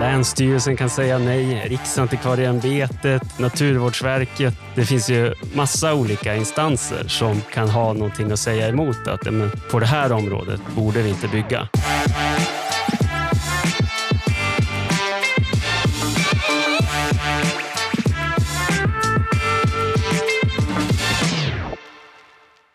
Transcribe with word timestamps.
Länsstyrelsen 0.00 0.76
kan 0.76 0.90
säga 0.90 1.18
nej, 1.18 1.68
Riksantikvarieämbetet, 1.68 3.38
Naturvårdsverket. 3.38 4.54
Det 4.74 4.84
finns 4.84 5.10
ju 5.10 5.34
massa 5.54 5.94
olika 5.94 6.36
instanser 6.36 7.08
som 7.08 7.40
kan 7.40 7.68
ha 7.68 7.92
någonting 7.92 8.32
att 8.32 8.38
säga 8.38 8.68
emot 8.68 9.06
att 9.06 9.24
men, 9.24 9.50
på 9.70 9.80
det 9.80 9.86
här 9.86 10.12
området 10.12 10.60
borde 10.76 11.02
vi 11.02 11.08
inte 11.08 11.28
bygga. 11.28 11.68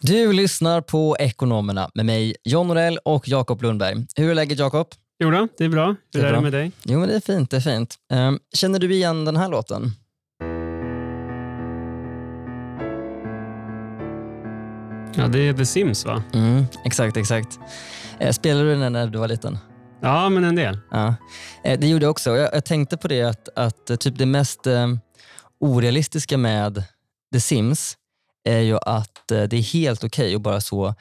Du 0.01 0.33
lyssnar 0.33 0.81
på 0.81 1.17
Ekonomerna 1.19 1.89
med 1.93 2.05
mig, 2.05 2.35
John 2.43 2.67
Norell 2.67 2.99
och 3.05 3.27
Jakob 3.27 3.61
Lundberg. 3.61 3.95
Hur 4.15 4.29
är 4.29 4.35
läget 4.35 4.59
Jakob? 4.59 4.87
Jo 5.20 5.32
då, 5.32 5.47
det 5.57 5.66
är 5.66 5.70
bra. 5.70 5.86
Hur 5.88 5.95
Det 6.11 6.20
är 6.20 6.23
är, 6.23 6.36
det 6.36 6.41
med 6.41 6.52
dig? 6.52 6.71
Jo, 6.84 7.00
men 7.00 7.09
det 7.09 7.16
är 7.16 7.20
fint. 7.20 7.52
Det 7.52 7.57
är 7.57 7.61
fint. 7.61 7.95
Ehm, 8.11 8.39
känner 8.53 8.80
du 8.80 8.94
igen 8.94 9.26
den 9.26 9.38
här 9.38 9.49
låten? 9.49 9.91
Ja, 15.17 15.27
det 15.27 15.39
är 15.39 15.53
The 15.53 15.66
Sims 15.66 16.05
va? 16.05 16.23
Mm, 16.34 16.66
exakt, 16.86 17.17
exakt. 17.17 17.59
Eh, 18.20 18.31
spelade 18.31 18.73
du 18.73 18.80
den 18.80 18.94
när 18.94 19.08
du 19.08 19.20
var 19.20 19.27
liten? 19.27 19.58
Ja, 20.02 20.30
men 20.30 20.44
en 20.44 20.55
del. 20.55 20.80
Ja. 20.91 21.16
Eh, 21.63 21.80
det 21.80 21.88
gjorde 21.88 22.05
jag 22.05 22.11
också. 22.11 22.36
Jag, 22.38 22.66
tänkte 22.66 22.97
på 22.97 23.08
det 23.08 23.22
att, 23.22 23.50
att 23.55 23.89
eh, 23.89 23.95
typ 23.95 24.17
det 24.17 24.25
mest 24.25 24.67
orealistiska 25.59 26.38
med 26.38 26.84
The 27.34 27.39
Sims 27.39 27.97
är 28.44 28.59
ju 28.59 28.77
att 28.81 29.27
det 29.27 29.53
är 29.53 29.73
helt 29.73 30.03
okej 30.03 30.36
att 30.36 30.41
bara 30.41 30.61
så 30.61 30.95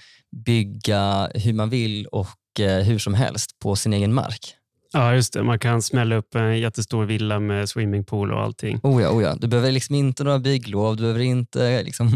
bygga 0.44 1.30
hur 1.34 1.52
man 1.52 1.70
vill 1.70 2.06
och 2.06 2.26
hur 2.58 2.98
som 2.98 3.14
helst 3.14 3.58
på 3.58 3.76
sin 3.76 3.92
egen 3.92 4.14
mark. 4.14 4.56
Ja, 4.96 5.14
just 5.14 5.32
det. 5.32 5.42
Man 5.42 5.58
kan 5.58 5.82
smälla 5.82 6.16
upp 6.16 6.34
en 6.34 6.58
jättestor 6.58 7.04
villa 7.04 7.40
med 7.40 7.68
swimmingpool 7.68 8.32
och 8.32 8.40
allting. 8.40 8.80
Oh 8.82 9.02
ja, 9.02 9.10
oh 9.10 9.22
ja. 9.22 9.34
Du 9.34 9.46
behöver 9.46 9.72
liksom 9.72 9.94
inte 9.94 10.24
några 10.24 10.38
bygglov, 10.38 10.96
du 10.96 11.02
behöver 11.02 11.20
inte 11.20 11.82
liksom, 11.82 12.06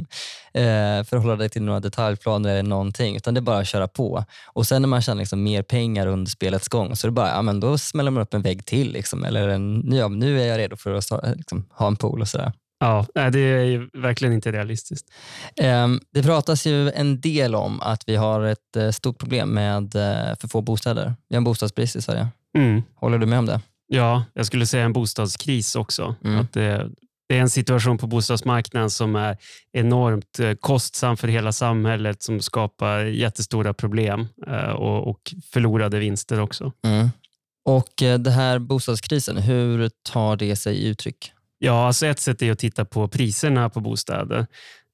eh, 0.55 1.05
förhålla 1.05 1.37
dig 1.37 1.49
till 1.49 1.63
några 1.63 1.81
detaljplaner 1.81 2.51
eller 2.51 2.69
någonting, 2.69 3.17
utan 3.17 3.35
det 3.35 3.41
är 3.41 3.43
bara 3.43 3.59
att 3.59 3.69
köra 3.69 3.89
på. 3.89 4.25
Och 4.47 4.67
sen 4.67 4.83
när 4.83 4.89
man 4.89 5.03
tjänar 5.03 5.19
liksom 5.19 5.43
mer 5.43 5.63
pengar 5.63 6.07
under 6.07 6.31
spelets 6.31 6.69
gång 6.69 6.97
så 6.97 7.07
är 7.07 7.09
det 7.09 7.15
bara, 7.15 7.29
ja, 7.29 7.43
men 7.43 7.61
då 7.61 7.79
smäller 7.79 8.11
man 8.11 8.23
upp 8.23 8.35
en 8.35 8.43
vägg 8.43 8.67
till. 8.67 8.93
Liksom, 8.93 9.25
eller 9.25 9.49
en, 9.49 9.93
ja, 9.93 10.09
nu 10.09 10.41
är 10.41 10.47
jag 10.47 10.59
redo 10.59 10.77
för 10.77 10.95
att 10.95 11.37
liksom, 11.37 11.67
ha 11.71 11.87
en 11.87 11.97
pool 11.97 12.21
och 12.21 12.29
sådär. 12.29 12.53
Ja, 12.81 13.07
det 13.15 13.41
är 13.41 13.99
verkligen 14.01 14.35
inte 14.35 14.53
realistiskt. 14.53 15.07
Ehm, 15.57 16.01
Det 16.13 16.23
pratas 16.23 16.67
ju 16.67 16.91
en 16.91 17.21
del 17.21 17.55
om 17.55 17.81
att 17.81 18.03
vi 18.07 18.17
har 18.17 18.41
ett 18.45 18.77
eh, 18.77 18.91
stort 18.91 19.19
problem 19.19 19.51
med 19.51 19.95
eh, 19.95 20.37
för 20.41 20.49
få 20.49 20.61
bostäder. 20.61 21.15
Vi 21.29 21.37
har 21.37 21.39
en 21.39 21.45
bostadsbrist 21.45 21.97
i 21.97 22.03
Sverige. 22.03 22.29
Mm. 22.59 22.83
Håller 22.95 23.19
du 23.19 23.27
med 23.27 23.39
om 23.39 23.47
det? 23.47 23.61
Ja, 23.87 24.25
jag 24.35 24.47
skulle 24.47 24.67
säga 24.67 24.85
en 24.85 24.93
bostadskris 24.93 25.77
också. 25.77 26.15
Mm. 26.25 26.41
Att 26.41 26.53
det, 26.53 26.91
det 27.29 27.37
är 27.37 27.41
en 27.41 27.51
situation 27.51 27.99
på 27.99 28.07
bostadsmarknaden 28.07 28.91
som 28.91 29.17
är 29.17 29.37
enormt 29.73 30.39
eh, 30.41 30.55
kostsam 30.55 31.17
för 31.17 31.29
hela 31.29 31.53
samhället, 31.53 32.23
som 32.23 32.41
skapar 32.41 33.05
jättestora 33.05 33.75
problem 33.75 34.29
och, 34.75 35.09
och 35.09 35.35
förlorade 35.53 35.99
vinster 35.99 36.41
också. 36.41 36.73
Mm. 36.85 37.09
Och 37.65 37.93
det 38.19 38.31
här 38.31 38.59
bostadskrisen, 38.59 39.37
hur 39.37 39.91
tar 40.13 40.37
det 40.37 40.57
sig 40.57 40.77
i 40.77 40.89
uttryck? 40.89 41.33
Ja, 41.59 41.87
alltså 41.87 42.07
ett 42.07 42.19
sätt 42.19 42.43
är 42.43 42.53
att 42.53 42.59
titta 42.59 42.85
på 42.85 43.09
priserna 43.09 43.69
på 43.71 43.81
bostäder. 43.81 44.47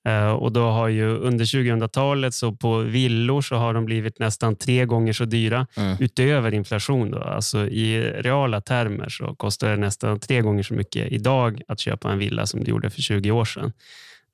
Eh, 0.08 0.30
Och 0.30 0.52
då 0.52 0.60
har 0.70 0.88
ju 0.88 1.06
under 1.16 1.44
2000-talet 1.44 2.34
så 2.34 2.52
på 2.52 2.78
villor 2.78 3.42
så 3.42 3.56
har 3.56 3.74
de 3.74 3.84
blivit 3.84 4.18
nästan 4.18 4.56
tre 4.56 4.84
gånger 4.84 5.12
så 5.12 5.24
dyra 5.24 5.66
Mm. 5.76 5.96
utöver 6.00 6.54
inflation. 6.54 7.10
Då. 7.10 7.18
Alltså 7.18 7.66
I 7.66 8.00
reala 8.22 8.60
termer 8.60 9.08
så 9.08 9.34
kostar 9.34 9.70
det 9.70 9.76
nästan 9.76 10.20
tre 10.20 10.40
gånger 10.40 10.62
så 10.62 10.74
mycket 10.74 11.12
idag 11.12 11.60
att 11.68 11.80
köpa 11.80 12.12
en 12.12 12.18
villa 12.18 12.46
som 12.46 12.64
det 12.64 12.70
gjorde 12.70 12.90
för 12.90 13.02
20 13.02 13.30
år 13.30 13.44
sedan. 13.44 13.72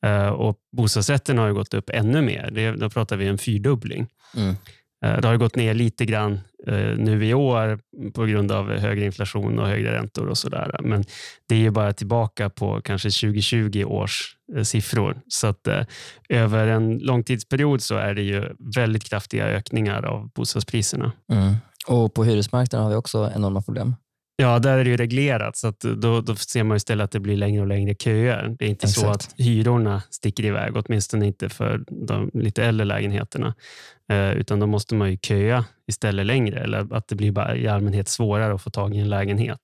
Eh, 0.06 0.28
Och 0.28 0.56
bostadsrätten 0.76 1.38
har 1.38 1.46
ju 1.46 1.54
gått 1.54 1.74
upp 1.74 1.90
ännu 1.90 2.22
mer. 2.22 2.50
Det, 2.52 2.70
då 2.72 2.90
pratar 2.90 3.16
vi 3.16 3.26
en 3.26 3.38
fyrdubbling. 3.38 4.06
Mm. 4.36 4.56
Eh, 5.04 5.20
Det 5.20 5.26
har 5.28 5.32
ju 5.32 5.38
gått 5.38 5.56
ner 5.56 5.74
lite 5.74 6.04
grann 6.04 6.40
Eh, 6.66 6.96
nu 6.96 7.26
i 7.26 7.34
år 7.34 7.80
på 8.14 8.24
grund 8.24 8.52
av 8.52 8.70
högre 8.70 9.04
inflation 9.04 9.58
och 9.58 9.66
högre 9.66 9.92
räntor 9.92 10.28
och 10.28 10.38
sådär. 10.38 10.80
Men 10.82 11.04
det 11.48 11.54
är 11.54 11.58
ju 11.58 11.70
bara 11.70 11.92
tillbaka 11.92 12.50
på 12.50 12.80
kanske 12.80 13.08
2020 13.08 13.84
års 13.84 14.36
eh, 14.56 14.62
siffror. 14.62 15.20
Så 15.28 15.46
att 15.46 15.66
eh, 15.66 15.82
över 16.28 16.66
en 16.66 16.98
långtidsperiod 16.98 17.82
så 17.82 17.96
är 17.96 18.14
det 18.14 18.22
ju 18.22 18.44
väldigt 18.74 19.04
kraftiga 19.04 19.46
ökningar 19.46 20.02
av 20.02 20.30
bostadspriserna. 20.34 21.12
Mm. 21.32 21.54
Och 21.86 22.14
på 22.14 22.24
hyresmarknaden 22.24 22.84
har 22.84 22.90
vi 22.90 22.96
också 22.96 23.30
enorma 23.34 23.62
problem. 23.62 23.94
Ja, 24.40 24.58
där 24.58 24.78
är 24.78 24.84
det 24.84 24.90
ju 24.90 24.96
reglerat 24.96 25.56
så 25.56 25.72
då, 25.80 26.20
då 26.20 26.36
ser 26.36 26.64
man 26.64 26.76
istället 26.76 27.04
att 27.04 27.10
det 27.10 27.20
blir 27.20 27.36
längre 27.36 27.60
och 27.60 27.66
längre 27.66 27.94
köer. 27.94 28.56
Det 28.58 28.64
är 28.64 28.68
inte 28.68 28.88
så 28.88 29.00
Exakt. 29.00 29.32
att 29.32 29.40
hyrorna 29.40 30.02
sticker 30.10 30.44
iväg, 30.44 30.76
åtminstone 30.76 31.26
inte 31.26 31.48
för 31.48 31.84
de 31.88 32.30
lite 32.34 32.64
äldre 32.64 32.84
lägenheterna. 32.84 33.54
Eh, 34.10 34.32
utan 34.32 34.60
då 34.60 34.66
måste 34.66 34.94
man 34.94 35.10
ju 35.10 35.18
köa 35.22 35.64
istället 35.88 36.26
längre 36.26 36.60
eller 36.60 36.94
att 36.94 37.08
det 37.08 37.14
blir 37.14 37.32
bara 37.32 37.56
i 37.56 37.68
allmänhet 37.68 38.08
svårare 38.08 38.54
att 38.54 38.62
få 38.62 38.70
tag 38.70 38.94
i 38.94 38.98
en 38.98 39.08
lägenhet. 39.08 39.60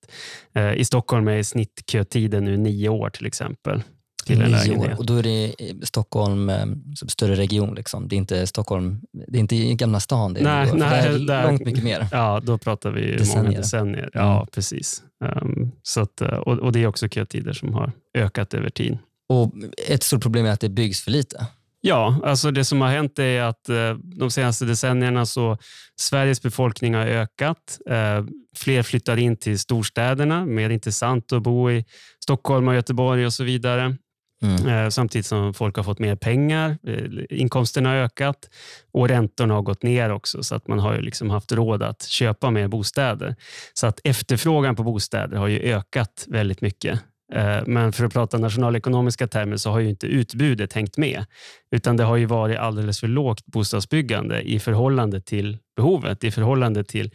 Eh, 0.54 0.74
I 0.74 0.84
Stockholm 0.84 1.28
är 1.28 1.42
snittkötiden 1.42 2.44
nu 2.44 2.56
nio 2.56 2.88
år 2.88 3.10
till 3.10 3.26
exempel. 3.26 3.82
Till 4.26 4.42
en 4.42 4.50
lägenhet. 4.50 4.98
Och 4.98 5.06
då 5.06 5.14
är 5.16 5.22
det 5.22 5.54
Stockholm, 5.82 6.48
eh, 6.48 6.66
större 7.08 7.34
region. 7.34 7.74
Liksom. 7.74 8.08
Det 8.08 8.14
är 8.14 8.18
inte 8.18 8.46
Stockholm, 8.46 9.00
det 9.28 9.38
är 9.38 9.40
inte 9.40 9.56
Gamla 9.74 10.00
stan. 10.00 10.34
Det 10.34 10.40
är, 10.40 10.44
Nej, 10.44 10.70
nej, 10.74 11.08
det 11.08 11.14
är 11.14 11.18
där- 11.26 11.42
långt 11.46 11.64
mycket 11.64 11.84
mer. 11.84 12.06
Ja, 12.12 12.40
då 12.44 12.58
pratar 12.58 12.90
vi 12.90 13.12
Decennier. 13.16 13.42
många 13.44 13.58
decennier. 13.58 14.10
Ja, 14.12 14.46
precis. 14.52 15.02
Um, 15.42 15.72
så 15.82 16.00
att, 16.00 16.20
eh, 16.20 16.28
och, 16.28 16.58
och 16.58 16.72
det 16.72 16.82
är 16.82 16.86
också 16.86 17.08
kötider 17.08 17.52
som 17.52 17.74
har 17.74 17.92
ökat 18.18 18.54
över 18.54 18.70
tid. 18.70 18.98
Och 19.28 19.52
ett 19.88 20.02
stort 20.02 20.22
problem 20.22 20.46
är 20.46 20.50
att 20.50 20.60
det 20.60 20.68
byggs 20.68 21.00
för 21.04 21.10
lite. 21.10 21.46
Ja, 21.80 22.20
alltså 22.24 22.50
det 22.50 22.64
som 22.64 22.80
har 22.80 22.88
hänt 22.88 23.18
är 23.18 23.42
att 23.42 23.68
eh, 23.68 23.94
de 24.02 24.30
senaste 24.30 24.64
decennierna 24.64 25.26
så 25.26 25.58
Sveriges 26.00 26.42
befolkning 26.42 26.94
har 26.94 27.06
ökat. 27.06 27.78
Eh, 27.90 28.24
fler 28.56 28.82
flyttar 28.82 29.16
in 29.16 29.36
till 29.36 29.58
storstäderna, 29.58 30.46
mer 30.46 30.70
intressant 30.70 31.32
att 31.32 31.42
bo 31.42 31.70
i 31.70 31.84
Stockholm 32.22 32.68
och 32.68 32.74
Göteborg 32.74 33.26
och 33.26 33.32
så 33.32 33.44
vidare. 33.44 33.96
Mm. 34.42 34.66
Eh, 34.66 34.88
samtidigt 34.88 35.26
som 35.26 35.54
folk 35.54 35.76
har 35.76 35.84
fått 35.84 35.98
mer 35.98 36.16
pengar, 36.16 36.78
eh, 36.86 37.38
inkomsterna 37.40 37.88
har 37.88 37.96
ökat 37.96 38.50
och 38.92 39.08
räntorna 39.08 39.54
har 39.54 39.62
gått 39.62 39.82
ner 39.82 40.12
också 40.12 40.42
så 40.42 40.54
att 40.54 40.68
man 40.68 40.78
har 40.78 40.94
ju 40.94 41.00
liksom 41.00 41.30
haft 41.30 41.52
råd 41.52 41.82
att 41.82 42.02
köpa 42.02 42.50
mer 42.50 42.68
bostäder. 42.68 43.36
Så 43.74 43.86
att 43.86 44.00
efterfrågan 44.04 44.76
på 44.76 44.82
bostäder 44.82 45.36
har 45.36 45.46
ju 45.46 45.60
ökat 45.60 46.24
väldigt 46.28 46.60
mycket. 46.60 47.00
Eh, 47.32 47.60
men 47.66 47.92
för 47.92 48.04
att 48.04 48.12
prata 48.12 48.38
nationalekonomiska 48.38 49.26
termer 49.26 49.56
så 49.56 49.70
har 49.70 49.80
ju 49.80 49.88
inte 49.88 50.06
utbudet 50.06 50.72
hängt 50.72 50.96
med. 50.96 51.24
Utan 51.70 51.96
det 51.96 52.04
har 52.04 52.16
ju 52.16 52.26
varit 52.26 52.58
alldeles 52.58 53.00
för 53.00 53.08
lågt 53.08 53.46
bostadsbyggande 53.46 54.42
i 54.42 54.58
förhållande 54.58 55.20
till 55.20 55.58
behovet, 55.76 56.24
i 56.24 56.30
förhållande 56.30 56.84
till 56.84 57.10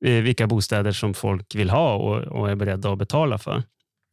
vilka 0.00 0.46
bostäder 0.46 0.92
som 0.92 1.14
folk 1.14 1.54
vill 1.54 1.70
ha 1.70 1.94
och, 1.94 2.22
och 2.22 2.50
är 2.50 2.54
beredda 2.54 2.92
att 2.92 2.98
betala 2.98 3.38
för. 3.38 3.62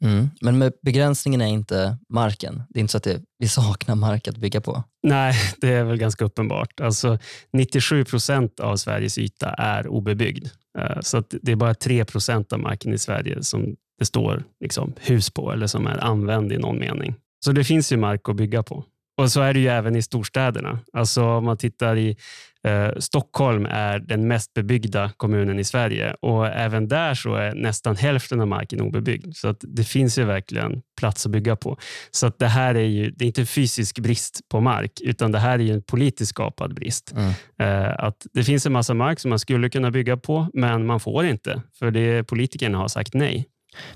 Mm. 0.03 0.29
Men 0.41 0.57
med 0.57 0.73
begränsningen 0.81 1.41
är 1.41 1.47
inte 1.47 1.97
marken. 2.09 2.63
Det 2.69 2.79
är 2.79 2.81
inte 2.81 2.91
så 2.91 2.97
att 2.97 3.03
det, 3.03 3.21
vi 3.37 3.47
saknar 3.47 3.95
mark 3.95 4.27
att 4.27 4.37
bygga 4.37 4.61
på. 4.61 4.83
Nej, 5.03 5.35
det 5.61 5.69
är 5.73 5.83
väl 5.83 5.97
ganska 5.97 6.25
uppenbart. 6.25 6.79
Alltså 6.81 7.17
97 7.53 8.05
procent 8.05 8.59
av 8.59 8.75
Sveriges 8.77 9.17
yta 9.17 9.49
är 9.49 9.87
obebyggd. 9.87 10.47
Eh, 10.79 10.99
Så 11.01 11.17
att 11.17 11.33
det 11.41 11.51
är 11.51 11.55
bara 11.55 11.73
3 11.73 12.05
procent 12.05 12.53
av 12.53 12.59
marken 12.59 12.93
i 12.93 12.97
Sverige 12.97 13.43
som 13.43 13.75
det 13.99 14.05
står 14.05 14.43
liksom 14.63 14.93
hus 14.99 15.29
på 15.29 15.51
eller 15.51 15.67
som 15.67 15.87
är 15.87 16.03
använd 16.03 16.51
i 16.51 16.57
någon 16.57 16.79
mening. 16.79 17.15
Så 17.45 17.51
det 17.51 17.63
finns 17.63 17.91
ju 17.91 17.97
mark 17.97 18.29
att 18.29 18.35
bygga 18.35 18.63
på. 18.63 18.83
Och 19.17 19.31
så 19.31 19.41
är 19.41 19.53
det 19.53 19.59
ju 19.59 19.67
även 19.67 19.95
i 19.95 20.01
storstäderna. 20.01 20.79
Alltså 20.93 21.23
om 21.23 21.45
man 21.45 21.57
tittar 21.57 21.97
i 21.97 22.17
eh, 22.67 22.89
Stockholm 22.99 23.65
är 23.69 23.99
den 23.99 24.27
mest 24.27 24.53
bebyggda 24.53 25.11
kommunen 25.17 25.59
i 25.59 25.63
Sverige 25.63 26.15
och 26.21 26.47
även 26.47 26.87
där 26.87 27.13
så 27.13 27.35
är 27.35 27.55
nästan 27.55 27.95
hälften 27.95 28.41
av 28.41 28.47
marken 28.47 28.81
obebyggd. 28.81 29.35
Så 29.35 29.47
att 29.47 29.57
det 29.61 29.83
finns 29.83 30.17
ju 30.17 30.23
verkligen 30.23 30.81
plats 30.99 31.25
att 31.25 31.31
bygga 31.31 31.55
på. 31.55 31.77
Så 32.11 32.27
att 32.27 32.39
det 32.39 32.47
här 32.47 32.75
är 32.75 32.87
ju 32.87 33.11
det 33.11 33.25
är 33.25 33.27
inte 33.27 33.45
fysisk 33.45 33.99
brist 33.99 34.39
på 34.49 34.61
mark, 34.61 34.91
utan 35.01 35.31
det 35.31 35.39
här 35.39 35.59
är 35.59 35.63
ju 35.63 35.73
en 35.73 35.83
politiskt 35.83 36.29
skapad 36.29 36.75
brist. 36.75 37.13
Mm. 37.15 37.33
Eh, 37.59 37.95
att 37.97 38.27
det 38.33 38.43
finns 38.43 38.65
en 38.65 38.73
massa 38.73 38.93
mark 38.93 39.19
som 39.19 39.29
man 39.29 39.39
skulle 39.39 39.69
kunna 39.69 39.91
bygga 39.91 40.17
på, 40.17 40.47
men 40.53 40.85
man 40.85 40.99
får 40.99 41.25
inte, 41.25 41.61
för 41.79 41.91
det 41.91 42.23
politikerna 42.23 42.77
har 42.77 42.87
sagt 42.87 43.13
nej. 43.13 43.45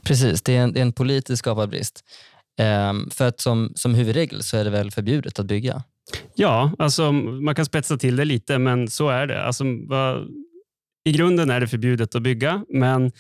Precis, 0.03 0.41
det 0.41 0.57
är 0.57 0.61
en, 0.61 0.73
det 0.73 0.79
är 0.79 0.81
en 0.81 0.93
politiskt 0.93 1.39
skapad 1.39 1.69
brist. 1.69 2.03
Ehm, 2.59 3.09
för 3.09 3.27
att 3.27 3.39
som, 3.39 3.73
som 3.75 3.95
huvudregel 3.95 4.43
så 4.43 4.57
är 4.57 4.63
det 4.63 4.69
väl 4.69 4.91
förbjudet 4.91 5.39
att 5.39 5.45
bygga? 5.45 5.83
Ja, 6.35 6.71
alltså, 6.79 7.11
man 7.11 7.55
kan 7.55 7.65
spetsa 7.65 7.97
till 7.97 8.15
det 8.15 8.25
lite, 8.25 8.57
men 8.59 8.87
så 8.87 9.09
är 9.09 9.27
det. 9.27 9.43
Alltså, 9.43 9.63
vad, 9.87 10.27
I 11.05 11.11
grunden 11.11 11.49
är 11.49 11.59
det 11.59 11.67
förbjudet 11.67 12.15
att 12.15 12.21
bygga, 12.21 12.65
men 12.69 13.11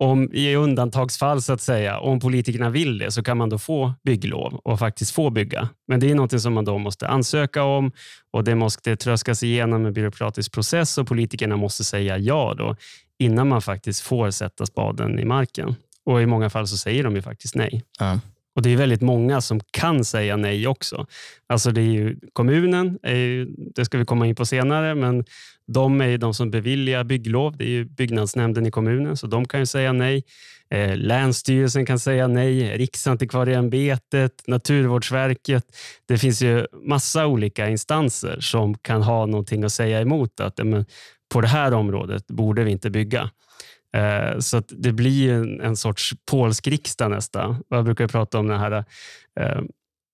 om 0.00 0.32
i 0.32 0.54
undantagsfall 0.56 1.42
så 1.42 1.52
att 1.52 1.60
säga, 1.60 1.98
om 1.98 2.20
politikerna 2.20 2.70
vill 2.70 2.98
det 2.98 3.10
så 3.10 3.22
kan 3.22 3.36
man 3.36 3.48
då 3.48 3.58
få 3.58 3.94
bygglov 4.04 4.54
och 4.54 4.78
faktiskt 4.78 5.10
få 5.10 5.30
bygga. 5.30 5.68
Men 5.88 6.00
det 6.00 6.10
är 6.10 6.14
något 6.14 6.42
som 6.42 6.52
man 6.52 6.64
då 6.64 6.78
måste 6.78 7.08
ansöka 7.08 7.62
om 7.62 7.92
och 8.30 8.44
det 8.44 8.54
måste 8.54 8.96
tröskas 8.96 9.42
igenom 9.42 9.86
en 9.86 9.92
byråkratisk 9.92 10.52
process 10.52 10.98
och 10.98 11.06
politikerna 11.06 11.56
måste 11.56 11.84
säga 11.84 12.18
ja 12.18 12.54
då 12.58 12.76
innan 13.18 13.48
man 13.48 13.62
faktiskt 13.62 14.00
får 14.00 14.30
sätta 14.30 14.66
spaden 14.66 15.18
i 15.18 15.24
marken. 15.24 15.74
Och 16.04 16.22
I 16.22 16.26
många 16.26 16.50
fall 16.50 16.68
så 16.68 16.76
säger 16.76 17.04
de 17.04 17.16
ju 17.16 17.22
faktiskt 17.22 17.54
nej. 17.54 17.82
Ja. 17.98 18.20
Och 18.56 18.62
Det 18.62 18.72
är 18.72 18.76
väldigt 18.76 19.00
många 19.00 19.40
som 19.40 19.60
kan 19.70 20.04
säga 20.04 20.36
nej 20.36 20.66
också. 20.66 21.06
Alltså 21.46 21.70
det 21.70 21.80
är 21.80 21.92
ju, 21.92 22.16
kommunen, 22.32 22.98
är 23.02 23.14
ju, 23.14 23.46
det 23.74 23.84
ska 23.84 23.98
vi 23.98 24.04
komma 24.04 24.26
in 24.26 24.34
på 24.34 24.46
senare, 24.46 24.94
men 24.94 25.24
de 25.66 26.00
är 26.00 26.06
ju 26.06 26.16
de 26.16 26.34
som 26.34 26.50
beviljar 26.50 27.04
bygglov. 27.04 27.56
Det 27.56 27.64
är 27.64 27.68
ju 27.68 27.84
byggnadsnämnden 27.84 28.66
i 28.66 28.70
kommunen, 28.70 29.16
så 29.16 29.26
de 29.26 29.48
kan 29.48 29.60
ju 29.60 29.66
säga 29.66 29.92
nej. 29.92 30.24
Eh, 30.70 30.96
Länsstyrelsen 30.96 31.86
kan 31.86 31.98
säga 31.98 32.28
nej, 32.28 32.76
Riksantikvarieämbetet, 32.78 34.32
Naturvårdsverket. 34.46 35.64
Det 36.08 36.18
finns 36.18 36.42
ju 36.42 36.66
massa 36.82 37.26
olika 37.26 37.68
instanser 37.68 38.40
som 38.40 38.74
kan 38.74 39.02
ha 39.02 39.26
någonting 39.26 39.64
att 39.64 39.72
säga 39.72 40.00
emot. 40.00 40.40
att 40.40 40.58
men, 40.58 40.84
På 41.32 41.40
det 41.40 41.48
här 41.48 41.74
området 41.74 42.26
borde 42.26 42.64
vi 42.64 42.70
inte 42.70 42.90
bygga. 42.90 43.30
Eh, 43.96 44.38
så 44.38 44.56
att 44.56 44.72
det 44.76 44.92
blir 44.92 45.32
en, 45.32 45.60
en 45.60 45.76
sorts 45.76 46.12
polsk 46.30 46.66
riksdag 46.66 47.10
nästan. 47.10 47.62
Jag 47.68 47.84
brukar 47.84 48.08
prata 48.08 48.38
om 48.38 48.46
det 48.46 48.58
här 48.58 48.84
eh, 49.40 49.62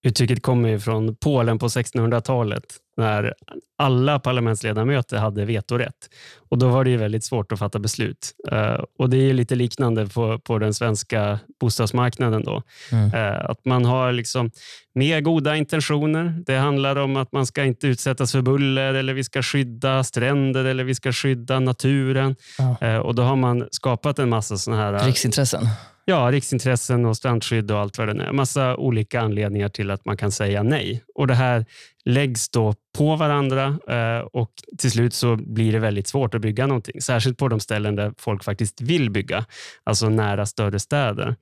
Uttrycket 0.06 0.43
kommer 0.43 0.69
ju 0.69 0.81
från 0.81 1.17
Polen 1.17 1.58
på 1.58 1.69
1600-talet 1.69 2.64
när 2.96 3.34
alla 3.78 4.19
parlamentsledamöter 4.19 5.16
hade 5.16 5.44
vetorätt. 5.44 6.10
Och 6.48 6.58
Då 6.58 6.69
var 6.69 6.84
det 6.84 6.90
ju 6.90 6.96
väldigt 6.96 7.25
svårt 7.25 7.52
att 7.52 7.58
fatta 7.58 7.78
beslut. 7.78 8.32
Uh, 8.52 8.84
och 8.98 9.10
Det 9.10 9.16
är 9.16 9.34
lite 9.34 9.54
liknande 9.54 10.06
på, 10.06 10.38
på 10.38 10.58
den 10.58 10.75
svenska 10.75 11.38
bostadsmarknaden. 11.60 12.44
Då. 12.44 12.62
Mm. 12.93 13.14
Uh, 13.14 13.50
att 13.50 13.64
man 13.64 13.84
har 13.84 14.12
liksom 14.12 14.50
mer 14.94 15.20
goda 15.20 15.56
intentioner. 15.56 16.43
Det 16.46 16.56
handlar 16.56 16.96
om 16.96 17.16
att 17.16 17.32
man 17.32 17.46
ska 17.46 17.64
inte 17.64 17.87
utsättas 17.87 18.32
för 18.32 18.43
buller 18.43 18.94
eller 18.94 19.14
vi 19.14 19.25
ska 19.25 19.42
skydda 19.42 20.04
stränder 20.04 20.64
eller 20.64 20.84
vi 20.84 20.94
ska 20.94 21.12
skydda 21.12 21.60
naturen. 21.60 22.37
Ja. 22.58 22.94
Uh, 22.94 22.99
och 22.99 23.14
Då 23.14 23.22
har 23.22 23.37
man 23.37 23.69
skapat 23.70 24.19
en 24.19 24.28
massa 24.28 24.56
såna 24.56 24.76
här... 24.76 25.06
Riksintressen? 25.06 25.69
Ja, 26.08 26.31
riksintressen 26.32 27.06
och 27.06 27.16
strandskydd 27.16 27.70
och 27.70 27.78
allt 27.78 27.99
vad 27.99 28.08
det 28.08 28.25
är. 28.25 28.32
Massa 28.32 28.76
olika 28.76 29.20
anledningar 29.20 29.69
till 29.69 29.90
att 29.90 30.04
man 30.04 30.16
kan 30.16 30.32
säga 30.32 30.62
nej. 30.62 31.02
Och 31.14 31.26
Det 31.26 31.34
här 31.34 31.66
läggs 32.06 32.49
då 32.49 32.75
på 32.97 33.17
varandra 33.17 33.79
eh, 33.88 34.26
och 34.32 34.50
till 34.79 34.91
slut 34.91 35.14
så 35.14 35.37
blir 35.37 35.73
det 35.73 35.79
väldigt 35.79 36.08
svårt 36.08 36.35
att 36.35 36.41
bygga 36.41 36.67
någonting. 36.67 37.00
Särskilt 37.03 37.38
på 37.38 37.49
de 37.49 37.61
ställen 37.61 37.97
där 37.97 38.12
folk 38.19 38.44
faktiskt 38.44 38.81
vill 38.81 39.11
bygga, 39.11 39.44
alltså 39.85 40.08
nära 40.08 40.47
större 40.47 40.79
städer. 40.79 41.37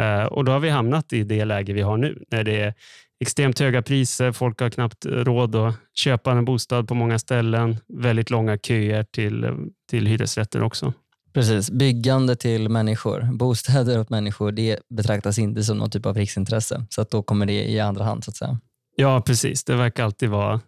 Eh, 0.00 0.24
och 0.24 0.44
Då 0.44 0.52
har 0.52 0.60
vi 0.60 0.68
hamnat 0.68 1.12
i 1.12 1.22
det 1.22 1.44
läge 1.44 1.72
vi 1.72 1.82
har 1.82 1.96
nu, 1.96 2.24
när 2.30 2.44
det 2.44 2.60
är 2.60 2.74
extremt 3.20 3.58
höga 3.58 3.82
priser, 3.82 4.32
folk 4.32 4.60
har 4.60 4.70
knappt 4.70 5.06
råd 5.06 5.54
att 5.54 5.74
köpa 5.94 6.32
en 6.32 6.44
bostad 6.44 6.88
på 6.88 6.94
många 6.94 7.18
ställen, 7.18 7.76
väldigt 7.88 8.30
långa 8.30 8.58
köer 8.58 9.02
till, 9.02 9.50
till 9.90 10.06
hyresrätter 10.06 10.62
också. 10.62 10.92
Precis, 11.32 11.70
byggande 11.70 12.36
till 12.36 12.68
människor, 12.68 13.28
bostäder 13.32 14.00
åt 14.00 14.10
människor, 14.10 14.52
det 14.52 14.80
betraktas 14.88 15.38
inte 15.38 15.64
som 15.64 15.78
någon 15.78 15.90
typ 15.90 16.06
av 16.06 16.16
riksintresse. 16.16 16.84
Så 16.90 17.00
att 17.00 17.10
då 17.10 17.22
kommer 17.22 17.46
det 17.46 17.70
i 17.70 17.80
andra 17.80 18.04
hand 18.04 18.24
så 18.24 18.30
att 18.30 18.36
säga. 18.36 18.58
Ja, 18.96 19.20
precis. 19.20 19.64
Det 19.64 19.76
verkar 19.76 20.04
alltid 20.04 20.28
vara 20.28 20.54
eh, 20.54 20.60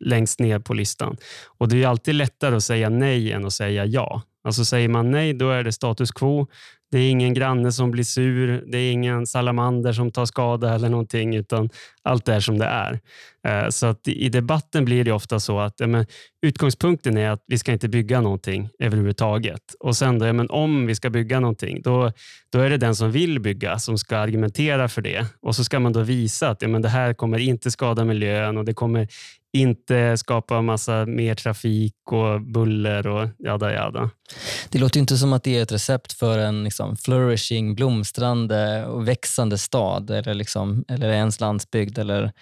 längst 0.00 0.40
ner 0.40 0.58
på 0.58 0.74
listan. 0.74 1.16
Och 1.58 1.68
Det 1.68 1.82
är 1.82 1.86
alltid 1.88 2.14
lättare 2.14 2.56
att 2.56 2.64
säga 2.64 2.88
nej 2.88 3.32
än 3.32 3.44
att 3.44 3.52
säga 3.52 3.84
ja. 3.84 4.22
Alltså 4.44 4.64
Säger 4.64 4.88
man 4.88 5.10
nej, 5.10 5.34
då 5.34 5.50
är 5.50 5.64
det 5.64 5.72
status 5.72 6.10
quo. 6.12 6.46
Det 6.90 6.98
är 6.98 7.10
ingen 7.10 7.34
granne 7.34 7.72
som 7.72 7.90
blir 7.90 8.04
sur, 8.04 8.64
det 8.66 8.78
är 8.78 8.92
ingen 8.92 9.26
salamander 9.26 9.92
som 9.92 10.12
tar 10.12 10.24
skada 10.24 10.74
eller 10.74 10.88
någonting, 10.88 11.34
utan 11.36 11.70
allt 12.04 12.28
är 12.28 12.40
som 12.40 12.58
det 12.58 12.64
är. 12.64 13.00
Eh, 13.46 13.68
så 13.68 13.86
att 13.86 14.08
i 14.08 14.28
debatten 14.28 14.84
blir 14.84 15.04
det 15.04 15.12
ofta 15.12 15.40
så 15.40 15.60
att 15.60 15.74
ja, 15.76 15.86
men, 15.86 16.06
utgångspunkten 16.42 17.16
är 17.16 17.30
att 17.30 17.44
vi 17.46 17.58
ska 17.58 17.72
inte 17.72 17.88
bygga 17.88 18.20
någonting 18.20 18.68
överhuvudtaget. 18.78 19.74
Och 19.80 19.96
sen 19.96 20.18
då, 20.18 20.26
ja, 20.26 20.32
men 20.32 20.50
om 20.50 20.86
vi 20.86 20.94
ska 20.94 21.10
bygga 21.10 21.40
någonting, 21.40 21.82
då, 21.82 22.12
då 22.52 22.58
är 22.58 22.70
det 22.70 22.76
den 22.76 22.94
som 22.94 23.10
vill 23.10 23.40
bygga 23.40 23.78
som 23.78 23.98
ska 23.98 24.16
argumentera 24.16 24.88
för 24.88 25.02
det. 25.02 25.26
Och 25.42 25.56
så 25.56 25.64
ska 25.64 25.80
man 25.80 25.92
då 25.92 26.00
visa 26.00 26.48
att 26.48 26.62
ja, 26.62 26.68
men 26.68 26.82
det 26.82 26.88
här 26.88 27.14
kommer 27.14 27.38
inte 27.38 27.70
skada 27.70 28.04
miljön 28.04 28.56
och 28.56 28.64
det 28.64 28.74
kommer 28.74 29.08
inte 29.54 30.16
skapa 30.16 30.62
massa 30.62 31.06
mer 31.06 31.34
trafik 31.34 31.94
och 32.10 32.40
buller 32.40 33.06
och 33.06 33.28
jada 33.38 33.72
jada. 33.72 34.10
Det 34.70 34.78
låter 34.78 35.00
inte 35.00 35.16
som 35.16 35.32
att 35.32 35.44
det 35.44 35.58
är 35.58 35.62
ett 35.62 35.72
recept 35.72 36.12
för 36.12 36.38
en 36.38 36.64
liksom 36.64 36.96
flourishing, 36.96 37.74
blomstrande 37.74 38.86
och 38.86 39.08
växande 39.08 39.58
stad 39.58 40.10
eller, 40.10 40.34
liksom, 40.34 40.84
eller 40.88 41.08
ens 41.08 41.40
landsbygd 41.40 41.93
eller 41.98 42.32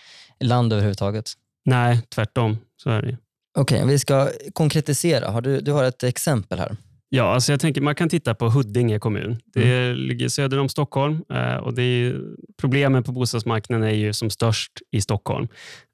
land 0.40 0.72
överhuvudtaget. 0.72 1.32
Nej, 1.64 2.00
tvärtom. 2.14 2.58
Så 2.82 2.90
är 2.90 3.02
det. 3.02 3.16
Okej, 3.58 3.76
okay, 3.76 3.93
vi 3.93 3.99
ska 3.99 4.28
konkretisera. 4.52 5.31
Har 5.31 5.40
du, 5.40 5.60
du 5.60 5.72
har 5.72 5.84
ett 5.84 6.02
exempel 6.02 6.58
här. 6.58 6.76
Ja, 7.14 7.34
alltså 7.34 7.52
jag 7.52 7.60
tänker 7.60 7.81
man 7.81 7.94
kan 7.94 8.08
titta 8.08 8.34
på 8.34 8.49
Huddinge 8.49 8.99
kommun. 8.99 9.37
Det 9.54 9.84
mm. 9.84 9.96
ligger 9.96 10.28
söder 10.28 10.58
om 10.58 10.69
Stockholm 10.69 11.25
eh, 11.32 11.56
och 11.56 11.75
det 11.75 11.82
är, 11.82 12.20
problemen 12.60 13.02
på 13.02 13.12
bostadsmarknaden 13.12 13.88
är 13.88 13.94
ju 13.94 14.12
som 14.12 14.31
störst 14.31 14.72
i 14.90 15.00
Stockholm. 15.00 15.49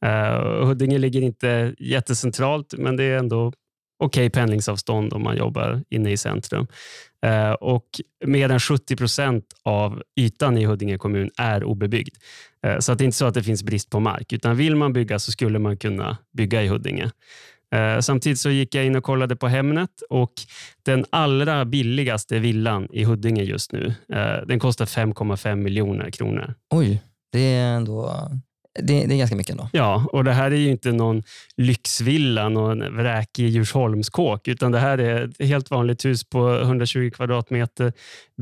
Uh, 0.07 0.67
Huddinge 0.67 0.99
ligger 0.99 1.21
inte 1.21 1.75
jättecentralt, 1.79 2.75
men 2.79 2.97
det 2.97 3.05
är 3.05 3.19
ändå 3.19 3.53
okej 3.99 4.27
okay 4.27 4.31
pendlingsavstånd 4.31 5.13
om 5.13 5.23
man 5.23 5.37
jobbar 5.37 5.83
inne 5.91 6.11
i 6.11 6.17
centrum. 6.17 6.67
Eh, 7.27 7.51
och 7.51 7.87
mer 8.27 8.49
än 8.51 8.61
70 8.61 8.97
procent 8.97 9.45
av 9.63 10.03
ytan 10.17 10.59
i 10.59 10.65
Huddinge 10.65 10.99
kommun 10.99 11.31
är 11.37 11.65
obebyggd. 11.65 12.17
Eh, 12.67 12.79
så 12.79 12.93
att 12.93 12.99
det 12.99 13.03
är 13.03 13.07
inte 13.07 13.17
så 13.17 13.27
att 13.27 13.35
det 13.35 13.43
finns 13.43 13.63
brist 13.63 13.91
på 13.91 14.01
mark, 14.01 14.33
utan 14.33 14.57
vill 14.57 14.77
man 14.77 14.93
bygga 14.93 15.19
så 15.19 15.33
skulle 15.33 15.59
man 15.59 15.77
kunna 15.77 16.19
bygga 16.33 16.63
i 16.63 16.69
Huddinge. 16.69 17.11
Eh, 17.75 18.01
samtidigt 18.01 18.39
så 18.39 18.51
gick 18.51 18.75
jag 18.75 18.87
in 18.87 18.97
och 18.97 19.05
kollade 19.05 19.37
på 19.37 19.49
Hemnet 19.49 20.03
och 20.11 20.33
den 20.83 21.05
allra 21.11 21.65
billigaste 21.65 22.39
villan 22.39 22.89
i 22.93 23.05
Huddinge 23.05 23.43
just 23.43 23.73
nu, 23.73 23.95
den 24.47 24.59
kostar 24.59 24.85
5,5 24.87 25.57
miljoner 25.57 26.11
kronor. 26.11 26.55
Oj, 26.71 27.03
det 27.33 27.55
är 27.55 27.77
ändå 27.77 28.31
det, 28.75 29.07
det, 29.07 29.15
är 29.15 29.19
ganska 29.19 29.37
mycket 29.37 29.51
ändå. 29.51 29.69
Ja, 29.73 30.07
och 30.13 30.25
det 30.25 30.33
här 30.33 30.51
är 30.51 30.57
ju 30.57 30.71
inte 30.71 30.93
någon 30.93 31.23
lyxvilla, 31.57 32.49
någon 32.49 32.97
vräkig 32.97 33.49
Djursholmskåk, 33.49 34.49
utan 34.49 34.73
det 34.73 34.79
här 34.79 34.99
är 34.99 35.25
ett 35.25 35.49
helt 35.49 35.71
vanligt 35.71 36.05
hus 36.05 36.25
på 36.25 36.61
120 36.61 37.11
kvadratmeter, 37.11 37.93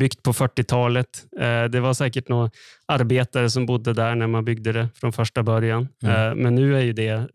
byggt 0.00 0.23
på 0.23 0.32
40-talet. 0.32 1.25
Eh, 1.40 1.64
det 1.64 1.81
var 1.81 1.94
säkert 1.94 2.28
några 2.28 2.50
arbetare 2.87 3.50
som 3.50 3.67
bodde 3.67 3.93
där 3.93 4.14
när 4.14 4.26
man 4.26 4.44
byggde 4.44 4.73
det 4.73 4.88
från 4.94 5.12
första 5.12 5.43
början. 5.43 5.88
Mm. 6.02 6.31
Eh, 6.31 6.34
men 6.34 6.55
nu 6.55 6.76
är 6.76 6.82
ju 6.82 6.93
det 6.93 7.28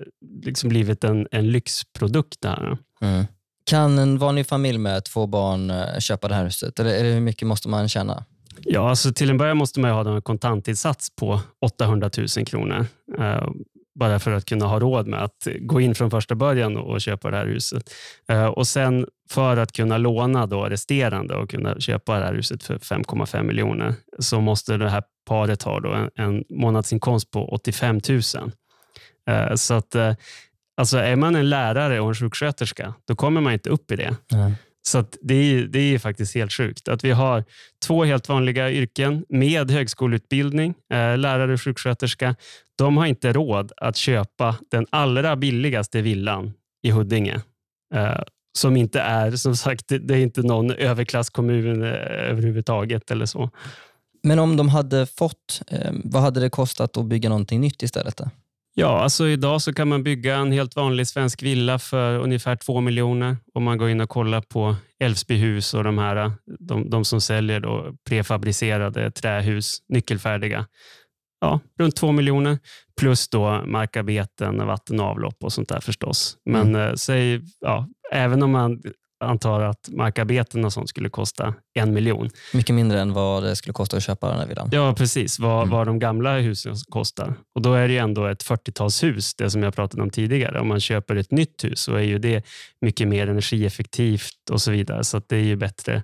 liksom 0.46 0.70
blivit 0.70 1.04
en, 1.04 1.28
en 1.32 1.52
lyxprodukt. 1.52 2.42
Där. 2.42 2.78
Mm. 3.02 3.26
Kan 3.66 4.00
en 4.00 4.18
vanlig 4.18 4.48
familj 4.48 4.78
med 4.78 5.06
två 5.06 5.28
barn 5.28 5.70
eh, 5.70 6.00
köpa 6.00 6.28
det 6.28 6.36
här 6.36 6.44
huset? 6.44 6.80
Eller 6.80 7.04
hur 7.04 7.20
mycket 7.20 7.48
måste 7.48 7.70
man 7.70 7.90
tjäna? 7.90 8.26
Ja, 8.64 8.90
alltså 8.90 9.14
till 9.14 9.30
en 9.30 9.38
början 9.38 9.58
måste 9.58 9.80
man 9.80 9.92
ha 9.92 10.16
en 10.16 10.22
kontantinsats 10.22 11.16
på 11.16 11.40
800 11.62 12.10
000 12.18 12.46
kronor. 12.46 12.86
Eh, 13.18 13.50
bara 13.96 14.20
för 14.20 14.32
att 14.32 14.46
kunna 14.46 14.66
ha 14.66 14.80
råd 14.80 15.08
med 15.08 15.24
att 15.24 15.48
gå 15.60 15.82
in 15.82 15.96
från 15.96 16.12
första 16.12 16.36
början 16.36 16.78
och 16.78 17.02
köpa 17.02 17.32
det 17.32 17.38
här 17.38 17.46
huset. 17.46 17.94
Eh, 18.30 18.46
och 18.46 18.68
sen 18.68 19.06
för 19.30 19.58
att 19.58 19.72
kunna 19.72 19.98
låna 19.98 20.46
då 20.46 20.64
resterande 20.64 21.36
och 21.36 21.50
kunna 21.50 21.80
köpa 21.80 22.20
det 22.20 22.26
här 22.26 22.34
huset 22.34 22.64
för 22.64 22.78
5,5 22.78 23.44
miljoner 23.44 23.94
så 24.20 24.42
måste 24.42 24.78
det 24.78 24.90
här 24.90 25.04
paret 25.28 25.64
ha 25.64 25.80
då 25.80 25.94
en, 25.94 26.10
en 26.16 26.44
månadsinkomst 26.50 27.32
på 27.32 27.46
85 27.46 28.00
000. 28.10 28.22
Eh, 29.30 29.56
så 29.56 29.74
att, 29.74 29.96
eh, 29.96 30.14
alltså 30.78 30.98
är 30.98 31.16
man 31.16 31.36
en 31.36 31.50
lärare 31.50 32.00
och 32.00 32.08
en 32.08 32.16
sjuksköterska, 32.16 32.94
då 33.08 33.16
kommer 33.16 33.42
man 33.42 33.54
inte 33.54 33.70
upp 33.70 33.92
i 33.92 33.96
det. 33.96 34.16
Nej. 34.32 34.56
Så 34.84 35.04
det, 35.22 35.34
är, 35.34 35.64
det 35.64 35.80
är 35.80 36.00
faktiskt 36.00 36.36
helt 36.36 36.54
sjukt 36.54 36.88
att 36.88 37.04
vi 37.04 37.12
har 37.12 37.44
två 37.86 38.04
helt 38.04 38.30
vanliga 38.30 38.72
yrken 38.72 39.26
med 39.30 39.72
högskoleutbildning, 39.72 40.74
eh, 40.94 41.18
lärare 41.18 41.54
och 41.54 41.62
sjuksköterska. 41.62 42.36
De 42.78 42.98
har 42.98 43.06
inte 43.06 43.34
råd 43.34 43.72
att 43.78 43.96
köpa 43.96 44.56
den 44.72 44.86
allra 44.90 45.36
billigaste 45.36 46.02
villan 46.02 46.54
i 46.84 46.92
Huddinge. 46.92 47.42
Eh, 47.94 48.22
som 48.58 48.78
inte 48.78 49.00
är, 49.00 49.32
som 49.32 49.56
sagt, 49.56 49.88
det 49.88 50.14
är 50.14 50.20
inte 50.20 50.42
någon 50.42 50.72
överklasskommun 50.72 51.84
eh, 51.84 51.90
överhuvudtaget 52.30 53.12
eller 53.12 53.26
så. 53.26 53.50
Men 54.24 54.40
om 54.40 54.58
de 54.58 54.70
hade 54.70 55.06
fått, 55.06 55.62
vad 56.04 56.22
hade 56.22 56.40
det 56.40 56.50
kostat 56.50 56.98
att 56.98 57.06
bygga 57.06 57.30
någonting 57.30 57.62
nytt 57.62 57.84
istället? 57.84 58.18
Då? 58.18 58.30
Ja, 58.74 59.00
alltså 59.00 59.28
idag 59.28 59.62
så 59.62 59.74
kan 59.74 59.88
man 59.88 60.04
bygga 60.04 60.36
en 60.36 60.52
helt 60.52 60.76
vanlig 60.76 61.08
svensk 61.08 61.44
villa 61.44 61.80
för 61.80 62.20
ungefär 62.20 62.56
två 62.56 62.82
miljoner 62.82 63.38
om 63.54 63.64
man 63.64 63.78
går 63.78 63.90
in 63.90 64.02
och 64.02 64.10
kollar 64.10 64.42
på 64.42 64.76
Älvsbyhus 65.00 65.74
och 65.74 65.84
de 65.84 65.98
här, 65.98 66.32
de, 66.60 66.90
de 66.90 67.06
som 67.06 67.22
säljer 67.22 67.60
då 67.60 67.96
prefabricerade 68.10 69.12
trähus, 69.12 69.78
nyckelfärdiga. 69.90 70.68
Ja, 71.42 71.60
runt 71.80 71.96
två 71.96 72.12
miljoner 72.12 72.60
plus 73.00 73.30
då 73.30 73.64
markarbeten, 73.66 74.68
vatten 74.68 75.00
och 75.00 75.06
avlopp 75.06 75.44
och 75.44 75.54
sånt 75.54 75.70
där 75.70 75.80
förstås. 75.80 76.38
Men 76.46 76.68
mm. 76.68 76.82
eh, 76.82 76.94
säg, 76.94 77.42
ja, 77.60 77.88
även 78.12 78.44
om 78.44 78.52
man 78.52 78.82
antar 79.22 79.62
att 79.62 79.90
markarbeten 79.92 80.66
och 80.66 80.74
sånt 80.74 80.90
skulle 80.90 81.10
kosta 81.10 81.54
en 81.74 81.94
miljon. 81.94 82.30
Mycket 82.54 82.76
mindre 82.76 83.02
än 83.02 83.14
vad 83.14 83.44
det 83.44 83.56
skulle 83.56 83.74
kosta 83.74 83.98
att 83.98 84.04
köpa 84.04 84.30
den 84.30 84.40
här 84.40 84.48
villan. 84.48 84.70
Ja, 84.72 84.94
precis. 84.98 85.40
Vad, 85.40 85.58
Mm. 85.62 85.70
vad 85.70 85.88
de 85.88 86.00
gamla 86.00 86.38
husen 86.38 86.76
kostar. 86.90 87.34
Och 87.56 87.62
Då 87.62 87.74
är 87.74 87.88
det 87.88 87.94
ju 87.94 88.00
ändå 88.00 88.26
ett 88.28 88.44
40-talshus, 88.44 89.34
det 89.38 89.50
som 89.50 89.64
jag 89.64 89.76
pratade 89.76 90.04
om 90.04 90.10
tidigare. 90.10 90.60
Om 90.60 90.68
man 90.68 90.80
köper 90.80 91.16
ett 91.16 91.32
nytt 91.32 91.64
hus 91.64 91.80
så 91.80 91.96
är 91.96 92.02
ju 92.02 92.20
det 92.20 92.46
mycket 92.82 93.08
mer 93.08 93.28
energieffektivt 93.28 94.50
och 94.52 94.62
så 94.62 94.72
vidare. 94.72 95.04
Så 95.04 95.22
det 95.28 95.36
är 95.36 95.44
ju 95.44 95.56
bättre 95.56 96.04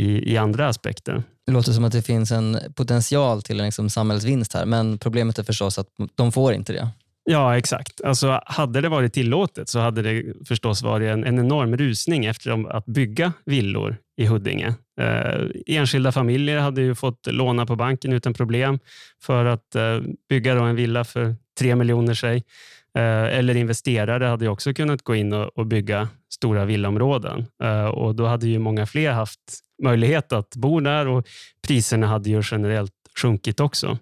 i, 0.00 0.32
i 0.32 0.36
andra 0.36 0.68
aspekter. 0.68 1.22
Det 1.46 1.52
låter 1.52 1.72
som 1.72 1.84
att 1.84 1.92
det 1.92 2.02
finns 2.02 2.30
en 2.32 2.58
potential 2.74 3.42
till 3.42 3.60
en 3.60 3.66
liksom 3.66 3.90
samhällsvinst 3.90 4.54
här, 4.54 4.66
men 4.66 4.98
problemet 4.98 5.38
är 5.38 5.42
förstås 5.42 5.78
att 5.78 5.86
de 6.14 6.32
får 6.32 6.52
inte 6.54 6.72
det. 6.72 6.88
Ja, 7.24 7.58
exakt. 7.58 8.00
Alltså, 8.00 8.40
hade 8.46 8.80
det 8.80 8.88
varit 8.88 9.12
tillåtet 9.12 9.68
så 9.68 9.78
hade 9.78 10.02
det 10.02 10.24
förstås 10.48 10.82
varit 10.82 11.10
en, 11.10 11.24
en 11.24 11.38
enorm 11.38 11.76
rusning 11.76 12.24
efter 12.24 12.70
att 12.76 12.86
bygga 12.86 13.32
villor 13.44 13.96
i 14.16 14.26
Huddinge. 14.26 14.74
Eh, 15.00 15.46
enskilda 15.66 16.12
familjer 16.12 16.58
hade 16.58 16.82
ju 16.82 16.94
fått 16.94 17.26
låna 17.26 17.66
på 17.66 17.76
banken 17.76 18.12
utan 18.12 18.34
problem 18.34 18.78
för 19.22 19.44
att 19.44 19.74
eh, 19.74 20.00
bygga 20.28 20.54
då 20.54 20.62
en 20.62 20.76
villa 20.76 21.04
för 21.04 21.34
tre 21.58 21.76
miljoner 21.76 22.14
sig. 22.14 22.36
Eh, 22.98 23.38
eller 23.38 23.56
investerare 23.56 24.24
hade 24.24 24.48
också 24.48 24.74
kunnat 24.74 25.02
gå 25.02 25.14
in 25.14 25.32
och, 25.32 25.58
och 25.58 25.66
bygga 25.66 26.08
stora 26.32 26.64
villaområden. 26.64 27.46
Eh, 27.62 27.84
och 27.84 28.14
Då 28.14 28.26
hade 28.26 28.48
ju 28.48 28.58
många 28.58 28.86
fler 28.86 29.12
haft 29.12 29.40
möjlighet 29.82 30.32
att 30.32 30.56
bo 30.56 30.80
där 30.80 31.08
och 31.08 31.26
priserna 31.66 32.06
hade 32.06 32.30
ju 32.30 32.42
generellt 32.50 32.92
sjunkit 33.22 33.60
också. 33.60 33.98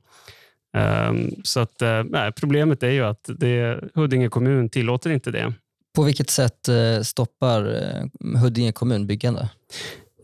Um, 0.76 1.30
så 1.44 1.60
att, 1.60 1.82
uh, 1.82 2.04
nej, 2.04 2.32
problemet 2.32 2.82
är 2.82 2.90
ju 2.90 3.04
att 3.04 3.30
det, 3.38 3.80
Huddinge 3.94 4.28
kommun 4.28 4.68
tillåter 4.68 5.10
inte 5.10 5.30
det. 5.30 5.52
På 5.94 6.02
vilket 6.02 6.30
sätt 6.30 6.68
eh, 6.68 7.00
stoppar 7.02 7.66
eh, 7.66 8.38
Huddinge 8.40 8.72
kommun 8.72 9.06
byggande? 9.06 9.48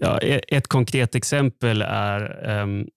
Ja, 0.01 0.19
e- 0.19 0.41
ett 0.49 0.69
konkret 0.69 1.15
exempel 1.15 1.83
är 1.83 2.51
um, 2.63 2.89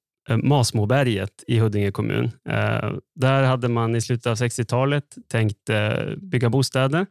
Masmoberget 0.44 1.44
i 1.48 1.60
Huddinge 1.60 1.92
kommun. 1.92 2.26
Uh, 2.26 2.98
där 3.16 3.44
hade 3.44 3.68
man 3.68 3.96
i 3.96 4.02
slutet 4.02 4.26
av 4.26 4.36
60-talet 4.36 5.04
tänkt 5.32 5.70
uh, 5.70 6.16
bygga 6.18 6.50
bostäder. 6.50 7.06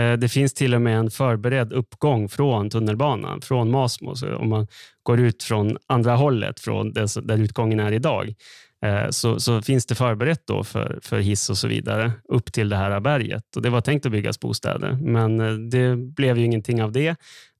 Uh, 0.00 0.12
det 0.12 0.28
finns 0.28 0.54
till 0.54 0.74
och 0.74 0.80
med 0.82 0.98
en 0.98 1.10
förberedd 1.10 1.72
uppgång 1.72 2.28
från 2.28 2.70
tunnelbanan, 2.70 3.40
från 3.40 3.70
Masmo. 3.70 4.14
Så 4.14 4.36
om 4.36 4.48
man 4.48 4.66
går 5.02 5.20
ut 5.20 5.42
från 5.42 5.76
andra 5.86 6.16
hållet, 6.16 6.60
från 6.60 6.92
där, 6.92 7.40
utgången 7.40 7.80
är 7.80 7.92
idag, 7.92 8.26
Eh, 8.28 8.67
så, 9.10 9.40
så, 9.40 9.62
finns 9.62 9.86
det 9.86 9.94
förberett 9.94 10.46
då 10.46 10.64
för, 10.64 10.98
för 11.02 11.18
hiss 11.18 11.50
och 11.50 11.58
så 11.58 11.68
vidare 11.68 12.12
upp 12.28 12.52
till 12.52 12.68
det 12.68 12.76
här 12.76 13.00
berget. 13.00 13.56
Och 13.56 13.62
det 13.62 13.70
var 13.70 13.80
tänkt 13.80 14.06
att 14.06 14.12
byggas 14.12 14.40
bostäder, 14.40 14.92
men 14.92 15.40
eh, 15.40 15.52
det 15.52 15.96
blev 15.96 16.38
ju 16.38 16.44
ingenting 16.44 16.82
av 16.82 16.92
det. 16.92 17.08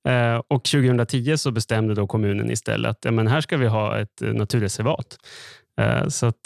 Eh, 0.08 0.42
och 0.48 0.64
2010 0.64 1.36
så 1.36 1.50
bestämde 1.50 1.94
då 1.94 2.06
kommunen 2.06 2.50
istället 2.50 2.90
att 2.90 3.04
ja, 3.04 3.10
men 3.10 3.26
här 3.26 3.40
ska 3.40 3.56
vi 3.56 3.66
ha 3.66 3.98
ett 3.98 4.20
naturreservat. 4.20 5.18
Så 6.08 6.26
att, 6.26 6.44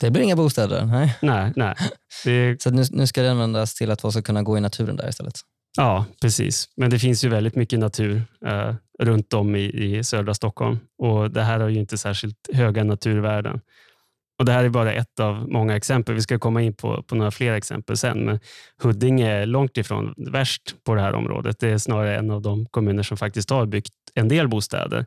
det 0.00 0.10
blir 0.10 0.22
inga 0.22 0.36
bostäder? 0.36 0.84
Nej. 0.84 1.16
Nej. 1.22 1.52
nej. 1.56 1.74
Det... 2.24 2.62
Så 2.62 2.70
nu, 2.70 2.84
nu 2.90 3.06
ska 3.06 3.22
det 3.22 3.30
användas 3.30 3.74
till 3.74 3.90
att 3.90 4.00
folk 4.00 4.12
ska 4.12 4.22
kunna 4.22 4.42
gå 4.42 4.58
i 4.58 4.60
naturen 4.60 4.96
där 4.96 5.08
istället? 5.08 5.34
Ja, 5.76 6.04
precis. 6.20 6.68
Men 6.76 6.90
det 6.90 6.98
finns 6.98 7.24
ju 7.24 7.28
väldigt 7.28 7.54
mycket 7.54 7.78
natur 7.78 8.22
eh, 8.46 8.74
runt 8.98 9.34
om 9.34 9.56
i, 9.56 9.64
i 9.64 10.04
södra 10.04 10.34
Stockholm 10.34 10.78
och 10.98 11.30
det 11.30 11.42
här 11.42 11.60
har 11.60 11.68
ju 11.68 11.78
inte 11.78 11.98
särskilt 11.98 12.48
höga 12.52 12.84
naturvärden. 12.84 13.60
Och 14.38 14.44
Det 14.44 14.52
här 14.52 14.64
är 14.64 14.68
bara 14.68 14.92
ett 14.92 15.20
av 15.20 15.48
många 15.48 15.76
exempel. 15.76 16.14
Vi 16.14 16.22
ska 16.22 16.38
komma 16.38 16.62
in 16.62 16.74
på, 16.74 17.02
på 17.02 17.14
några 17.14 17.30
fler 17.30 17.52
exempel 17.52 17.96
sen. 17.96 18.24
Men 18.24 18.40
Huddinge 18.82 19.30
är 19.30 19.46
långt 19.46 19.76
ifrån 19.76 20.14
värst 20.16 20.74
på 20.84 20.94
det 20.94 21.00
här 21.00 21.14
området. 21.14 21.58
Det 21.60 21.68
är 21.68 21.78
snarare 21.78 22.16
en 22.16 22.30
av 22.30 22.42
de 22.42 22.66
kommuner 22.66 23.02
som 23.02 23.16
faktiskt 23.16 23.50
har 23.50 23.66
byggt 23.66 23.92
en 24.14 24.28
del 24.28 24.48
bostäder. 24.48 25.06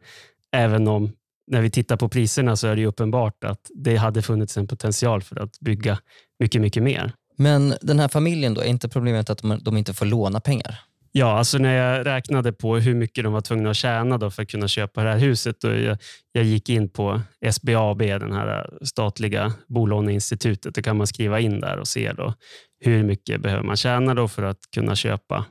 Även 0.51 0.87
om 0.87 1.11
när 1.47 1.61
vi 1.61 1.69
tittar 1.69 1.97
på 1.97 2.09
priserna 2.09 2.55
så 2.55 2.67
är 2.67 2.75
det 2.75 2.85
uppenbart 2.85 3.43
att 3.43 3.71
det 3.75 3.95
hade 3.95 4.21
funnits 4.21 4.57
en 4.57 4.67
potential 4.67 5.21
för 5.21 5.39
att 5.39 5.59
bygga 5.59 5.99
mycket, 6.39 6.61
mycket 6.61 6.83
mer. 6.83 7.11
Men 7.35 7.73
den 7.81 7.99
här 7.99 8.07
familjen 8.07 8.53
då, 8.53 8.61
är 8.61 8.65
inte 8.65 8.89
problemet 8.89 9.29
att 9.29 9.37
de, 9.37 9.59
de 9.61 9.77
inte 9.77 9.93
får 9.93 10.05
låna 10.05 10.39
pengar? 10.39 10.79
Ja, 11.17 11.37
alltså 11.37 11.57
när 11.57 11.75
jag 11.75 12.05
räknade 12.05 12.53
på 12.53 12.77
hur 12.77 12.95
mycket 12.95 13.23
de 13.23 13.33
var 13.33 13.41
tvungna 13.41 13.69
att 13.69 13.77
tjäna 13.77 14.17
då 14.17 14.31
för 14.31 14.43
att 14.43 14.49
kunna 14.49 14.67
köpa 14.67 15.03
det 15.03 15.09
här 15.09 15.17
huset. 15.17 15.63
Och 15.63 15.77
jag, 15.77 15.97
jag 16.31 16.43
gick 16.43 16.69
in 16.69 16.89
på 16.89 17.21
SBAB, 17.51 17.99
den 17.99 18.33
här 18.33 18.69
statliga 18.81 19.53
bolåneinstitutet. 19.67 20.75
Då 20.75 20.81
kan 20.81 20.97
man 20.97 21.07
skriva 21.07 21.39
in 21.39 21.59
där 21.59 21.77
och 21.77 21.87
se 21.87 22.13
då 22.13 22.33
hur 22.79 23.03
mycket 23.03 23.41
behöver 23.41 23.63
man 23.63 23.77
tjäna 23.77 24.13
då 24.13 24.27
för 24.27 24.43
att 24.43 24.59
kunna 24.75 24.95
köpa 24.95 25.45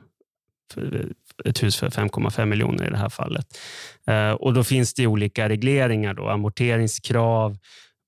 ett 1.45 1.63
hus 1.63 1.77
för 1.77 1.89
5,5 1.89 2.45
miljoner 2.45 2.87
i 2.87 2.89
det 2.89 2.97
här 2.97 3.09
fallet. 3.09 3.57
Eh, 4.07 4.31
och 4.31 4.53
Då 4.53 4.63
finns 4.63 4.93
det 4.93 5.07
olika 5.07 5.49
regleringar, 5.49 6.13
då, 6.13 6.27
amorteringskrav, 6.29 7.57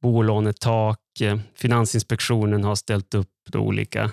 bolånetak. 0.01 0.99
Eh, 1.21 1.39
Finansinspektionen 1.55 2.63
har 2.63 2.75
ställt 2.75 3.13
upp 3.13 3.31
då 3.49 3.59
olika 3.59 4.11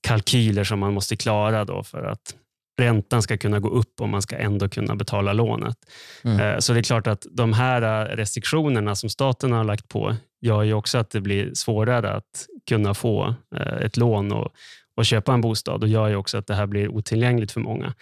kalkyler 0.00 0.64
som 0.64 0.78
man 0.78 0.94
måste 0.94 1.16
klara 1.16 1.64
då 1.64 1.82
för 1.82 2.04
att 2.04 2.34
räntan 2.80 3.22
ska 3.22 3.36
kunna 3.36 3.60
gå 3.60 3.68
upp 3.68 4.00
och 4.00 4.08
man 4.08 4.22
ska 4.22 4.36
ändå 4.36 4.68
kunna 4.68 4.96
betala 4.96 5.32
lånet. 5.32 5.76
Mm. 6.24 6.60
Så 6.60 6.72
det 6.72 6.80
är 6.80 6.82
klart 6.82 7.06
att 7.06 7.26
de 7.30 7.52
här 7.52 8.06
restriktionerna 8.06 8.94
som 8.94 9.10
staten 9.10 9.52
har 9.52 9.64
lagt 9.64 9.88
på 9.88 10.16
gör 10.40 10.62
ju 10.62 10.74
också 10.74 10.98
att 10.98 11.10
det 11.10 11.20
blir 11.20 11.54
svårare 11.54 12.12
att 12.12 12.46
kunna 12.68 12.94
få 12.94 13.34
ett 13.80 13.96
lån 13.96 14.32
och, 14.32 14.48
och 14.96 15.06
köpa 15.06 15.34
en 15.34 15.40
bostad 15.40 15.82
och 15.82 15.88
gör 15.88 16.08
ju 16.08 16.16
också 16.16 16.38
att 16.38 16.46
det 16.46 16.54
här 16.54 16.66
blir 16.66 16.88
otillgängligt 16.88 17.52
för 17.52 17.60
många. 17.60 17.94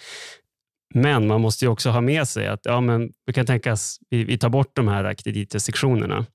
Men 0.94 1.26
man 1.26 1.40
måste 1.40 1.64
ju 1.64 1.68
också 1.68 1.90
ha 1.90 2.00
med 2.00 2.28
sig 2.28 2.46
att 2.46 2.60
ja, 2.62 2.80
men 2.80 3.12
vi 3.26 3.32
kan 3.32 3.46
tänka 3.46 3.72
oss 3.72 3.98
vi, 4.10 4.24
vi 4.24 4.38
tar 4.38 4.48
bort 4.48 4.70
de 4.76 4.88
här 4.88 5.14
kreditrestriktionerna. 5.14 6.26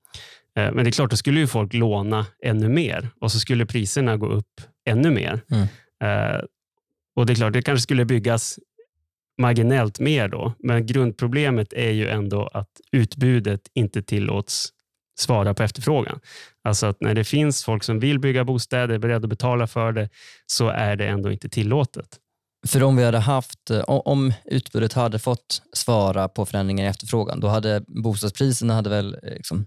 Men 0.56 0.76
det 0.76 0.90
är 0.90 0.92
klart, 0.92 1.10
då 1.10 1.16
skulle 1.16 1.40
ju 1.40 1.46
folk 1.46 1.74
låna 1.74 2.26
ännu 2.44 2.68
mer 2.68 3.08
och 3.20 3.32
så 3.32 3.38
skulle 3.38 3.66
priserna 3.66 4.16
gå 4.16 4.26
upp 4.26 4.60
ännu 4.88 5.10
mer. 5.10 5.40
Mm. 5.50 5.66
Och 7.16 7.26
det 7.26 7.32
är 7.32 7.34
klart, 7.34 7.52
det 7.52 7.62
kanske 7.62 7.82
skulle 7.82 8.04
byggas 8.04 8.58
marginellt 9.38 10.00
mer 10.00 10.28
då, 10.28 10.52
men 10.58 10.86
grundproblemet 10.86 11.72
är 11.72 11.90
ju 11.90 12.08
ändå 12.08 12.46
att 12.46 12.70
utbudet 12.92 13.60
inte 13.74 14.02
tillåts 14.02 14.68
svara 15.18 15.54
på 15.54 15.62
efterfrågan. 15.62 16.20
Alltså 16.64 16.86
att 16.86 17.00
när 17.00 17.14
det 17.14 17.24
finns 17.24 17.64
folk 17.64 17.84
som 17.84 17.98
vill 17.98 18.18
bygga 18.18 18.44
bostäder, 18.44 18.94
är 18.94 18.98
beredda 18.98 19.24
att 19.24 19.30
betala 19.30 19.66
för 19.66 19.92
det, 19.92 20.08
så 20.46 20.68
är 20.68 20.96
det 20.96 21.06
ändå 21.06 21.32
inte 21.32 21.48
tillåtet. 21.48 22.18
För 22.66 22.82
om 22.82 22.96
vi 22.96 23.04
hade 23.04 23.18
haft, 23.18 23.70
eh, 23.70 23.80
om 23.86 24.32
utbudet 24.44 24.92
hade 24.92 25.18
fått 25.18 25.62
svara 25.72 26.28
på 26.28 26.46
förändringar 26.46 26.84
i 26.84 26.88
efterfrågan, 26.88 27.40
då 27.40 27.48
hade 27.48 27.82
bostadspriserna 27.86 28.74
hade 28.74 28.90
väl 28.90 29.16
eh, 29.22 29.34
liksom 29.34 29.66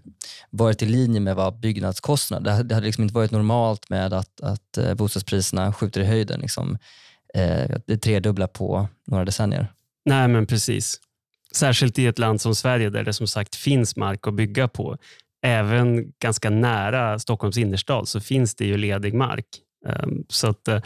varit 0.50 0.82
i 0.82 0.86
linje 0.86 1.20
med 1.20 1.36
vad 1.36 1.60
byggnadskostnader, 1.60 2.62
det 2.62 2.74
hade 2.74 2.86
liksom 2.86 3.02
inte 3.02 3.14
varit 3.14 3.30
normalt 3.30 3.90
med 3.90 4.12
att, 4.12 4.40
att 4.40 4.78
eh, 4.78 4.94
bostadspriserna 4.94 5.72
skjuter 5.72 6.00
i 6.00 6.04
höjden 6.04 6.40
liksom 6.40 6.78
Eh, 7.34 7.76
det 7.86 7.96
tredubbla 7.98 8.48
på 8.48 8.88
några 9.06 9.24
decennier. 9.24 9.72
Nej, 10.04 10.28
men 10.28 10.46
precis. 10.46 11.00
Särskilt 11.52 11.98
i 11.98 12.06
ett 12.06 12.18
land 12.18 12.40
som 12.40 12.54
Sverige 12.54 12.90
där 12.90 13.04
det 13.04 13.12
som 13.12 13.26
sagt 13.26 13.56
finns 13.56 13.96
mark 13.96 14.26
att 14.26 14.34
bygga 14.34 14.68
på. 14.68 14.96
Även 15.42 16.12
ganska 16.18 16.50
nära 16.50 17.18
Stockholms 17.18 17.58
innerstad 17.58 18.08
så 18.08 18.20
finns 18.20 18.54
det 18.54 18.66
ju 18.66 18.76
ledig 18.76 19.14
mark. 19.14 19.46
Ehm, 19.86 20.24
så 20.28 20.48
att, 20.48 20.68
eh, 20.68 20.82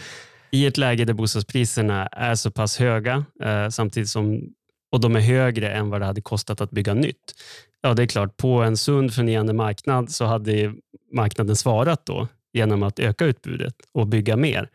I 0.51 0.67
ett 0.67 0.79
läge 0.79 1.05
där 1.05 1.15
bostadspriserna 1.15 2.07
är 2.07 2.35
så 2.35 2.51
pass 2.51 2.79
höga 2.79 3.25
eh, 3.45 3.69
samtidigt 3.69 4.09
som 4.09 4.53
och 4.93 5.01
de 5.01 5.17
är 5.17 5.21
högre 5.21 5.73
än 5.73 5.91
vad 5.91 6.01
det 6.01 6.07
hade 6.07 6.21
kostat 6.21 6.61
att 6.61 6.71
bygga 6.71 6.95
nytt. 6.95 7.35
Ja, 7.81 7.95
det 7.95 8.03
är 8.03 8.07
klart, 8.07 8.37
på 8.37 8.63
en 8.63 8.77
sund 8.77 9.15
fungerande 9.15 9.53
marknad 9.53 10.11
så 10.11 10.25
hade 10.25 10.75
marknaden 11.13 11.57
svarat 11.57 12.07
då 12.07 12.29
genom 12.53 12.83
att 12.83 12.99
öka 12.99 13.25
utbudet 13.25 13.75
och 13.93 14.07
bygga 14.07 14.37
mer. 14.37 14.69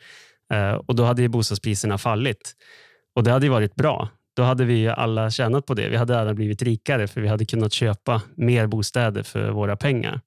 Eh, 0.53 0.73
och 0.73 0.95
Då 0.95 1.03
hade 1.03 1.21
ju 1.21 1.27
bostadspriserna 1.27 1.97
fallit. 1.97 2.55
Och 3.15 3.23
Det 3.23 3.31
hade 3.31 3.45
ju 3.45 3.51
varit 3.51 3.75
bra. 3.75 4.09
Då 4.35 4.43
hade 4.43 4.65
vi 4.65 4.87
alla 4.87 5.31
tjänat 5.31 5.65
på 5.65 5.73
det. 5.73 5.89
Vi 5.89 5.95
hade 5.95 6.19
alla 6.19 6.33
blivit 6.33 6.61
rikare 6.61 7.07
för 7.07 7.21
vi 7.21 7.27
hade 7.27 7.45
kunnat 7.45 7.73
köpa 7.73 8.21
mer 8.35 8.67
bostäder 8.67 9.23
för 9.23 9.51
våra 9.51 9.75
pengar. 9.75 10.21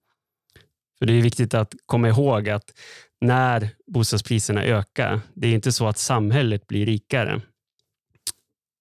För 0.99 1.07
Det 1.07 1.13
är 1.13 1.23
viktigt 1.23 1.55
att 1.55 1.75
komma 1.87 2.09
ihåg 2.09 2.49
att 2.49 2.65
när 3.21 3.69
bostadspriserna 3.87 4.65
ökar, 4.65 5.21
det 5.35 5.49
är 5.49 5.55
inte 5.55 5.73
så 5.73 5.89
att 5.89 5.99
samhället 5.99 6.67
blir 6.67 6.87
rikare. 6.87 7.41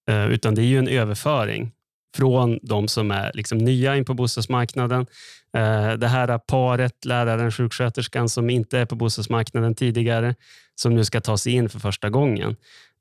Eh, 0.08 0.26
utan 0.26 0.54
det 0.54 0.62
är 0.62 0.66
ju 0.66 0.78
en 0.78 0.88
överföring 0.88 1.72
från 2.16 2.58
de 2.62 2.88
som 2.88 3.10
är 3.10 3.30
liksom 3.34 3.58
nya 3.58 3.96
in 3.96 4.04
på 4.04 4.14
bostadsmarknaden. 4.14 5.06
Eh, 5.56 5.92
det 5.92 6.08
här 6.08 6.38
paret, 6.38 7.04
läraren, 7.04 7.52
sjuksköterskan 7.52 8.28
som 8.28 8.50
inte 8.50 8.78
är 8.78 8.86
på 8.86 8.94
bostadsmarknaden 8.94 9.74
tidigare, 9.74 10.34
som 10.74 10.94
nu 10.94 11.04
ska 11.04 11.20
ta 11.20 11.38
sig 11.38 11.52
in 11.52 11.68
för 11.68 11.78
första 11.78 12.10
gången 12.10 12.56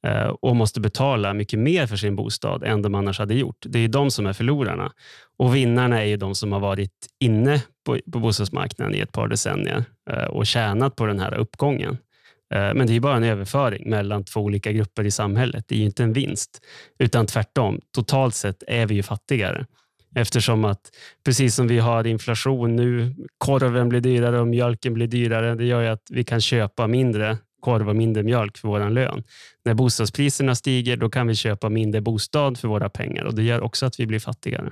eh, 0.08 0.28
och 0.28 0.56
måste 0.56 0.80
betala 0.80 1.34
mycket 1.34 1.60
mer 1.60 1.88
för 1.88 1.96
sin 1.96 2.16
bostad 2.16 2.64
än 2.64 2.82
de 2.82 2.96
annars 2.96 3.20
hade 3.20 3.34
gjort. 3.34 3.66
Det 3.68 3.80
är 3.80 3.88
de 3.88 4.12
som 4.12 4.26
är 4.26 4.34
förlorarna. 4.34 4.92
Och 5.38 5.56
vinnarna 5.56 6.02
är 6.02 6.06
ju 6.06 6.18
de 6.18 6.36
som 6.36 6.52
har 6.52 6.60
varit 6.60 7.08
inne 7.20 7.64
på, 7.86 8.00
på 8.12 8.20
bostadsmarknaden 8.20 8.96
i 8.96 9.00
ett 9.00 9.12
par 9.12 9.28
decennier 9.28 9.84
eh, 10.10 10.24
och 10.24 10.48
tjänat 10.48 10.96
på 10.96 11.06
den 11.06 11.20
här 11.20 11.34
uppgången. 11.34 11.98
Eh, 12.54 12.74
men 12.74 12.88
det 12.88 12.96
är 12.96 13.00
bara 13.00 13.18
en 13.18 13.24
överföring 13.24 13.90
mellan 13.90 14.24
två 14.24 14.40
olika 14.40 14.72
grupper 14.72 15.06
i 15.06 15.12
samhället. 15.12 15.66
Det 15.68 15.76
är 15.76 15.80
inte 15.80 16.04
en 16.04 16.14
vinst, 16.14 16.66
utan 17.00 17.26
tvärtom. 17.26 17.80
Totalt 17.96 18.36
sett 18.36 18.64
är 18.68 18.86
vi 18.86 18.96
ju 18.96 19.04
fattigare. 19.04 19.66
Eftersom 20.16 20.66
att 20.66 20.82
precis 21.26 21.56
som 21.56 21.68
vi 21.68 21.80
har 21.80 22.08
inflation 22.08 22.76
nu, 22.76 23.16
korven 23.38 23.90
blir 23.90 24.02
dyrare 24.02 24.40
och 24.40 24.48
mjölken 24.48 24.94
blir 24.94 25.08
dyrare. 25.08 25.56
Det 25.56 25.66
gör 25.66 25.82
ju 25.82 25.88
att 25.88 26.04
vi 26.10 26.24
kan 26.24 26.42
köpa 26.42 26.88
mindre 26.88 27.38
korv 27.60 27.90
och 27.90 27.96
mindre 27.96 28.24
mjölk 28.24 28.58
för 28.58 28.68
vår 28.68 28.90
lön. 28.90 29.24
När 29.66 29.74
bostadspriserna 29.74 30.56
stiger 30.56 30.98
då 30.98 31.10
kan 31.10 31.28
vi 31.28 31.36
köpa 31.36 31.70
mindre 31.70 32.02
bostad 32.02 32.58
för 32.58 32.68
våra 32.68 32.90
pengar 32.90 33.24
och 33.24 33.36
det 33.36 33.44
gör 33.44 33.62
också 33.62 33.86
att 33.86 34.00
vi 34.00 34.08
blir 34.08 34.20
fattigare. 34.20 34.72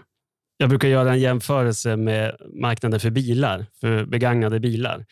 Jag 0.57 0.69
brukar 0.69 0.87
göra 0.87 1.11
en 1.11 1.19
jämförelse 1.19 1.95
med 1.95 2.35
marknaden 2.61 2.99
för 2.99 3.09
bilar, 3.09 3.65
för 3.81 4.05
begagnade 4.05 4.59
bilar. 4.59 5.05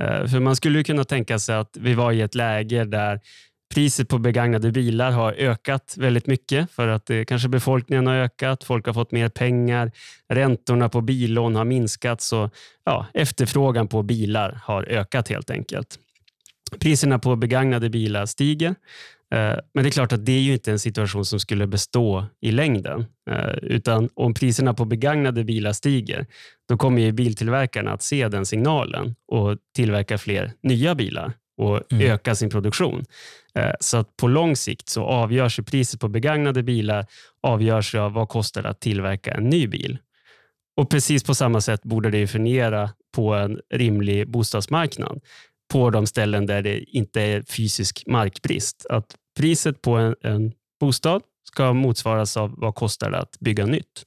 Eh, 0.00 0.26
för 0.26 0.40
Man 0.40 0.56
skulle 0.56 0.84
kunna 0.84 1.04
tänka 1.04 1.38
sig 1.38 1.54
att 1.54 1.76
vi 1.80 1.94
var 1.94 2.12
i 2.12 2.20
ett 2.20 2.34
läge 2.34 2.84
där 2.84 3.20
priset 3.74 4.08
på 4.08 4.18
begagnade 4.18 4.72
bilar 4.72 5.10
har 5.10 5.32
ökat 5.32 5.94
väldigt 5.98 6.26
mycket 6.26 6.70
för 6.70 6.88
att 6.88 7.06
det, 7.06 7.24
kanske 7.24 7.48
befolkningen 7.48 8.06
har 8.06 8.14
ökat, 8.14 8.64
folk 8.64 8.86
har 8.86 8.92
fått 8.92 9.12
mer 9.12 9.28
pengar, 9.28 9.92
räntorna 10.28 10.88
på 10.88 11.00
billån 11.00 11.56
har 11.56 11.64
minskat 11.64 12.20
så 12.20 12.50
ja, 12.84 13.06
efterfrågan 13.14 13.88
på 13.88 14.02
bilar 14.02 14.60
har 14.64 14.82
ökat 14.82 15.28
helt 15.28 15.50
enkelt. 15.50 15.98
Priserna 16.78 17.18
på 17.18 17.36
begagnade 17.36 17.90
bilar 17.90 18.26
stiger. 18.26 18.74
Eh, 19.34 19.56
men 19.74 19.84
det 19.84 19.88
är 19.88 19.90
klart 19.90 20.12
att 20.12 20.26
det 20.26 20.32
är 20.32 20.40
ju 20.40 20.52
inte 20.52 20.70
en 20.72 20.78
situation 20.78 21.24
som 21.24 21.40
skulle 21.40 21.66
bestå 21.66 22.26
i 22.40 22.52
längden. 22.52 23.06
Eh, 23.30 23.54
utan 23.62 24.08
om 24.14 24.34
priserna 24.34 24.74
på 24.74 24.84
begagnade 24.84 25.44
bilar 25.44 25.72
stiger, 25.72 26.26
då 26.68 26.76
kommer 26.76 27.02
ju 27.02 27.12
biltillverkarna 27.12 27.92
att 27.92 28.02
se 28.02 28.28
den 28.28 28.46
signalen 28.46 29.14
och 29.28 29.56
tillverka 29.76 30.18
fler 30.18 30.52
nya 30.62 30.94
bilar 30.94 31.32
och 31.56 31.92
mm. 31.92 32.10
öka 32.10 32.34
sin 32.34 32.50
produktion. 32.50 33.04
Eh, 33.54 33.72
så 33.80 33.96
att 33.96 34.16
på 34.16 34.28
lång 34.28 34.56
sikt 34.56 34.88
så 34.88 35.04
avgörs 35.04 35.60
priset 35.66 36.00
på 36.00 36.08
begagnade 36.08 36.62
bilar 36.62 37.06
avgörs 37.42 37.94
av 37.94 38.12
vad 38.12 38.28
kostar 38.28 38.62
det 38.62 38.68
att 38.68 38.80
tillverka 38.80 39.34
en 39.34 39.44
ny 39.44 39.66
bil. 39.66 39.98
Och 40.76 40.90
precis 40.90 41.24
på 41.24 41.34
samma 41.34 41.60
sätt 41.60 41.82
borde 41.82 42.10
det 42.10 42.26
fungera 42.26 42.90
på 43.14 43.34
en 43.34 43.60
rimlig 43.74 44.30
bostadsmarknad 44.30 45.20
på 45.70 45.90
de 45.90 46.06
ställen 46.06 46.46
där 46.46 46.62
det 46.62 46.78
inte 46.78 47.20
är 47.22 47.42
fysisk 47.42 48.02
markbrist. 48.06 48.86
Att 48.90 49.16
priset 49.38 49.82
på 49.82 49.96
en, 49.96 50.14
en 50.22 50.52
bostad 50.80 51.22
ska 51.44 51.72
motsvaras 51.72 52.36
av 52.36 52.54
vad 52.56 52.74
kostar 52.74 53.10
det 53.10 53.18
att 53.18 53.38
bygga 53.40 53.66
nytt. 53.66 54.04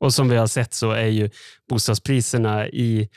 Och 0.00 0.14
Som 0.14 0.28
vi 0.28 0.36
har 0.36 0.46
sett 0.46 0.74
så 0.74 0.90
är 0.90 1.06
ju 1.06 1.30
bostadspriserna 1.68 2.68
i 2.68 3.08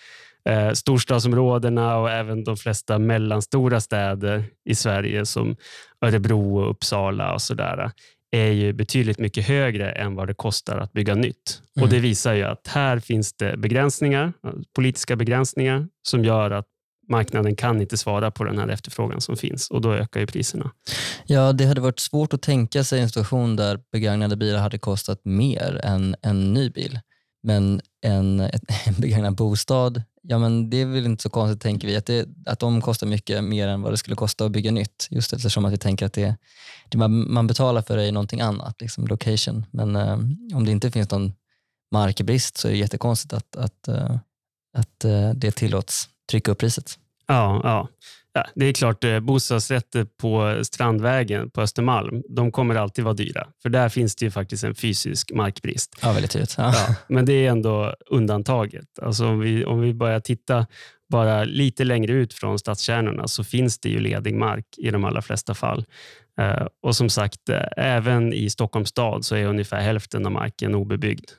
eh, 0.50 0.72
storstadsområdena 0.72 1.98
och 1.98 2.12
även 2.12 2.44
de 2.44 2.58
flesta 2.58 3.00
mellanstora 3.00 3.82
städer 3.82 4.44
i 4.70 4.76
Sverige 4.76 5.26
som 5.26 5.56
Örebro 6.02 6.58
och 6.58 6.70
Uppsala 6.70 7.34
och 7.34 7.42
sådär 7.42 7.92
är 8.32 8.52
ju 8.52 8.74
betydligt 8.74 9.20
mycket 9.20 9.48
högre 9.48 9.92
än 9.92 10.16
vad 10.16 10.28
det 10.28 10.34
kostar 10.34 10.78
att 10.78 10.94
bygga 10.94 11.16
nytt. 11.16 11.62
Mm. 11.76 11.84
Och 11.84 11.90
Det 11.90 12.00
visar 12.00 12.34
ju 12.34 12.44
att 12.44 12.68
här 12.68 13.00
finns 13.00 13.34
det 13.34 13.58
begränsningar, 13.58 14.34
politiska 14.76 15.16
begränsningar 15.16 15.88
som 16.08 16.26
gör 16.26 16.52
att 16.52 16.66
marknaden 17.14 17.56
kan 17.56 17.82
inte 17.82 17.98
svara 17.98 18.32
på 18.32 18.44
den 18.44 18.60
här 18.60 18.68
efterfrågan 18.68 19.22
som 19.22 19.38
finns 19.38 19.70
och 19.70 19.82
då 19.82 19.94
ökar 19.94 20.20
ju 20.20 20.28
priserna. 20.28 20.72
Ja, 21.26 21.54
det 21.54 21.66
hade 21.66 21.82
varit 21.82 22.00
svårt 22.00 22.34
att 22.34 22.42
tänka 22.42 22.84
sig 22.84 23.02
en 23.02 23.10
situation 23.10 23.56
där 23.56 23.80
begagnade 23.92 24.36
bilar 24.36 24.60
hade 24.60 24.78
kostat 24.78 25.22
mer 25.26 25.82
än 25.84 26.16
en 26.22 26.54
ny 26.54 26.70
bil. 26.70 27.00
Men 27.44 27.82
en, 28.02 28.40
en 28.86 28.94
begagnad 28.98 29.36
bostad, 29.36 30.04
ja 30.22 30.40
men 30.40 30.70
det 30.70 30.78
är 30.82 30.86
väl 30.86 31.06
inte 31.06 31.24
så 31.24 31.30
konstigt 31.30 31.62
tänker 31.62 31.88
vi, 31.88 31.96
att, 31.96 32.06
det, 32.06 32.28
att 32.46 32.60
de 32.60 32.82
kostar 32.82 33.08
mycket 33.08 33.44
mer 33.44 33.68
än 33.68 33.82
vad 33.82 33.94
det 33.94 33.98
skulle 33.98 34.16
kosta 34.16 34.46
att 34.46 34.52
bygga 34.52 34.72
nytt. 34.72 35.08
Just 35.10 35.34
eftersom 35.34 35.66
att 35.66 35.74
vi 35.74 35.78
tänker 35.78 36.06
att 36.06 36.14
det, 36.14 36.36
det 36.90 36.98
man, 36.98 37.34
man 37.34 37.48
betalar 37.48 37.82
för 37.82 37.98
det 37.98 38.04
är 38.04 38.12
någonting 38.12 38.42
annat, 38.42 38.82
liksom 38.82 39.08
location. 39.08 39.66
Men 39.72 39.96
eh, 39.96 40.20
om 40.56 40.66
det 40.66 40.72
inte 40.72 40.92
finns 40.92 41.12
någon 41.12 41.34
markbrist 41.92 42.58
så 42.58 42.68
är 42.68 42.72
det 42.72 42.78
jättekonstigt 42.78 43.34
att, 43.34 43.56
att, 43.56 43.88
eh, 43.88 44.16
att, 44.78 45.06
att 45.06 45.42
det 45.42 45.52
tillåts 45.52 46.10
trycka 46.30 46.52
upp 46.52 46.58
priset. 46.58 47.00
Ja, 47.28 47.62
ja. 47.64 47.88
ja 48.34 48.46
det 48.56 48.66
är 48.66 48.74
klart, 48.74 49.04
eh, 49.04 49.20
bostadsrätter 49.20 50.06
på 50.22 50.60
Strandvägen 50.64 51.50
på 51.50 51.62
Östermalm, 51.62 52.24
de 52.30 52.52
kommer 52.52 52.76
alltid 52.76 53.04
vara 53.04 53.14
dyra. 53.14 53.48
För 53.62 53.70
där 53.70 53.90
finns 53.90 54.16
det 54.16 54.26
ju 54.26 54.32
faktiskt 54.32 54.64
en 54.64 54.76
fysisk 54.76 55.32
markbrist. 55.32 56.00
Ja, 56.02 56.12
väldigt 56.12 56.32
tydligt. 56.32 56.56
Ja. 56.58 56.74
Ja, 56.76 56.96
men 57.08 57.26
det 57.26 57.34
är 57.34 57.50
ändå 57.50 57.96
undantaget. 58.06 59.00
Alltså 59.02 59.28
om, 59.28 59.40
vi, 59.40 59.66
om 59.66 59.82
vi 59.82 59.94
börjar 59.94 60.20
titta 60.20 60.66
bara 61.10 61.44
lite 61.44 61.84
längre 61.84 62.14
ut 62.14 62.34
från 62.34 62.60
stadskärnorna 62.60 63.28
så 63.28 63.44
finns 63.44 63.80
det 63.80 63.90
ju 63.90 64.00
ledig 64.00 64.36
mark 64.36 64.66
i 64.78 64.92
de 64.92 65.04
allra 65.04 65.22
flesta 65.22 65.54
fall. 65.54 65.86
Uh, 66.42 66.68
och 66.82 66.96
som 66.96 67.10
sagt, 67.10 67.50
uh, 67.50 67.56
även 67.78 68.34
i 68.34 68.50
Stockholms 68.50 68.90
stad 68.90 69.26
så 69.26 69.36
är 69.36 69.46
ungefär 69.46 69.82
hälften 69.82 70.26
av 70.26 70.32
marken 70.32 70.76
obebyggd. 70.76 71.32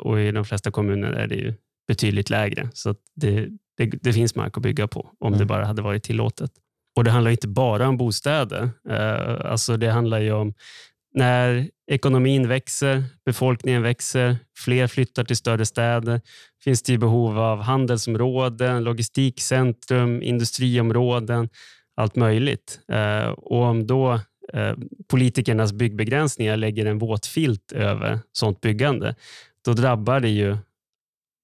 Och 0.00 0.20
I 0.20 0.32
de 0.32 0.44
flesta 0.44 0.70
kommuner 0.70 1.12
är 1.12 1.26
det 1.26 1.34
ju 1.34 1.54
betydligt 1.88 2.30
lägre. 2.30 2.68
Så 2.74 2.94
det, 3.14 3.48
det, 3.84 3.98
det, 4.02 4.12
finns 4.12 4.34
mark 4.34 4.56
att 4.56 4.62
bygga 4.62 4.88
på 4.88 5.10
om 5.18 5.26
mm. 5.26 5.38
det 5.38 5.44
bara 5.44 5.64
hade 5.64 5.82
varit 5.82 6.02
tillåtet. 6.02 6.50
Och 6.96 7.04
Det 7.04 7.10
handlar 7.10 7.30
inte 7.30 7.48
bara 7.48 7.88
om 7.88 7.96
bostäder. 7.96 8.70
Eh, 8.90 9.50
alltså 9.50 9.76
det 9.76 9.90
handlar 9.90 10.32
om 10.32 10.54
när 11.14 11.70
ekonomin 11.90 12.48
växer, 12.48 13.04
befolkningen 13.24 13.82
växer, 13.82 14.36
fler 14.58 14.86
flyttar 14.86 15.24
till 15.24 15.36
större 15.36 15.66
städer, 15.66 16.20
finns 16.64 16.82
det 16.82 16.98
behov 16.98 17.38
av 17.38 17.60
handelsområden, 17.60 18.84
logistikcentrum, 18.84 20.22
industriområden, 20.22 21.48
allt 21.96 22.16
möjligt. 22.16 22.80
Eh, 22.92 23.28
och 23.28 23.62
om 23.62 23.86
då 23.86 24.20
eh, 24.52 24.74
politikernas 25.08 25.72
byggbegränsningar 25.72 26.56
lägger 26.56 26.86
en 26.86 26.98
våt 26.98 27.26
filt 27.26 27.72
över 27.72 28.18
sånt 28.32 28.60
byggande, 28.60 29.14
då 29.64 29.72
drabbar 29.72 30.20
det 30.20 30.28
ju 30.28 30.56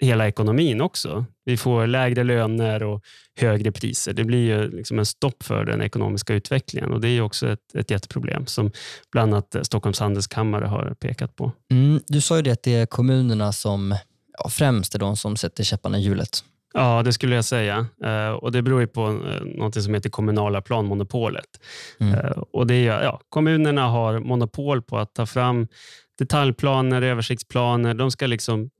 hela 0.01 0.29
ekonomin 0.29 0.81
också. 0.81 1.27
Vi 1.47 1.57
får 1.57 1.87
lägre 1.87 2.25
löner 2.25 2.83
och 2.83 3.03
högre 3.41 3.73
priser. 3.73 4.13
Det 4.13 4.25
blir 4.25 4.47
ju 4.47 4.71
liksom 4.71 4.99
en 4.99 5.07
stopp 5.07 5.43
för 5.43 5.65
den 5.65 5.83
ekonomiska 5.83 6.35
utvecklingen 6.35 6.93
och 6.93 7.01
det 7.01 7.09
är 7.09 7.21
också 7.21 7.49
ett, 7.49 7.75
ett 7.75 7.91
jätteproblem 7.91 8.47
som 8.47 8.71
bland 9.13 9.35
annat 9.35 9.57
Stockholms 9.63 10.01
handelskammare 10.01 10.65
har 10.65 10.95
pekat 11.01 11.37
på. 11.37 11.53
Mm, 11.71 12.01
du 12.07 12.21
sa 12.21 12.37
ju 12.37 12.43
det 12.43 12.51
att 12.51 12.63
det 12.63 12.75
är 12.75 12.87
kommunerna 12.87 13.53
som 13.53 13.95
ja, 14.39 14.49
främst 14.49 14.95
är 14.95 14.99
de 14.99 15.17
som 15.17 15.37
sätter 15.37 15.65
käpparna 15.65 15.99
i 15.99 16.03
hjulet. 16.03 16.45
Ja, 16.75 17.03
det 17.03 17.13
skulle 17.13 17.35
jag 17.35 17.45
säga. 17.45 17.87
Uh, 18.05 18.31
och 18.31 18.53
Det 18.53 18.63
beror 18.63 18.87
på 18.87 19.09
uh, 19.09 19.45
något 19.45 19.83
som 19.83 19.95
heter 19.95 20.11
kommunala 20.11 20.61
planmonopolet. 20.61 21.61
Mm. 22.01 22.15
Uh, 22.15 22.43
och 22.53 22.67
det 22.67 22.75
är, 22.75 23.03
ja, 23.03 23.21
kommunerna 23.29 23.89
har 23.89 24.19
monopol 24.19 24.83
på 24.83 24.99
att 24.99 25.15
ta 25.15 25.27
fram 25.27 25.69
detaljplaner, 26.19 27.03
översiktsplaner. 27.03 27.95
De 27.95 28.11
ska 28.11 28.27
liksom 28.27 28.71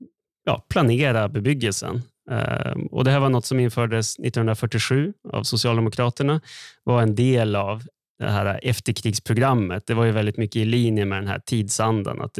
ja, 0.45 0.65
planera 0.69 1.29
bebyggelsen. 1.29 2.01
Ehm, 2.31 2.87
och 2.87 3.03
Det 3.03 3.11
här 3.11 3.19
var 3.19 3.29
något 3.29 3.45
som 3.45 3.59
infördes 3.59 4.19
1947 4.19 5.13
av 5.33 5.43
Socialdemokraterna. 5.43 6.41
var 6.83 7.01
en 7.01 7.15
del 7.15 7.55
av 7.55 7.83
det 8.19 8.29
här 8.29 8.59
efterkrigsprogrammet. 8.63 9.87
Det 9.87 9.93
var 9.93 10.05
ju 10.05 10.11
väldigt 10.11 10.37
mycket 10.37 10.55
i 10.55 10.65
linje 10.65 11.05
med 11.05 11.17
den 11.17 11.27
här 11.27 11.39
tidsandan. 11.45 12.21
Att 12.21 12.37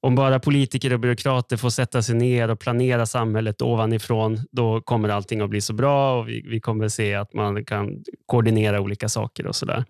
om 0.00 0.14
bara 0.14 0.40
politiker 0.40 0.92
och 0.92 1.00
byråkrater 1.00 1.56
får 1.56 1.70
sätta 1.70 2.02
sig 2.02 2.14
ner 2.14 2.50
och 2.50 2.60
planera 2.60 3.06
samhället 3.06 3.62
ovanifrån, 3.62 4.40
då 4.52 4.80
kommer 4.80 5.08
allting 5.08 5.40
att 5.40 5.50
bli 5.50 5.60
så 5.60 5.72
bra 5.72 6.20
och 6.20 6.28
vi, 6.28 6.42
vi 6.48 6.60
kommer 6.60 6.88
se 6.88 7.14
att 7.14 7.34
man 7.34 7.64
kan 7.64 8.04
koordinera 8.26 8.80
olika 8.80 9.08
saker 9.08 9.46
och 9.46 9.56
sådär. 9.56 9.84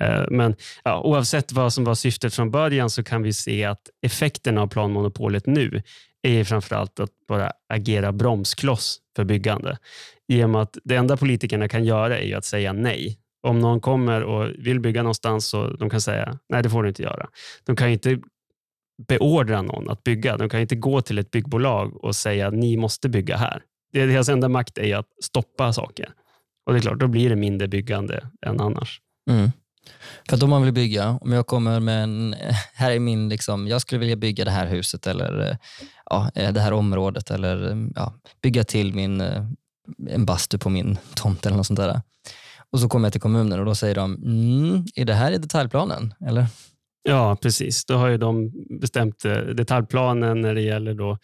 Ehm, 0.00 0.36
men 0.36 0.54
ja, 0.84 1.02
oavsett 1.02 1.52
vad 1.52 1.72
som 1.72 1.84
var 1.84 1.94
syftet 1.94 2.34
från 2.34 2.50
början 2.50 2.90
så 2.90 3.04
kan 3.04 3.22
vi 3.22 3.32
se 3.32 3.64
att 3.64 3.82
effekten 4.02 4.58
av 4.58 4.66
planmonopolet 4.66 5.46
nu 5.46 5.82
är 6.24 6.44
framförallt 6.44 7.00
att 7.00 7.10
bara 7.28 7.52
agera 7.68 8.12
bromskloss 8.12 8.98
för 9.16 9.24
byggande. 9.24 9.78
I 10.28 10.44
och 10.44 10.50
med 10.50 10.62
att 10.62 10.78
det 10.84 10.96
enda 10.96 11.16
politikerna 11.16 11.68
kan 11.68 11.84
göra 11.84 12.18
är 12.18 12.36
att 12.36 12.44
säga 12.44 12.72
nej. 12.72 13.18
Om 13.42 13.58
någon 13.58 13.80
kommer 13.80 14.22
och 14.22 14.50
vill 14.58 14.80
bygga 14.80 15.02
någonstans 15.02 15.46
så 15.46 15.66
de 15.70 15.90
kan 15.90 16.00
säga 16.00 16.38
nej, 16.48 16.62
det 16.62 16.70
får 16.70 16.82
du 16.82 16.88
inte 16.88 17.02
göra. 17.02 17.28
De 17.64 17.76
kan 17.76 17.88
inte 17.88 18.18
beordra 19.08 19.62
någon 19.62 19.90
att 19.90 20.04
bygga. 20.04 20.36
De 20.36 20.48
kan 20.48 20.60
inte 20.60 20.76
gå 20.76 21.00
till 21.00 21.18
ett 21.18 21.30
byggbolag 21.30 22.04
och 22.04 22.16
säga 22.16 22.50
ni 22.50 22.76
måste 22.76 23.08
bygga 23.08 23.36
här. 23.36 23.62
Deras 23.92 24.28
enda 24.28 24.48
makt 24.48 24.78
är 24.78 24.96
att 24.96 25.08
stoppa 25.22 25.72
saker. 25.72 26.08
Och 26.66 26.72
det 26.72 26.78
är 26.78 26.80
klart, 26.80 26.98
då 26.98 27.06
blir 27.06 27.30
det 27.30 27.36
mindre 27.36 27.68
byggande 27.68 28.28
än 28.46 28.60
annars. 28.60 29.00
Mm. 29.30 29.50
För 30.28 30.36
då 30.36 30.46
om 30.46 30.50
man 30.50 30.62
vill 30.62 30.72
bygga, 30.72 31.18
om 31.20 31.32
jag 31.32 31.46
kommer 31.46 31.80
med 31.80 32.02
en, 32.02 32.34
här 32.74 32.90
är 32.90 32.98
min, 32.98 33.28
liksom, 33.28 33.68
jag 33.68 33.80
skulle 33.80 33.98
vilja 33.98 34.16
bygga 34.16 34.44
det 34.44 34.50
här 34.50 34.66
huset 34.66 35.06
eller 35.06 35.50
eh, 35.50 35.56
ja, 36.10 36.30
eh, 36.34 36.52
det 36.52 36.60
här 36.60 36.72
området 36.72 37.30
eller 37.30 37.70
eh, 37.70 37.76
ja, 37.94 38.14
bygga 38.42 38.64
till 38.64 38.94
min, 38.94 39.20
en 40.08 40.26
bastu 40.26 40.58
på 40.58 40.70
min 40.70 40.98
tomt 41.14 41.46
eller 41.46 41.56
något 41.56 41.66
sånt 41.66 41.80
där. 41.80 42.00
Och 42.70 42.80
så 42.80 42.88
kommer 42.88 43.06
jag 43.06 43.12
till 43.12 43.20
kommunen 43.20 43.60
och 43.60 43.66
då 43.66 43.74
säger 43.74 43.94
de, 43.94 44.14
mm, 44.14 44.84
är 44.94 45.04
det 45.04 45.14
här 45.14 45.32
i 45.32 45.38
detaljplanen? 45.38 46.14
Eller? 46.26 46.46
Ja, 47.02 47.36
precis. 47.36 47.84
Då 47.84 47.94
har 47.94 48.08
ju 48.08 48.18
de 48.18 48.52
bestämt 48.80 49.22
detaljplanen 49.56 50.40
när 50.40 50.54
det 50.54 50.62
gäller 50.62 50.94
då 50.94 51.18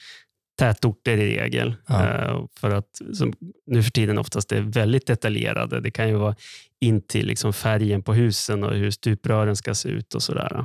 tätorter 0.61 1.17
i 1.19 1.39
regel. 1.39 1.75
Ja. 1.87 2.09
Eh, 2.09 2.45
för 2.61 2.71
att 2.71 3.01
som 3.13 3.33
nu 3.67 3.83
för 3.83 3.91
tiden 3.91 4.19
oftast 4.19 4.53
är 4.53 4.61
väldigt 4.61 5.07
detaljerade. 5.07 5.81
Det 5.81 5.91
kan 5.91 6.09
ju 6.09 6.15
vara 6.15 6.35
in 6.81 7.01
till 7.01 7.27
liksom 7.27 7.53
färgen 7.53 8.03
på 8.03 8.15
husen 8.15 8.65
och 8.65 8.75
hur 8.75 8.91
stuprören 8.91 9.57
ska 9.57 9.75
se 9.75 9.89
ut 9.89 10.15
och 10.15 10.23
sådär. 10.23 10.65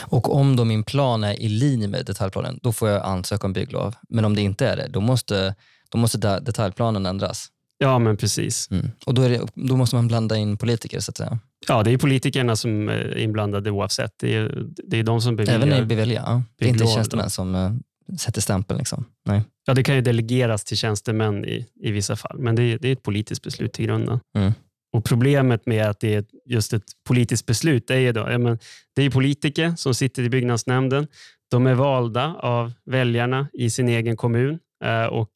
Och 0.00 0.34
om 0.34 0.56
då 0.56 0.64
min 0.64 0.84
plan 0.84 1.24
är 1.24 1.40
i 1.42 1.48
linje 1.48 1.88
med 1.88 2.06
detaljplanen, 2.06 2.58
då 2.62 2.72
får 2.72 2.88
jag 2.88 3.02
ansöka 3.04 3.46
om 3.46 3.52
bygglov. 3.52 3.94
Men 4.08 4.24
om 4.24 4.34
det 4.34 4.42
inte 4.42 4.66
är 4.66 4.76
det, 4.76 4.88
då 4.88 5.00
måste, 5.00 5.54
då 5.88 5.98
måste 5.98 6.18
de- 6.18 6.44
detaljplanen 6.44 7.06
ändras. 7.06 7.48
Ja, 7.78 7.98
men 7.98 8.16
precis. 8.16 8.70
Mm. 8.70 8.90
Och 9.06 9.14
då, 9.14 9.28
det, 9.28 9.40
då 9.54 9.76
måste 9.76 9.96
man 9.96 10.08
blanda 10.08 10.36
in 10.36 10.56
politiker 10.56 11.00
så 11.00 11.10
att 11.10 11.16
säga. 11.16 11.38
Ja, 11.68 11.82
det 11.82 11.90
är 11.90 11.98
politikerna 11.98 12.56
som 12.56 12.88
är 12.88 13.18
inblandade 13.18 13.70
oavsett. 13.70 14.12
Det 14.20 14.34
är, 14.36 14.64
det 14.66 14.98
är 14.98 15.02
de 15.02 15.20
som 15.20 15.36
beviljar. 15.36 15.66
Även 15.66 15.82
i 15.82 15.86
bevilja. 15.86 16.22
Ja. 16.26 16.42
Det 16.58 16.64
är 16.64 16.68
inte 16.68 16.86
tjänstemän 16.86 17.30
som 17.30 17.54
eh, 17.54 17.70
sätter 18.18 18.40
stämpeln. 18.40 18.78
Liksom. 18.78 19.04
Nej. 19.26 19.42
Ja, 19.66 19.74
det 19.74 19.82
kan 19.82 19.94
ju 19.94 20.00
delegeras 20.00 20.64
till 20.64 20.76
tjänstemän 20.76 21.44
i, 21.44 21.66
i 21.80 21.90
vissa 21.90 22.16
fall, 22.16 22.38
men 22.38 22.56
det 22.56 22.62
är, 22.62 22.78
det 22.78 22.88
är 22.88 22.92
ett 22.92 23.02
politiskt 23.02 23.42
beslut 23.42 23.80
i 23.80 23.84
grunden. 23.84 24.20
Mm. 24.36 24.52
Och 24.92 25.04
Problemet 25.04 25.66
med 25.66 25.86
att 25.86 26.00
det 26.00 26.14
är 26.14 26.24
just 26.46 26.72
ett 26.72 26.84
politiskt 27.08 27.46
beslut 27.46 27.90
är 27.90 27.98
ju 27.98 28.12
då, 28.12 28.20
ja, 28.20 28.38
men 28.38 28.58
det 28.96 29.02
är 29.02 29.10
politiker 29.10 29.74
som 29.76 29.94
sitter 29.94 30.22
i 30.22 30.28
byggnadsnämnden. 30.28 31.06
De 31.50 31.66
är 31.66 31.74
valda 31.74 32.34
av 32.34 32.72
väljarna 32.84 33.48
i 33.52 33.70
sin 33.70 33.88
egen 33.88 34.16
kommun. 34.16 34.58
Eh, 34.84 35.04
Och 35.06 35.30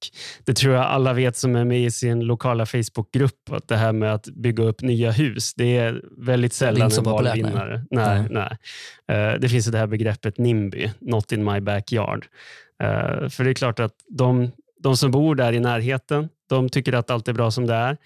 Det 0.45 0.55
tror 0.55 0.75
jag 0.75 0.85
alla 0.85 1.13
vet 1.13 1.37
som 1.37 1.57
är 1.57 1.65
med 1.65 1.81
i 1.85 1.91
sin 1.91 2.21
lokala 2.21 2.67
Facebookgrupp, 2.67 3.51
att 3.51 3.69
det 3.69 3.77
här 3.77 3.93
med 3.93 4.15
att 4.15 4.25
bygga 4.25 4.65
upp 4.65 4.81
nya 4.83 5.11
hus, 5.11 5.55
det 5.55 5.77
är 5.77 6.03
väldigt 6.19 6.53
sällan 6.53 6.83
inte 6.83 6.95
så 6.95 7.01
en 7.01 7.05
populärt, 7.05 7.35
nej. 7.37 7.43
valvinnare. 7.91 8.27
Nej. 8.31 8.57
Eh, 9.09 9.39
Det 9.41 9.49
finns 9.49 9.67
det 9.67 9.79
här 9.79 9.87
begreppet 9.87 10.39
NIMBY, 10.39 10.91
not 11.01 11.33
in 11.33 11.45
my 11.45 11.61
backyard. 11.61 12.27
Eh, 12.83 13.29
För 13.29 13.45
det 13.45 13.51
är 13.51 13.55
klart 13.55 13.81
att 13.81 13.95
de, 14.09 14.51
de 14.83 14.97
som 14.97 15.11
bor 15.11 15.35
där 15.35 15.53
i 15.53 15.61
närheten, 15.61 16.29
de 16.49 16.69
tycker 16.69 16.93
att 16.93 17.11
allt 17.11 17.29
är 17.29 17.33
bra 17.33 17.51
som 17.51 17.67
det 17.67 17.75
är. 17.75 17.97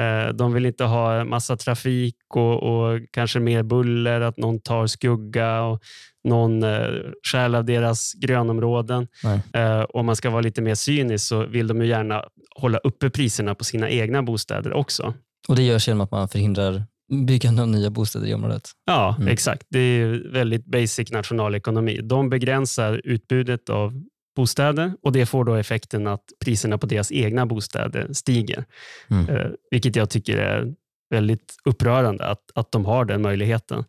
Eh, 0.00 0.32
De 0.32 0.52
vill 0.52 0.66
inte 0.66 0.84
ha 0.84 1.24
massa 1.24 1.56
trafik 1.56 2.16
och, 2.34 2.62
och 2.62 3.00
kanske 3.12 3.40
mer 3.40 3.62
buller, 3.62 4.20
att 4.20 4.36
någon 4.36 4.60
tar 4.60 4.86
skugga 4.86 5.62
och 5.62 5.82
någon 6.28 6.62
eh, 6.62 6.86
stjäl 7.32 7.54
av 7.54 7.64
deras 7.64 8.12
grönområden. 8.14 9.06
Nej. 9.24 9.40
Eh, 9.52 9.82
Om 9.88 10.06
man 10.06 10.16
ska 10.16 10.30
vara 10.30 10.40
lite 10.40 10.62
mer 10.62 10.74
cynisk 10.74 11.26
så 11.26 11.46
vill 11.46 11.66
de 11.66 11.80
ju 11.82 11.88
gärna 11.88 12.24
hålla 12.56 12.78
uppe 12.78 13.10
priserna 13.10 13.54
på 13.54 13.64
sina 13.64 13.90
egna 13.90 14.22
bostäder 14.22 14.72
också. 14.72 15.14
Och 15.48 15.56
det 15.56 15.62
görs 15.62 15.88
genom 15.88 16.00
att 16.00 16.10
man 16.10 16.28
förhindrar 16.28 16.82
byggande 17.26 17.62
av 17.62 17.68
nya 17.68 17.90
bostäder 17.90 18.26
i 18.26 18.34
området. 18.34 18.70
Ja, 18.86 19.14
Mm. 19.18 19.28
exakt. 19.32 19.66
Det 19.70 19.78
är 19.78 20.32
väldigt 20.32 20.66
basic 20.66 21.12
nationalekonomi. 21.12 22.00
De 22.02 22.30
begränsar 22.30 23.00
utbudet 23.04 23.70
av 23.70 24.02
bostäder 24.36 24.92
och 25.02 25.12
det 25.12 25.26
får 25.26 25.44
då 25.44 25.54
effekten 25.54 26.06
att 26.06 26.24
priserna 26.44 26.78
på 26.78 26.86
deras 26.86 27.12
egna 27.12 27.46
bostäder 27.46 28.12
stiger. 28.12 28.64
Mm. 29.10 29.28
Eh, 29.28 29.50
vilket 29.70 29.96
jag 29.96 30.10
tycker 30.10 30.38
är 30.38 30.74
väldigt 31.10 31.54
upprörande 31.64 32.26
att, 32.26 32.42
att 32.54 32.72
de 32.72 32.84
har 32.84 33.04
den 33.04 33.22
möjligheten. 33.22 33.84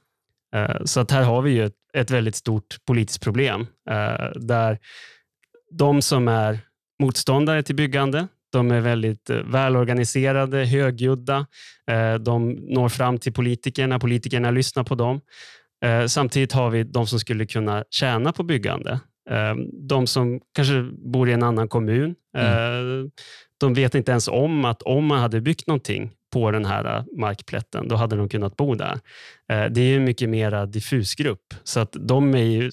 Eh, 0.56 0.84
så 0.86 1.00
att 1.00 1.12
här 1.12 1.24
har 1.24 1.42
vi 1.42 1.52
ju 1.52 1.66
ett, 1.66 1.76
ett 1.94 2.12
väldigt 2.12 2.36
stort 2.36 2.78
politiskt 2.86 3.24
problem 3.24 3.68
eh, 3.90 4.32
där 4.36 4.80
de 5.72 6.02
som 6.02 6.28
är 6.28 6.60
motståndare 7.00 7.64
till 7.64 7.76
byggande, 7.76 8.28
de 8.52 8.72
är 8.72 8.80
väldigt 8.80 9.30
eh, 9.30 9.38
välorganiserade, 9.38 10.66
högljudda. 10.66 11.46
Eh, 11.92 12.14
de 12.14 12.52
når 12.52 12.90
fram 12.90 13.18
till 13.18 13.34
politikerna, 13.34 14.00
politikerna 14.00 14.52
lyssnar 14.52 14.84
på 14.84 14.96
dem. 14.96 15.22
Eh, 15.86 16.06
samtidigt 16.06 16.52
har 16.52 16.70
vi 16.70 16.84
de 16.84 17.08
som 17.08 17.20
skulle 17.20 17.46
kunna 17.46 17.84
tjäna 17.90 18.34
på 18.34 18.44
byggande. 18.44 19.00
Eh, 19.30 19.56
de 19.74 20.08
som 20.08 20.40
kanske 20.56 20.82
bor 20.92 21.30
i 21.30 21.34
en 21.34 21.44
annan 21.44 21.68
kommun. 21.68 22.16
Eh, 22.38 23.10
de 23.60 23.74
vet 23.74 23.96
inte 23.96 24.12
ens 24.12 24.28
om 24.28 24.66
att 24.66 24.82
om 24.82 25.06
man 25.06 25.20
hade 25.20 25.42
byggt 25.42 25.68
någonting 25.68 26.12
på 26.38 26.52
den 26.52 26.66
här 26.66 26.98
eh, 26.98 27.04
markplätten, 27.18 27.88
då 27.88 27.96
hade 27.96 28.16
de 28.16 28.30
kunnat 28.30 28.58
bo 28.58 28.76
där. 28.76 29.00
Eh, 29.52 29.66
Det 29.72 29.82
är 29.82 29.86
ju 29.86 29.96
en 29.96 30.04
mycket 30.04 30.30
mer 30.30 30.66
diffus 30.66 31.16
grupp, 31.16 31.54
så 31.64 31.80
att 31.80 31.96
de 32.00 32.36
är 32.36 32.44
ju 32.44 32.72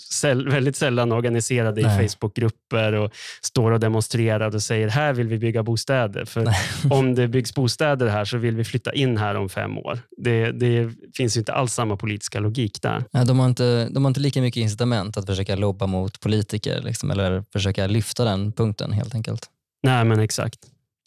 väldigt 0.51 0.77
sällan 0.77 1.13
organiserade 1.13 1.81
i 1.81 1.85
Nej. 1.85 2.09
Facebookgrupper 2.09 2.93
och 2.93 3.11
står 3.43 3.73
och 3.73 3.81
demonstrerar 3.81 4.55
och 4.55 4.63
säger 4.63 4.89
här 4.89 5.13
vill 5.13 5.29
vi 5.29 5.39
bygga 5.39 5.63
bostäder. 5.63 6.25
För 6.25 6.49
om 6.91 7.15
det 7.15 7.29
byggs 7.29 7.55
bostäder 7.55 8.07
här 8.09 8.25
så 8.25 8.39
vill 8.39 8.57
vi 8.57 8.65
flytta 8.65 8.93
in 8.93 9.17
här 9.19 9.35
om 9.35 9.49
fem 9.49 9.79
år. 9.79 9.99
Det, 10.17 10.53
det 10.53 10.91
finns 11.17 11.37
ju 11.37 11.39
inte 11.39 11.53
alls 11.53 11.73
samma 11.75 11.97
politiska 11.97 12.41
logik 12.41 12.83
där. 12.83 13.05
Nej, 13.13 13.27
De 13.27 13.39
har, 13.39 13.47
inte, 13.47 13.89
de 13.91 14.05
har 14.05 14.11
inte 14.11 14.21
lika 14.21 14.41
mycket 14.41 14.61
incitament 14.61 15.17
att 15.17 15.27
försöka 15.27 15.57
lobba 15.57 15.87
mot 15.87 16.21
politiker 16.21 16.83
liksom, 16.83 17.11
eller 17.11 17.45
försöka 17.53 17.87
lyfta 17.87 18.25
den 18.25 18.53
punkten 18.53 18.93
helt 18.93 19.15
enkelt. 19.15 19.47
Nej, 19.83 20.05
men 20.05 20.21
exakt. 20.21 20.59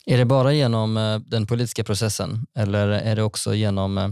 Är 0.10 0.18
det 0.18 0.26
bara 0.26 0.54
genom 0.54 0.98
eh, 0.98 1.20
den 1.20 1.48
politiska 1.48 1.84
processen 1.84 2.46
eller 2.58 2.88
är 2.88 3.16
det 3.16 3.24
också 3.24 3.54
genom 3.54 3.98
eh, 3.98 4.10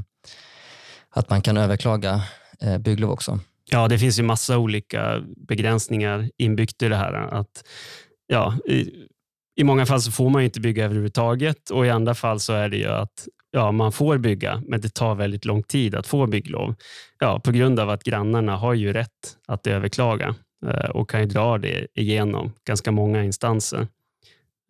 att 1.09 1.29
man 1.29 1.41
kan 1.41 1.57
överklaga 1.57 2.21
eh, 2.61 2.77
bygglov 2.77 3.11
också? 3.11 3.39
Ja, 3.71 3.87
det 3.87 3.99
finns 3.99 4.19
ju 4.19 4.23
massa 4.23 4.57
olika 4.57 5.23
begränsningar 5.47 6.29
inbyggt 6.37 6.81
i 6.81 6.87
det 6.87 6.95
här. 6.95 7.13
Att, 7.13 7.63
ja, 8.27 8.57
i, 8.65 8.89
I 9.55 9.63
många 9.63 9.85
fall 9.85 10.01
så 10.01 10.11
får 10.11 10.29
man 10.29 10.41
ju 10.41 10.45
inte 10.45 10.59
bygga 10.59 10.85
överhuvudtaget 10.85 11.69
och 11.69 11.85
i 11.85 11.89
andra 11.89 12.15
fall 12.15 12.39
så 12.39 12.53
är 12.53 12.69
det 12.69 12.77
ju 12.77 12.87
att 12.87 13.27
ja, 13.51 13.71
man 13.71 13.91
får 13.91 14.17
bygga, 14.17 14.63
men 14.67 14.81
det 14.81 14.93
tar 14.93 15.15
väldigt 15.15 15.45
lång 15.45 15.63
tid 15.63 15.95
att 15.95 16.07
få 16.07 16.27
bygglov. 16.27 16.75
Ja, 17.19 17.39
på 17.39 17.51
grund 17.51 17.79
av 17.79 17.89
att 17.89 18.03
grannarna 18.03 18.55
har 18.55 18.73
ju 18.73 18.93
rätt 18.93 19.37
att 19.47 19.67
överklaga 19.67 20.35
och 20.93 21.09
kan 21.09 21.19
ju 21.19 21.25
dra 21.25 21.57
det 21.57 21.87
igenom 21.93 22.53
ganska 22.67 22.91
många 22.91 23.23
instanser. 23.23 23.87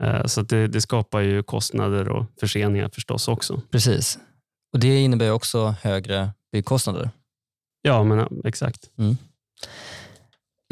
Eh, 0.04 0.26
Så 0.26 0.42
det, 0.42 0.68
det 0.68 0.82
skapar 0.82 1.20
ju 1.20 1.44
kostnader 1.44 2.10
och 2.10 2.26
förseningar 2.40 2.90
förstås 2.94 3.28
också. 3.28 3.62
Precis. 3.72 4.20
Och 4.74 4.80
Det 4.80 5.02
innebär 5.02 5.32
också 5.32 5.76
högre 5.82 6.32
byggkostnader. 6.52 7.10
Ja, 7.82 8.04
men 8.04 8.42
exakt. 8.46 8.90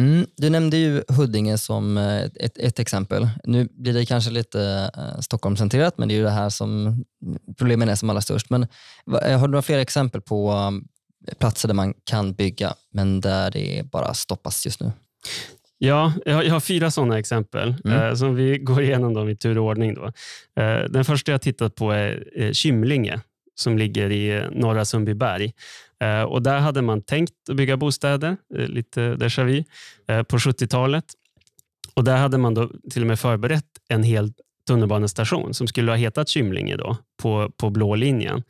Mm, 0.02 0.26
du 0.38 0.50
nämnde 0.50 0.78
ju 0.78 1.04
Huddinge 1.08 1.58
som 1.58 1.98
eh, 1.98 2.24
ett, 2.24 2.58
ett 2.58 2.80
exempel. 2.80 3.30
Nu 3.44 3.68
blir 3.72 3.94
det 3.94 4.06
kanske 4.06 4.32
lite 4.32 4.92
eh, 4.98 5.20
Stockholmscentrerat, 5.20 5.98
men 5.98 6.08
det 6.08 6.14
är 6.14 6.18
ju 6.18 6.24
det 6.24 6.30
här 6.30 6.50
som 6.50 7.04
problemen 7.58 7.90
är 7.90 7.96
som 7.96 8.10
allra 8.10 8.22
störst. 8.22 8.50
Men 8.50 8.68
har 9.12 9.48
du 9.48 9.52
några 9.52 9.62
fler 9.62 9.80
exempel 9.80 10.22
på 10.22 10.52
um, 10.52 10.88
platser 11.40 11.68
där 11.68 11.76
man 11.76 11.94
kan 12.04 12.34
bygga, 12.34 12.74
men 12.92 13.22
där 13.22 13.52
det 13.52 13.84
bara 13.92 14.14
stoppas 14.14 14.66
just 14.66 14.80
nu? 14.80 14.92
Ja, 15.86 16.14
jag 16.26 16.50
har, 16.50 16.60
fyra 16.60 16.92
sådana 16.92 17.20
exempel 17.20 17.76
Mm. 17.86 18.02
eh, 18.02 18.14
som 18.16 18.36
vi 18.36 18.58
går 18.58 18.82
igenom 18.82 19.14
dem 19.14 19.30
i 19.30 19.36
tur 19.36 19.58
och 19.58 19.66
ordning. 19.66 19.94
Då. 19.94 20.06
Eh, 20.64 20.84
den 20.90 21.06
första 21.06 21.32
jag 21.32 21.42
tittat 21.42 21.76
på 21.76 21.92
är 21.92 22.24
eh, 22.36 22.52
Kymlinge 22.52 23.20
som 23.56 23.78
ligger 23.78 24.10
i 24.10 24.30
eh, 24.36 24.44
norra 24.52 24.86
Sundbyberg. 24.86 25.54
Eh, 26.04 26.22
och 26.22 26.42
där 26.42 26.60
hade 26.60 26.82
man 26.82 27.02
tänkt 27.02 27.34
att 27.50 27.56
bygga 27.56 27.78
bostäder, 27.78 28.38
eh, 28.58 28.68
lite 28.68 29.02
déjà 29.16 29.44
vu, 29.44 29.64
på 30.24 30.38
70-talet. 30.38 31.06
Och 31.94 32.04
där 32.04 32.18
hade 32.18 32.38
man 32.38 32.54
då 32.54 32.70
till 32.92 33.02
och 33.02 33.08
med 33.08 33.20
förberett 33.20 33.66
en 33.90 34.04
hel 34.04 34.34
tunnelbanestation 34.68 35.54
som 35.54 35.68
skulle 35.68 35.92
ha 35.92 35.96
hetat 35.96 36.30
Kymlinge 36.30 36.76
då, 36.76 36.98
på, 37.22 37.52
på 37.58 37.70
blå 37.70 37.96
linjen. 37.96 38.44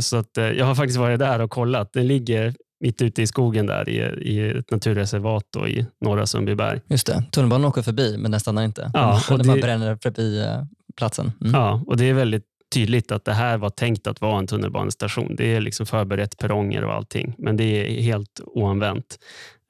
Så 0.00 0.16
att, 0.16 0.30
jag 0.36 0.64
har 0.66 0.74
faktiskt 0.74 0.98
varit 0.98 1.18
där 1.18 1.40
och 1.40 1.50
kollat. 1.50 1.92
Den 1.92 2.06
ligger 2.06 2.54
mitt 2.80 3.02
ute 3.02 3.22
i 3.22 3.26
skogen 3.26 3.66
där 3.66 3.88
i, 3.88 3.96
i 4.30 4.50
ett 4.58 4.70
naturreservat 4.70 5.44
då, 5.50 5.68
i 5.68 5.86
norra 6.00 6.26
Sundbyberg. 6.26 6.80
Just 6.88 7.06
det, 7.06 7.24
tunnelbanan 7.32 7.64
åker 7.68 7.82
förbi, 7.82 8.16
men 8.18 8.30
den 8.30 8.40
stannar 8.40 8.62
inte. 8.64 8.90
Ja, 8.94 9.20
och 9.30 9.46
man 9.46 9.56
det- 9.56 9.62
bränner 9.62 9.98
förbi 10.02 10.40
eh, 10.42 10.62
platsen. 10.96 11.32
Mm. 11.40 11.54
Ja, 11.54 11.82
och 11.86 11.96
det 11.96 12.04
är 12.04 12.14
väldigt 12.14 12.44
tydligt 12.74 13.12
att 13.12 13.24
det 13.24 13.32
här 13.32 13.58
var 13.58 13.70
tänkt 13.70 14.06
att 14.06 14.20
vara 14.20 14.38
en 14.38 14.46
tunnelbanestation. 14.46 15.36
Det 15.36 15.54
är 15.56 15.60
liksom 15.60 15.86
förberett 15.86 16.38
perronger 16.38 16.84
och 16.84 16.92
allting, 16.94 17.34
men 17.38 17.56
det 17.56 17.64
är 17.64 18.02
helt 18.02 18.40
oanvänt. 18.46 19.18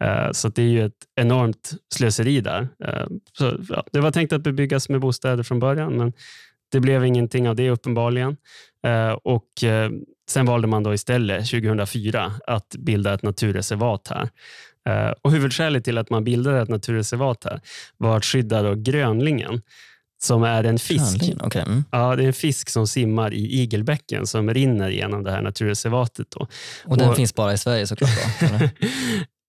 Eh, 0.04 0.30
Så 0.32 0.48
det 0.48 0.62
är 0.62 0.66
ju 0.68 0.84
ett 0.86 0.92
enormt 1.20 1.72
slöseri 1.94 2.40
där. 2.40 2.68
Eh, 2.84 3.06
Så, 3.38 3.56
ja, 3.68 3.84
det 3.92 4.00
var 4.00 4.10
tänkt 4.10 4.32
att 4.32 4.42
bebyggas 4.42 4.88
med 4.88 5.00
bostäder 5.00 5.42
från 5.42 5.58
början, 5.58 5.92
men 5.96 6.12
det 6.72 6.80
blev 6.80 7.04
ingenting 7.04 7.48
av 7.48 7.56
det 7.56 7.70
uppenbarligen. 7.70 8.36
Och 9.22 9.44
Sen 10.30 10.46
valde 10.46 10.68
man 10.68 10.82
då 10.82 10.94
istället 10.94 11.50
2004 11.50 12.32
att 12.46 12.74
bilda 12.78 13.14
ett 13.14 13.22
naturreservat 13.22 14.08
här. 14.08 14.28
Eh, 14.88 15.12
Och 15.22 15.32
Huvudskälet 15.32 15.84
till 15.84 15.98
att 15.98 16.10
man 16.10 16.24
bildade 16.24 16.60
ett 16.62 16.68
naturreservat 16.68 17.44
här 17.44 17.60
var 17.96 18.16
att 18.16 18.24
skydda 18.24 18.62
då 18.62 18.74
grönlingen 18.74 19.62
som 20.22 20.42
är 20.42 20.64
en 20.64 20.78
fisk 20.78 21.32
okej. 21.40 21.62
Mm. 21.66 21.84
Ja, 21.90 22.16
det 22.16 22.22
är 22.22 22.26
en 22.26 22.32
fisk 22.32 22.68
som 22.70 22.86
simmar 22.86 23.32
i 23.34 23.60
Igelbäcken 23.62 24.26
som 24.26 24.54
rinner 24.54 24.88
genom 24.90 25.22
det 25.24 25.30
här 25.30 25.42
naturreservatet. 25.42 26.26
Då. 26.30 26.46
Och 26.84 26.98
den 26.98 27.08
Och- 27.08 27.16
finns 27.16 27.34
bara 27.34 27.52
i 27.52 27.58
Sverige 27.58 27.86
såklart? 27.86 28.10
Då? 28.40 28.46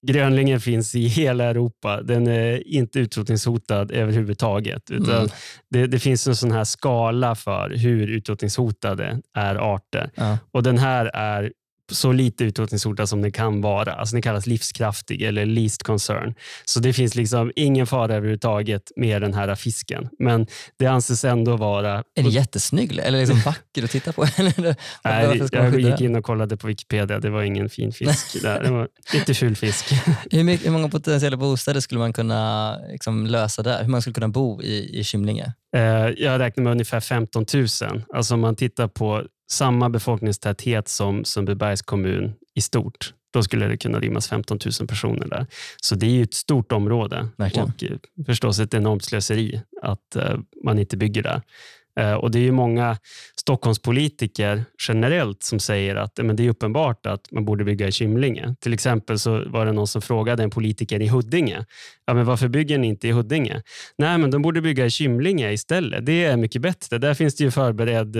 Grönlingen 0.08 0.60
finns 0.62 0.96
i 0.96 1.08
hela 1.08 1.44
Europa. 1.44 2.02
Den 2.02 2.28
är 2.28 2.68
inte 2.68 3.00
utrotningshotad 3.00 3.92
överhuvudtaget. 3.92 4.92
Utan 4.92 5.16
Mm. 5.16 5.30
det, 5.70 5.88
det 5.88 6.00
finns 6.00 6.28
en 6.28 6.36
sån 6.36 6.52
här 6.52 6.64
skala 6.64 7.36
för 7.36 7.70
hur 7.70 8.08
utrotningshotade 8.08 9.22
är 9.38 9.56
arter. 9.56 10.10
Ja. 10.16 10.38
Och 10.52 10.64
Den 10.64 10.78
här 10.78 11.06
är 11.06 11.52
så 11.92 12.12
lite 12.12 12.44
utrotningshotad 12.44 13.10
som 13.10 13.22
den 13.22 13.32
kan 13.32 13.62
vara. 13.62 13.94
Alltså 13.94 14.16
den 14.16 14.22
kallas 14.22 14.48
livskraftig 14.48 15.22
eller 15.22 15.46
least 15.46 15.84
concern. 15.84 16.34
Så 16.66 16.80
det 16.80 16.94
finns 16.94 17.16
liksom 17.16 17.52
ingen 17.56 17.88
fara 17.88 18.16
överhuvudtaget 18.16 18.92
med 18.96 19.22
den 19.22 19.34
här 19.34 19.56
fisken. 19.56 20.10
Men 20.20 20.48
det 20.80 20.88
anses 20.88 21.26
ändå 21.26 21.58
vara... 21.58 21.98
Är 21.98 22.04
den 22.24 22.30
jättesnygg 22.30 22.98
eller 22.98 23.20
liksom 23.20 23.40
vacker 23.40 23.84
att 23.84 23.92
titta 23.92 24.14
på? 24.14 24.26
Nej, 25.04 25.42
jag 25.52 25.80
gick 25.80 26.02
in 26.02 26.16
och 26.16 26.26
kollade 26.26 26.58
på 26.58 26.68
Wikipedia. 26.68 27.20
Det 27.20 27.30
var 27.30 27.44
ingen 27.44 27.70
fin 27.70 27.92
fisk. 27.92 28.42
där. 28.42 28.64
Det 28.64 28.72
var 28.72 28.88
lite 29.14 29.34
ful 29.34 29.56
fisk. 29.56 29.86
hur, 30.32 30.44
mycket, 30.44 30.68
hur 30.68 30.72
många 30.72 30.90
potentiella 30.90 31.38
bostäder 31.38 31.80
skulle 31.80 32.00
man 32.00 32.14
kunna 32.14 32.78
liksom 32.92 33.28
lösa 33.28 33.64
där? 33.64 33.84
Hur 33.84 33.90
man 33.90 34.02
skulle 34.02 34.14
kunna 34.14 34.28
bo 34.28 34.62
i, 34.62 35.00
i 35.00 35.04
Kymlinge? 35.04 35.54
Eh, 35.76 35.82
jag 36.18 36.40
räknar 36.40 36.64
med 36.64 36.72
ungefär 36.72 37.00
15 37.00 37.46
000. 37.54 37.68
Alltså 38.14 38.34
om 38.34 38.40
man 38.40 38.56
tittar 38.56 38.88
på 38.88 39.24
samma 39.52 39.90
befolkningstäthet 39.90 40.88
som 40.88 41.26
Sundbybergs 41.26 41.82
kommun 41.82 42.34
i 42.54 42.62
stort, 42.62 43.14
då 43.34 43.44
skulle 43.44 43.68
det 43.68 43.78
kunna 43.78 44.00
rymmas 44.00 44.28
15 44.28 44.60
000 44.80 44.88
personer 44.88 45.28
där. 45.28 45.48
Så 45.82 45.96
det 45.96 46.06
är 46.06 46.12
ju 46.12 46.24
ett 46.24 46.34
stort 46.34 46.72
område 46.72 47.28
Verkligen. 47.38 47.68
och 47.68 47.84
eh, 47.84 48.26
förstås 48.26 48.60
ett 48.60 48.74
enormt 48.74 49.04
slöseri 49.04 49.62
att 49.82 50.16
uh, 50.16 50.40
man 50.64 50.80
inte 50.80 50.98
bygger 50.98 51.24
där. 51.24 51.42
Uh, 52.00 52.14
och 52.14 52.32
Det 52.32 52.40
är 52.40 52.44
ju 52.44 52.52
många 52.52 52.98
Stockholmspolitiker 53.40 54.64
generellt 54.88 55.44
som 55.44 55.60
säger 55.60 55.96
att 55.96 56.20
men 56.24 56.36
det 56.36 56.46
är 56.46 56.50
uppenbart 56.50 57.06
att 57.06 57.32
man 57.32 57.46
borde 57.46 57.64
bygga 57.64 57.88
i 57.88 57.92
Kymlinge. 57.92 58.56
Till 58.60 58.74
exempel 58.74 59.20
så 59.20 59.44
var 59.50 59.66
det 59.66 59.72
någon 59.72 59.88
som 59.88 60.02
frågade 60.02 60.44
en 60.44 60.50
politiker 60.50 61.02
i 61.02 61.08
Huddinge, 61.08 61.66
ja, 62.06 62.14
men 62.14 62.26
varför 62.26 62.48
bygger 62.48 62.78
ni 62.78 62.88
inte 62.88 63.08
i 63.08 63.12
Huddinge? 63.12 63.62
Nej, 63.98 64.18
men 64.18 64.32
de 64.32 64.42
borde 64.42 64.62
bygga 64.62 64.86
i 64.86 64.90
Kymlinge 64.90 65.52
istället. 65.52 66.06
Det 66.06 66.24
är 66.24 66.38
mycket 66.38 66.62
bättre. 66.62 66.98
Där 66.98 67.14
finns 67.14 67.36
det 67.36 67.44
ju 67.44 67.52
förberedd 67.52 68.18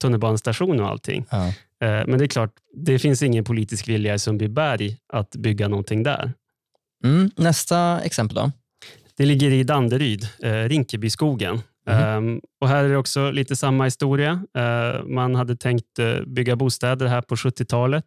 tunnelbanestation 0.00 0.80
och 0.80 0.88
allting. 0.88 1.26
Ja. 1.30 1.46
Uh, 1.46 2.06
men 2.06 2.18
det 2.18 2.24
är 2.24 2.28
klart, 2.28 2.52
det 2.86 2.98
finns 2.98 3.22
ingen 3.22 3.44
politisk 3.44 3.88
vilja 3.88 4.14
i 4.14 4.18
Sundbyberg 4.18 4.96
att 5.12 5.30
bygga 5.30 5.68
någonting 5.68 6.02
där. 6.02 6.32
Mm, 7.04 7.30
nästa 7.36 8.00
exempel 8.00 8.34
då? 8.34 8.52
Det 9.16 9.26
ligger 9.26 9.50
i 9.50 9.62
Danderyd, 9.62 10.28
eh, 10.42 10.52
Rinkebyskogen. 10.52 11.60
Mm. 11.86 12.24
Um, 12.24 12.40
och 12.60 12.68
här 12.68 12.84
är 12.84 12.88
det 12.88 12.96
också 12.96 13.30
lite 13.30 13.56
samma 13.56 13.84
historia. 13.84 14.32
Uh, 14.32 15.04
man 15.06 15.34
hade 15.34 15.56
tänkt 15.56 15.98
uh, 15.98 16.26
bygga 16.26 16.56
bostäder 16.56 17.06
här 17.06 17.22
på 17.22 17.34
70-talet. 17.34 18.04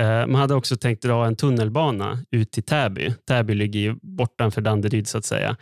Uh, 0.00 0.06
ehm, 0.06 0.32
man 0.32 0.40
hade 0.40 0.54
också 0.54 0.76
tänkt 0.76 1.02
dra 1.02 1.26
en 1.26 1.36
tunnelbana 1.36 2.18
ut 2.30 2.52
till 2.52 2.62
Täby. 2.62 3.14
Täby 3.28 3.54
ligger 3.54 3.80
ju 3.80 3.96
bortanför 4.02 4.60
Danderyd 4.60 5.08
så 5.08 5.18
att 5.18 5.24
säga. 5.24 5.56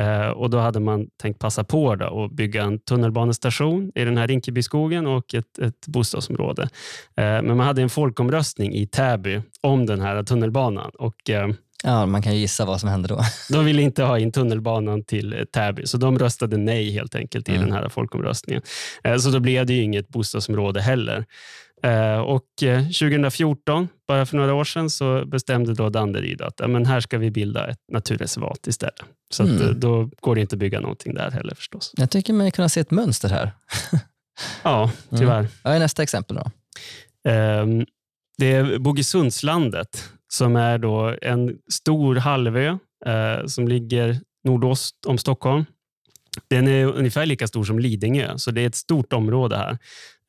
Uh, 0.00 0.28
och 0.28 0.50
Då 0.50 0.58
hade 0.58 0.80
man 0.80 1.06
tänkt 1.22 1.38
passa 1.38 1.64
på 1.64 1.94
då 1.94 2.24
att 2.24 2.32
bygga 2.32 2.62
en 2.62 2.78
tunnelbanestation 2.78 3.92
i 3.94 4.04
den 4.04 4.18
här 4.18 4.26
Rinkebyskogen 4.26 5.06
och 5.06 5.34
ett, 5.34 5.58
ett 5.58 5.86
bostadsområde. 5.86 6.62
Uh, 6.62 6.68
men 7.16 7.56
man 7.56 7.66
hade 7.66 7.82
en 7.82 7.90
folkomröstning 7.90 8.74
i 8.74 8.86
Täby 8.86 9.42
om 9.60 9.86
den 9.86 10.00
här 10.00 10.22
tunnelbanan. 10.22 10.90
Och, 10.98 11.30
uh, 11.30 11.54
Ja, 11.86 12.06
man 12.06 12.22
kan 12.22 12.32
ju 12.34 12.38
gissa 12.38 12.64
vad 12.64 12.80
som 12.80 12.88
hände 12.88 13.08
då. 13.08 13.20
de 13.50 13.64
ville 13.64 13.82
inte 13.82 14.02
ha 14.02 14.18
in 14.18 14.32
tunnelbanan 14.32 15.04
till 15.04 15.32
eh, 15.32 15.44
Täby, 15.44 15.86
så 15.86 15.96
de 15.98 16.18
röstade 16.18 16.56
nej 16.56 16.90
helt 16.90 17.14
enkelt 17.14 17.48
i 17.48 17.52
Mm. 17.52 17.64
den 17.68 17.72
här 17.76 17.88
folkomröstningen. 17.88 18.62
Eh, 19.04 19.16
Så 19.16 19.30
då 19.30 19.40
blev 19.40 19.66
det 19.66 19.72
ju 19.72 19.82
inget 19.82 20.08
bostadsområde 20.08 20.80
heller. 20.80 21.24
Eh, 21.82 22.18
Och 22.20 22.62
eh, 22.62 22.82
2014, 22.82 23.88
bara 24.08 24.26
för 24.26 24.36
några 24.36 24.54
år 24.54 24.64
sedan, 24.64 24.90
så 24.90 25.26
bestämde 25.26 25.74
då 25.74 25.88
Danderyd 25.90 26.42
att 26.42 26.54
ja, 26.58 26.68
men 26.68 26.86
här 26.86 27.00
ska 27.00 27.18
vi 27.18 27.30
bilda 27.30 27.66
ett 27.70 27.78
naturreservat 27.92 28.66
istället. 28.66 28.94
Så 29.30 29.42
Mm. 29.42 29.80
då 29.80 30.10
går 30.20 30.34
det 30.34 30.40
inte 30.40 30.54
att 30.54 30.60
bygga 30.60 30.80
någonting 30.80 31.14
där 31.14 31.30
heller 31.30 31.54
förstås. 31.54 31.92
Jag 31.96 32.10
tycker 32.10 32.32
mig 32.32 32.50
kunna 32.50 32.68
se 32.68 32.80
ett 32.80 32.90
mönster 32.90 33.28
här. 33.28 33.50
Ja, 34.62 34.90
tyvärr. 35.18 35.48
Vad 35.62 35.74
är 35.74 35.78
nästa 35.78 36.02
exempel 36.02 36.36
då? 36.36 36.50
Ehm, 37.30 37.86
Det 38.38 38.52
är 38.52 38.78
Bogesundslandet 38.78 40.04
som 40.28 40.56
är 40.56 40.78
då 40.78 41.14
en 41.22 41.58
stor 41.72 42.16
halvö 42.16 42.66
eh, 43.06 43.46
som 43.46 43.68
ligger 43.68 44.20
nordost 44.44 44.96
om 45.06 45.18
Stockholm. 45.18 45.64
Den 46.48 46.68
är 46.68 46.84
ungefär 46.86 47.26
lika 47.26 47.46
stor 47.46 47.64
som 47.64 47.78
Lidingö, 47.78 48.38
så 48.38 48.50
det 48.50 48.60
är 48.62 48.66
ett 48.66 48.74
stort 48.74 49.12
område 49.12 49.56
här. 49.56 49.78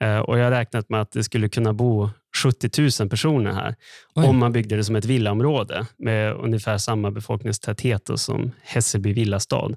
Eh, 0.04 0.20
och 0.20 0.40
Jag 0.40 0.44
har 0.44 0.52
räknat 0.52 0.90
med 0.90 1.02
att 1.02 1.12
det 1.12 1.24
skulle 1.24 1.50
kunna 1.50 1.74
bo 1.74 2.10
70 2.44 3.02
000 3.02 3.10
personer 3.10 3.52
här 3.52 3.76
Oj. 4.16 4.26
om 4.26 4.38
man 4.38 4.52
byggde 4.52 4.76
det 4.76 4.84
som 4.84 4.96
ett 4.96 5.06
villaområde 5.06 5.86
med 5.98 6.34
ungefär 6.34 6.78
samma 6.78 7.12
befolkningstäthet 7.12 8.10
som 8.16 8.52
Hässelby 8.64 9.14
villastad. 9.14 9.70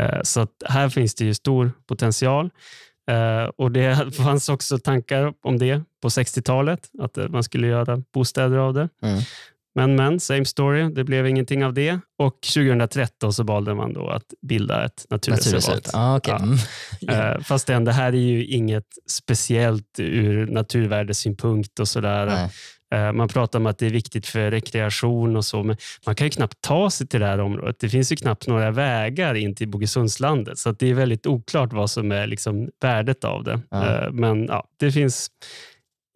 Eh, 0.00 0.20
Så 0.22 0.46
här 0.64 0.88
finns 0.88 1.14
det 1.14 1.24
ju 1.24 1.34
stor 1.34 1.72
potential. 1.88 2.50
Eh, 3.10 3.44
och 3.56 3.72
Det 3.72 4.14
fanns 4.16 4.48
också 4.48 4.78
tankar 4.78 5.32
om 5.42 5.58
det 5.58 5.82
på 6.02 6.08
60-talet, 6.08 6.80
att 7.00 7.18
eh, 7.18 7.28
man 7.28 7.42
skulle 7.42 7.66
göra 7.66 8.02
bostäder 8.14 8.56
av 8.56 8.74
det. 8.74 8.88
Mm. 9.02 9.20
Men, 9.78 9.96
men, 9.96 10.20
same 10.20 10.44
story. 10.44 10.90
Det 10.90 11.04
blev 11.04 11.26
ingenting 11.26 11.64
av 11.64 11.74
det. 11.74 11.98
Och 12.18 12.40
2013 12.54 13.32
så 13.32 13.42
valde 13.42 13.74
man 13.74 13.92
då 13.92 14.08
att 14.08 14.24
bilda 14.48 14.84
ett 14.84 15.06
naturreservat. 15.10 15.90
Ah, 15.94 16.16
okay. 16.16 16.34
Ja. 16.38 16.42
mm. 16.42 16.58
Ja. 17.00 17.34
Eh, 17.34 17.40
Fastän 17.40 17.84
det 17.84 17.92
här 17.92 18.12
är 18.12 18.16
ju 18.16 18.44
inget 18.46 18.86
speciellt 19.10 19.98
ur 19.98 20.46
naturvärdesynpunkt 20.46 21.80
och 21.80 21.88
sådär. 21.88 22.26
Nej. 22.26 22.50
Eh, 22.94 23.12
Man 23.12 23.28
pratar 23.28 23.58
om 23.58 23.66
att 23.66 23.78
det 23.78 23.86
är 23.86 23.90
viktigt 23.90 24.26
för 24.26 24.50
rekreation 24.50 25.36
och 25.36 25.44
så, 25.44 25.62
men 25.62 25.76
man 26.06 26.14
kan 26.14 26.26
ju 26.26 26.30
knappt 26.30 26.60
ta 26.60 26.90
sig 26.90 27.06
till 27.06 27.20
det 27.20 27.26
här 27.26 27.40
området. 27.40 27.76
Det 27.80 27.88
finns 27.88 28.12
ju 28.12 28.16
knappt 28.16 28.46
några 28.46 28.70
vägar 28.70 29.34
in 29.34 29.54
till 29.54 29.68
Bogesundslandet, 29.68 30.58
så 30.58 30.72
det 30.72 30.90
är 30.90 30.94
väldigt 30.94 31.26
oklart 31.26 31.72
vad 31.72 31.90
som 31.90 32.12
är 32.12 32.26
liksom 32.26 32.68
värdet 32.82 33.24
av 33.24 33.44
det. 33.44 33.60
Ja. 33.70 34.04
Eh, 34.04 34.12
Men 34.12 34.46
ja, 34.46 34.64
det 34.78 34.92
finns 34.92 35.28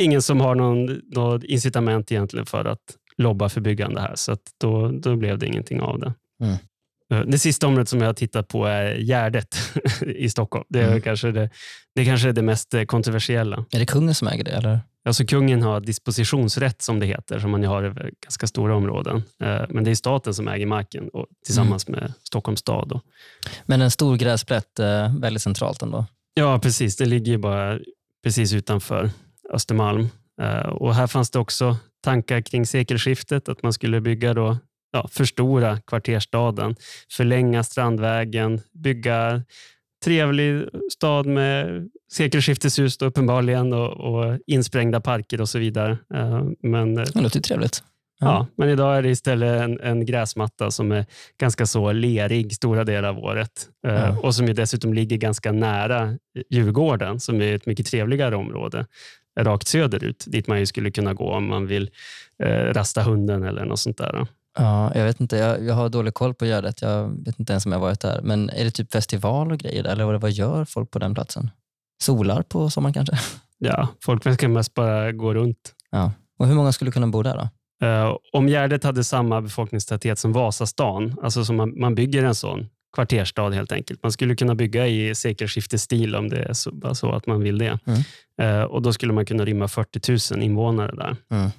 ingen 0.03 0.23
som 0.23 0.41
har 0.41 0.55
någon, 0.55 1.01
något 1.15 1.45
incitament 1.45 2.13
egentligen 2.13 2.47
för 2.47 2.65
att 2.65 2.79
lobba 3.23 3.49
för 3.49 3.61
byggande 3.61 4.01
här, 4.01 4.13
så 4.15 4.33
att 4.33 4.43
då, 4.61 4.89
då 4.91 5.17
blev 5.17 5.39
det 5.39 5.47
ingenting 5.47 5.81
av 5.81 5.99
det. 6.01 6.15
Mm. 6.43 6.55
Eh, 7.13 7.21
Det 7.31 7.39
sista 7.39 7.67
området 7.67 7.89
som 7.89 8.01
jag 8.01 8.07
har 8.09 8.15
tittat 8.15 8.49
på 8.49 8.67
är 8.67 8.95
Gärdet 8.97 9.57
i 10.17 10.29
Stockholm. 10.31 10.65
Det 10.69 10.81
är, 10.81 10.89
Mm. 10.89 11.01
kanske 11.03 11.33
det, 11.33 11.51
det 11.95 12.05
kanske 12.05 12.29
är 12.29 12.33
det 12.33 12.43
mest 12.43 12.75
eh, 12.75 12.83
kontroversiella. 12.85 13.65
Är 13.73 13.79
det 13.79 13.87
kungen 13.87 14.15
som 14.15 14.29
äger 14.29 14.45
det? 14.45 14.51
Eller? 14.51 14.81
Alltså 15.05 15.25
kungen 15.25 15.63
har 15.63 15.81
dispositionsrätt 15.81 16.83
som 16.83 17.01
det 17.01 17.07
heter, 17.07 17.39
som 17.39 17.51
man 17.51 17.65
har 17.65 17.83
över 17.83 18.11
ganska 18.25 18.47
stora 18.47 18.77
områden. 18.77 19.23
Eh, 19.45 19.63
Men 19.69 19.85
det 19.85 19.91
är 19.91 19.95
staten 19.95 20.35
som 20.35 20.49
äger 20.49 20.67
marken 20.67 21.09
och, 21.09 21.27
tillsammans 21.45 21.89
Mm. 21.89 22.01
med 22.01 22.13
Stockholms 22.23 22.61
stad. 22.61 22.89
Då. 22.89 23.01
Men 23.67 23.83
en 23.83 23.91
stor 23.91 24.17
gräsplätt, 24.17 24.79
väldigt 25.21 25.43
centralt 25.43 25.83
ändå. 25.83 26.07
Ja, 26.35 26.59
precis. 26.59 26.97
Det 26.97 27.05
ligger 27.07 27.33
ju 27.33 27.39
bara 27.39 27.79
precis 28.25 28.53
utanför 28.53 29.11
Östermalm. 29.53 30.09
Och 30.73 30.95
här 30.95 31.07
fanns 31.07 31.31
det 31.31 31.39
också 31.39 31.77
tankar 32.03 32.41
kring 32.41 32.67
sekelskiftet, 32.67 33.49
att 33.49 33.63
man 33.63 33.73
skulle 33.73 34.01
bygga 34.01 34.35
då, 34.35 34.59
ja, 34.93 35.09
förstora 35.13 35.81
kvarterstaden, 35.81 36.77
förlänga 37.13 37.63
Strandvägen, 37.65 38.61
bygga 38.73 39.43
trevlig 40.05 40.65
stad 40.93 41.27
med 41.27 41.89
sekelskifteshus 42.13 42.99
då, 42.99 43.07
uppenbarligen 43.07 43.73
och, 43.73 43.91
och 43.93 44.39
insprängda 44.47 45.01
parker 45.01 45.41
och 45.41 45.49
så 45.49 45.59
vidare. 45.59 45.99
Eh, 46.15 46.45
Men 46.63 46.99
eh, 46.99 47.05
Det 47.15 47.21
låter 47.21 47.41
trevligt. 47.41 47.83
Ja, 48.21 48.47
men 48.57 48.69
idag 48.69 48.97
är 48.97 49.03
det 49.03 49.09
istället 49.09 49.63
en, 49.63 49.81
en 49.81 50.07
gräsmatta 50.07 50.71
som 50.71 50.93
är 50.93 51.07
ganska 51.41 51.67
så 51.67 51.93
lerig 51.93 52.53
stora 52.55 52.85
delar 52.85 53.09
av 53.09 53.19
året 53.19 53.69
eh, 53.87 53.95
Ja. 53.95 54.19
och 54.19 54.35
som 54.35 54.47
ju 54.47 54.53
dessutom 54.53 54.95
ligger 54.95 55.17
ganska 55.17 55.53
nära 55.53 56.19
Djurgården 56.51 57.21
som 57.21 57.41
är 57.41 57.55
ett 57.55 57.67
mycket 57.67 57.87
trevligare 57.87 58.37
område 58.37 58.87
rakt 59.41 59.69
söderut 59.69 60.25
dit 60.27 60.47
man 60.47 60.59
ju 60.59 60.67
skulle 60.67 60.91
kunna 60.91 61.15
gå 61.15 61.33
om 61.33 61.49
man 61.49 61.67
vill 61.67 61.91
eh, 62.43 62.49
rasta 62.49 63.03
hunden 63.03 63.43
eller 63.43 63.65
något 63.65 63.81
sånt 63.81 63.99
där. 63.99 64.27
Ja, 64.59 64.95
jag 64.95 65.05
vet 65.05 65.21
inte, 65.21 65.37
jag, 65.37 65.65
jag 65.65 65.75
har 65.75 65.89
dålig 65.89 66.15
koll 66.15 66.35
på 66.35 66.45
Gärdet. 66.45 66.83
Jag 66.83 67.25
vet 67.25 67.41
inte 67.41 67.53
ens 67.53 67.67
om 67.67 67.73
jag 67.73 67.81
varit 67.81 68.01
där. 68.01 68.21
Men 68.23 68.51
är 68.51 68.65
det 68.65 68.71
typ 68.71 68.93
festival 68.93 69.53
och 69.53 69.59
grejer? 69.59 69.85
Eller 69.85 70.05
vad, 70.05 70.31
gör 70.31 70.65
folk 70.65 70.91
på 70.91 70.99
den 70.99 71.15
platsen? 71.15 71.51
Solar 72.03 72.43
på 72.43 72.71
sommaren 72.71 72.95
kanske? 72.95 73.19
Ja, 73.65 73.89
folk 74.05 74.27
verkar 74.27 74.49
mest 74.49 74.75
bara 74.75 75.13
gå 75.13 75.35
runt. 75.35 75.73
Ja. 75.91 76.13
Och 76.39 76.47
hur 76.47 76.55
många 76.55 76.73
skulle 76.73 76.91
kunna 76.91 77.07
bo 77.07 77.23
där 77.23 77.37
då? 77.37 77.49
Eh, 77.87 78.17
om 78.33 78.49
Gärdet 78.49 78.85
hade 78.85 79.05
samma 79.05 79.41
befolkningstäthet 79.41 80.19
som 80.19 80.33
Vasastan, 80.33 81.17
alltså 81.23 81.45
som 81.45 81.57
man, 81.57 81.81
man 81.81 81.95
bygger 81.95 82.25
en 82.25 82.35
sån 82.35 82.69
kvarterstad 82.93 83.51
helt 83.51 83.73
enkelt. 83.73 84.03
Man 84.03 84.13
skulle 84.13 84.37
kunna 84.37 84.55
bygga 84.55 84.87
i 84.87 85.15
sekelskiftesstil 85.15 86.15
om 86.17 86.29
det 86.29 86.43
är 86.43 86.53
så, 86.53 86.73
bara 86.73 86.95
så 86.95 87.13
att 87.13 87.27
man 87.27 87.43
vill 87.43 87.59
det. 87.59 87.79
Mm. 87.87 88.01
Eh, 88.41 88.63
och 88.63 88.83
Då 88.83 88.93
skulle 88.93 89.13
man 89.13 89.27
kunna 89.27 89.45
rymma 89.45 89.69
40 89.69 90.35
000 90.35 90.43
invånare 90.43 90.93
där. 90.97 91.17
Mm. 91.31 91.51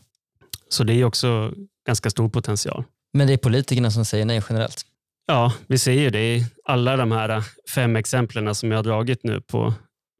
Så 0.69 0.83
det 0.83 0.93
är 0.93 1.05
också 1.05 1.53
ganska 1.87 2.09
stor 2.09 2.29
potential. 2.29 2.83
Men 3.13 3.27
det 3.27 3.33
är 3.33 3.37
politikerna 3.37 3.91
som 3.91 4.05
säger 4.05 4.25
nej 4.25 4.41
generellt. 4.49 4.81
Ja, 5.25 5.53
vi 5.67 5.77
ser 5.77 5.91
ju 5.91 6.09
det 6.09 6.35
i 6.35 6.45
alla 6.65 6.97
de 6.97 7.11
här 7.11 7.43
fem 7.75 7.95
exemplen 7.95 8.55
som 8.55 8.71
jag 8.71 8.77
har 8.77 8.83
dragit 8.83 9.23
nu 9.23 9.41
på, 9.41 9.73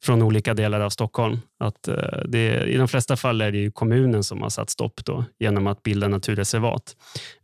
från 0.04 0.22
olika 0.22 0.54
delar 0.54 0.80
av 0.80 0.90
Stockholm. 0.90 1.40
Att 1.60 1.88
eh, 1.88 1.96
det, 2.26 2.64
I 2.66 2.78
de 2.78 2.88
flesta 2.88 3.18
fall 3.18 3.42
är 3.42 3.52
det 3.52 3.58
ju 3.58 3.72
kommunen 3.72 4.24
som 4.24 4.42
har 4.42 4.50
satt 4.50 4.70
stopp 4.70 5.06
då, 5.06 5.26
genom 5.40 5.68
att 5.68 5.84
bilda 5.84 6.08
naturreservat. 6.08 6.96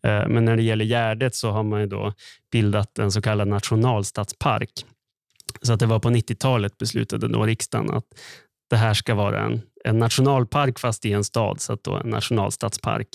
Eh, 0.04 0.28
men 0.28 0.46
när 0.46 0.56
det 0.56 0.64
gäller 0.64 0.86
Gärdet 0.86 1.36
så 1.36 1.52
har 1.52 1.64
man 1.64 1.82
ju 1.82 1.88
då 1.88 2.14
bildat 2.52 3.00
en 3.00 3.12
så 3.12 3.22
kallad 3.22 3.48
nationalstadspark. 3.48 4.72
Så 5.62 5.74
att 5.74 5.80
det 5.80 5.86
var 5.86 6.00
på 6.00 6.10
90-talet 6.10 6.78
beslutade 6.78 7.28
då 7.28 7.46
riksdagen 7.46 7.92
att 7.92 8.06
det 8.70 8.78
här 8.78 8.94
ska 8.94 9.16
vara 9.16 9.46
en, 9.46 9.62
en 9.84 10.00
nationalpark 10.00 10.80
fast 10.80 11.06
i 11.06 11.14
en 11.14 11.24
stad, 11.24 11.62
så 11.62 11.74
att 11.74 11.84
då 11.84 11.96
en 11.96 12.10
nationalstadspark. 12.10 13.08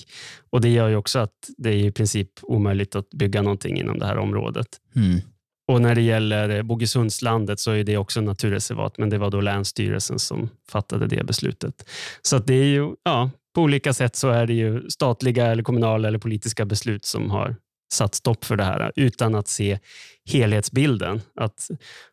Och 0.49 0.61
Det 0.61 0.69
gör 0.69 0.89
ju 0.89 0.95
också 0.95 1.19
att 1.19 1.49
det 1.57 1.69
är 1.69 1.73
i 1.73 1.91
princip 1.91 2.29
omöjligt 2.41 2.95
att 2.95 3.09
bygga 3.09 3.41
någonting 3.41 3.77
inom 3.77 3.99
det 3.99 4.05
här 4.05 4.17
området. 4.17 4.67
Mm. 4.95 5.21
Och 5.67 5.81
När 5.81 5.95
det 5.95 6.01
gäller 6.01 6.49
eh, 6.49 6.63
Bogesundslandet 6.63 7.59
så 7.59 7.71
är 7.71 7.83
det 7.83 7.97
också 7.97 8.21
naturreservat, 8.21 8.97
men 8.97 9.09
det 9.09 9.17
var 9.17 9.31
då 9.31 9.41
Länsstyrelsen 9.41 10.19
som 10.19 10.49
fattade 10.69 11.07
det 11.07 11.23
beslutet. 11.23 11.89
Så 12.21 12.35
att 12.35 12.47
det 12.47 12.53
är 12.53 12.65
ju, 12.65 12.89
ja, 13.03 13.29
på 13.55 13.61
olika 13.61 13.93
sätt 13.93 14.15
så 14.15 14.29
är 14.29 14.47
det 14.47 14.53
ju 14.53 14.89
statliga, 14.89 15.47
eller 15.47 15.63
kommunala 15.63 16.07
eller 16.07 16.19
politiska 16.19 16.65
beslut 16.65 17.05
som 17.05 17.31
har 17.31 17.55
satt 17.93 18.15
stopp 18.15 18.45
för 18.45 18.55
det 18.55 18.63
här 18.63 18.91
utan 18.95 19.35
att 19.35 19.47
se 19.47 19.79
helhetsbilden. 20.31 21.21
Att 21.35 21.69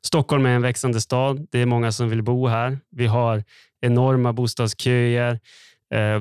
Stockholm 0.07 0.47
är 0.47 0.51
en 0.51 0.63
växande 0.63 1.01
stad. 1.01 1.47
Det 1.51 1.59
är 1.59 1.67
många 1.67 1.93
som 1.93 2.09
vill 2.09 2.23
bo 2.23 2.47
här. 2.47 2.79
Vi 2.91 3.07
har 3.07 3.45
enorma 3.81 4.33
bostadsköer. 4.33 5.41
Eh, 5.95 6.21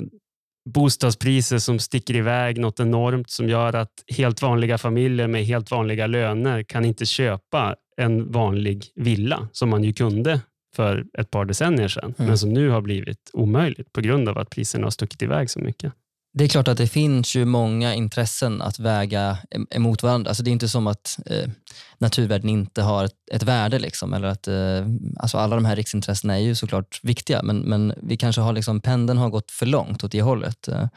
Bostadspriser 0.70 1.58
som 1.58 1.80
sticker 1.80 2.16
iväg 2.16 2.58
något 2.58 2.80
enormt 2.80 3.30
som 3.30 3.50
gör 3.50 3.76
att 3.76 3.92
helt 4.18 4.42
vanliga 4.42 4.78
familjer 4.78 5.28
med 5.28 5.46
helt 5.46 5.72
vanliga 5.72 6.08
löner 6.08 6.64
kan 6.64 6.86
inte 6.86 7.06
köpa 7.06 7.76
en 7.98 8.32
vanlig 8.32 8.86
villa 8.96 9.48
som 9.52 9.70
man 9.70 9.84
ju 9.84 9.94
kunde 9.94 10.42
för 10.76 11.06
ett 11.18 11.32
par 11.32 11.46
decennier 11.46 11.88
sedan, 11.88 12.14
mm. 12.18 12.28
men 12.28 12.38
som 12.38 12.54
nu 12.54 12.70
har 12.70 12.82
blivit 12.82 13.30
omöjligt 13.34 13.94
på 13.94 14.02
grund 14.02 14.30
av 14.30 14.38
att 14.38 14.50
priserna 14.50 14.86
har 14.86 14.92
stuckit 14.92 15.22
iväg 15.22 15.50
så 15.50 15.60
mycket. 15.60 15.94
Det 16.34 16.44
är 16.44 16.48
klart 16.48 16.68
att 16.68 16.78
det 16.78 16.88
finns 16.88 17.36
ju 17.36 17.46
många 17.46 17.94
intressen 17.94 18.62
att 18.62 18.80
väga 18.80 19.38
emot 19.70 20.04
varandra. 20.04 20.30
Alltså 20.30 20.44
det 20.44 20.50
är 20.50 20.52
inte 20.52 20.70
som 20.70 20.88
att 20.88 21.20
eh, 21.26 21.50
naturvärden 21.98 22.50
inte 22.50 22.82
har 22.82 23.06
ett, 23.06 23.16
ett 23.32 23.44
värde. 23.44 23.80
Liksom, 23.80 24.14
eller 24.14 24.28
att, 24.28 24.48
eh, 24.48 24.86
alltså 25.18 25.38
alla 25.38 25.56
de 25.56 25.66
här 25.66 25.76
riksintressena 25.76 26.40
är 26.40 26.42
ju 26.42 26.56
såklart 26.56 27.00
viktiga, 27.04 27.44
men, 27.44 27.58
men 27.58 27.94
vi 28.04 28.18
kanske 28.18 28.42
har 28.42 28.54
liksom, 28.54 28.82
pendeln 28.82 29.20
har 29.20 29.30
gått 29.30 29.52
för 29.52 29.66
långt 29.66 30.04
åt 30.04 30.12
det 30.12 30.22
hållet. 30.22 30.68
Eh, 30.68 30.88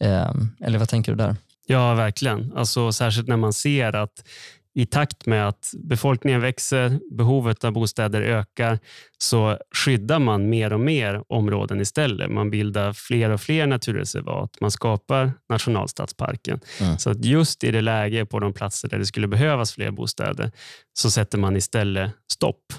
eh 0.00 0.32
eller 0.60 0.78
vad 0.78 0.88
tänker 0.88 1.12
du 1.12 1.18
där? 1.18 1.36
Ja, 1.66 1.94
verkligen. 1.94 2.52
Alltså, 2.56 2.92
särskilt 2.92 3.28
när 3.28 3.36
man 3.36 3.52
ser 3.52 3.96
att 3.96 4.22
i 4.74 4.86
takt 4.86 5.26
med 5.26 5.48
att 5.48 5.74
befolkningen 5.78 6.40
växer, 6.40 7.00
behovet 7.10 7.64
av 7.64 7.72
bostäder 7.72 8.22
ökar, 8.22 8.78
så 9.18 9.58
skyddar 9.74 10.18
man 10.18 10.48
mer 10.48 10.72
och 10.72 10.80
mer 10.80 11.22
områden 11.28 11.80
istället. 11.80 12.30
Man 12.30 12.50
bildar 12.50 12.92
fler 12.92 13.30
och 13.30 13.40
fler 13.40 13.66
naturreservat. 13.66 14.60
Man 14.60 14.70
skapar 14.70 15.32
nationalstadsparken. 15.48 16.60
Mm. 16.80 16.98
Så 16.98 17.10
att 17.10 17.24
just 17.24 17.64
i 17.64 17.70
det 17.70 17.80
läge 17.80 18.26
på 18.26 18.38
de 18.38 18.52
platser 18.52 18.88
där 18.88 18.98
det 18.98 19.06
skulle 19.06 19.28
behövas 19.28 19.72
fler 19.72 19.90
bostäder 19.90 20.50
så 20.92 21.10
sätter 21.10 21.38
man 21.38 21.56
istället 21.56 22.12
stopp. 22.32 22.72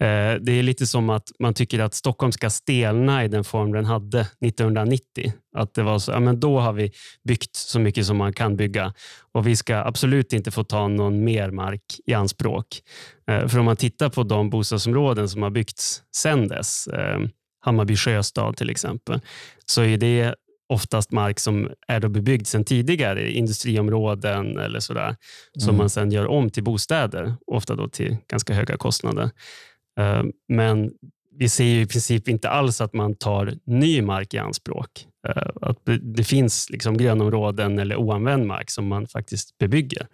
Eh, 0.00 0.34
det 0.40 0.52
är 0.52 0.62
lite 0.62 0.86
som 0.86 1.10
att 1.10 1.28
man 1.38 1.54
tycker 1.54 1.78
att 1.78 1.94
Stockholm 1.94 2.32
ska 2.32 2.50
stelna 2.50 3.24
i 3.24 3.28
den 3.28 3.44
form 3.44 3.72
den 3.72 3.84
hade 3.84 4.20
1990. 4.20 5.32
Att 5.56 5.74
det 5.74 5.82
var 5.82 5.98
så, 5.98 6.12
ja, 6.12 6.20
men 6.20 6.40
då 6.40 6.60
har 6.60 6.72
vi 6.72 6.92
byggt 7.28 7.56
så 7.56 7.78
mycket 7.78 8.06
som 8.06 8.16
man 8.16 8.32
kan 8.32 8.56
bygga 8.56 8.94
och 9.32 9.46
vi 9.46 9.56
ska 9.56 9.76
absolut 9.76 10.32
inte 10.32 10.50
få 10.50 10.64
ta 10.64 10.88
någon 10.88 11.24
mer 11.24 11.50
mark 11.50 11.82
i 12.06 12.14
anspråk. 12.14 12.66
Eh, 13.30 13.48
för 13.48 13.58
om 13.58 13.64
man 13.64 13.76
tittar 13.76 14.08
på 14.08 14.22
de 14.22 14.50
bostadsområden 14.50 15.28
som 15.28 15.42
har 15.42 15.50
byggts 15.50 16.02
sedan 16.16 16.48
dess, 16.48 16.86
eh, 16.86 17.20
Hammarby 17.60 17.96
sjöstad 17.96 18.56
till 18.56 18.70
exempel, 18.70 19.20
så 19.66 19.82
är 19.82 19.96
det 19.96 20.34
oftast 20.68 21.12
mark 21.12 21.40
som 21.40 21.70
är 21.88 22.00
då 22.00 22.08
bebyggd 22.08 22.46
sedan 22.46 22.64
tidigare, 22.64 23.30
industriområden 23.30 24.58
eller 24.58 24.80
sådär, 24.80 25.06
mm. 25.06 25.16
som 25.58 25.76
man 25.76 25.90
sedan 25.90 26.12
gör 26.12 26.26
om 26.26 26.50
till 26.50 26.64
bostäder, 26.64 27.34
ofta 27.46 27.74
då 27.74 27.88
till 27.88 28.16
ganska 28.28 28.54
höga 28.54 28.76
kostnader. 28.76 29.30
Eh, 30.00 30.22
men 30.48 30.90
vi 31.36 31.48
ser 31.48 31.64
ju 31.64 31.80
i 31.80 31.86
princip 31.86 32.28
inte 32.28 32.48
alls 32.48 32.80
att 32.80 32.92
man 32.92 33.14
tar 33.14 33.54
ny 33.64 34.02
mark 34.02 34.34
i 34.34 34.38
anspråk. 34.38 35.06
Att 35.60 35.78
det 36.00 36.24
finns 36.24 36.70
liksom 36.70 36.96
grönområden 36.96 37.78
eller 37.78 37.96
oanvänd 37.96 38.46
mark 38.46 38.70
som 38.70 38.86
man 38.86 39.06
faktiskt 39.06 39.58
bebygger. 39.58 40.06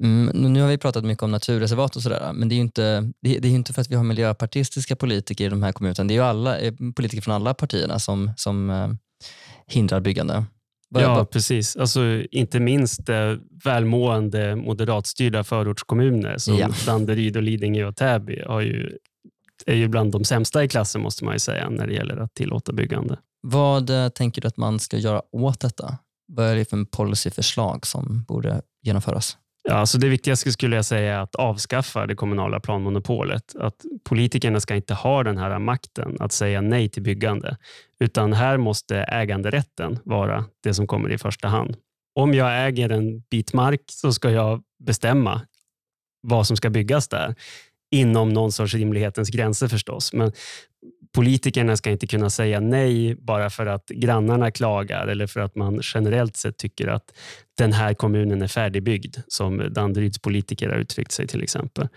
Mm, 0.00 0.52
nu 0.52 0.60
har 0.60 0.68
vi 0.68 0.78
pratat 0.78 1.04
mycket 1.04 1.22
om 1.22 1.30
naturreservat 1.30 1.96
och 1.96 2.02
sådär, 2.02 2.32
men 2.32 2.48
det 2.48 2.54
är 2.54 2.56
ju 2.56 2.62
inte, 2.62 3.12
det, 3.20 3.38
det 3.38 3.48
är 3.48 3.52
inte 3.52 3.72
för 3.72 3.80
att 3.80 3.90
vi 3.90 3.94
har 3.94 4.04
miljöpartistiska 4.04 4.96
politiker 4.96 5.44
i 5.44 5.48
de 5.48 5.62
här 5.62 5.72
kommunerna, 5.72 6.08
det 6.08 6.14
är 6.14 6.16
ju 6.16 6.22
alla, 6.22 6.58
eh, 6.58 6.72
politiker 6.96 7.22
från 7.22 7.34
alla 7.34 7.54
partierna 7.54 7.98
som, 7.98 8.30
som 8.36 8.70
eh, 8.70 8.88
hindrar 9.66 10.00
byggande. 10.00 10.44
Ja, 11.00 11.26
precis. 11.30 11.76
Alltså, 11.76 12.22
inte 12.30 12.60
minst 12.60 13.08
eh, 13.08 13.34
välmående 13.64 14.56
moderatstyrda 14.56 15.44
förortskommuner 15.44 16.38
som 16.38 16.56
ja. 16.58 16.68
Danderyd, 16.86 17.36
och 17.36 17.42
Lidingö 17.42 17.84
och 17.84 17.96
Täby 17.96 18.42
har 18.46 18.60
ju, 18.60 18.98
är 19.66 19.74
ju 19.74 19.88
bland 19.88 20.12
de 20.12 20.24
sämsta 20.24 20.64
i 20.64 20.68
klassen 20.68 21.00
måste 21.00 21.24
man 21.24 21.34
ju 21.34 21.38
säga 21.38 21.70
när 21.70 21.86
det 21.86 21.94
gäller 21.94 22.16
att 22.16 22.34
tillåta 22.34 22.72
byggande. 22.72 23.18
Vad 23.40 23.90
eh, 23.90 24.08
tänker 24.08 24.42
du 24.42 24.48
att 24.48 24.56
man 24.56 24.78
ska 24.78 24.96
göra 24.96 25.22
åt 25.32 25.60
detta? 25.60 25.98
Vad 26.26 26.46
är 26.46 26.56
det 26.56 26.64
för 26.64 26.84
policyförslag 26.84 27.86
som 27.86 28.24
borde 28.28 28.62
genomföras? 28.82 29.36
Ja, 29.68 29.86
så 29.86 29.98
det 29.98 30.08
viktigaste 30.08 30.52
skulle 30.52 30.76
jag 30.76 30.84
säga 30.84 31.14
är 31.14 31.18
att 31.18 31.34
avskaffa 31.34 32.06
det 32.06 32.14
kommunala 32.14 32.60
planmonopolet. 32.60 33.56
Att 33.56 33.84
politikerna 34.04 34.60
ska 34.60 34.74
inte 34.74 34.94
ha 34.94 35.22
den 35.22 35.38
här 35.38 35.58
makten 35.58 36.16
att 36.20 36.32
säga 36.32 36.60
nej 36.60 36.88
till 36.88 37.02
byggande, 37.02 37.56
utan 38.00 38.32
här 38.32 38.56
måste 38.56 38.96
äganderätten 38.96 39.98
vara 40.04 40.44
det 40.62 40.74
som 40.74 40.86
kommer 40.86 41.12
i 41.12 41.18
första 41.18 41.48
hand. 41.48 41.76
Om 42.14 42.34
jag 42.34 42.66
äger 42.66 42.90
en 42.90 43.20
bit 43.20 43.52
mark 43.52 43.80
så 43.86 44.12
ska 44.12 44.30
jag 44.30 44.62
bestämma 44.84 45.40
vad 46.20 46.46
som 46.46 46.56
ska 46.56 46.70
byggas 46.70 47.08
där 47.08 47.34
inom 47.90 48.32
någon 48.32 48.52
sorts 48.52 48.74
rimlighetens 48.74 49.28
gränser 49.28 49.68
förstås. 49.68 50.12
Men 50.12 50.32
politikerna 51.14 51.76
ska 51.76 51.90
inte 51.90 52.06
kunna 52.06 52.30
säga 52.30 52.60
nej 52.60 53.14
bara 53.14 53.50
för 53.50 53.66
att 53.66 53.86
grannarna 53.86 54.50
klagar 54.50 55.06
eller 55.06 55.26
för 55.26 55.40
att 55.40 55.54
man 55.56 55.80
generellt 55.94 56.36
sett 56.36 56.58
tycker 56.58 56.88
att 56.88 57.04
den 57.58 57.72
här 57.72 57.94
kommunen 57.94 58.42
är 58.42 58.48
färdigbyggd, 58.48 59.16
som 59.28 59.72
Danderyds 59.72 60.18
politiker 60.18 60.68
har 60.68 60.76
uttryckt 60.76 61.12
sig 61.12 61.26
till 61.26 61.42
exempel. 61.42 61.88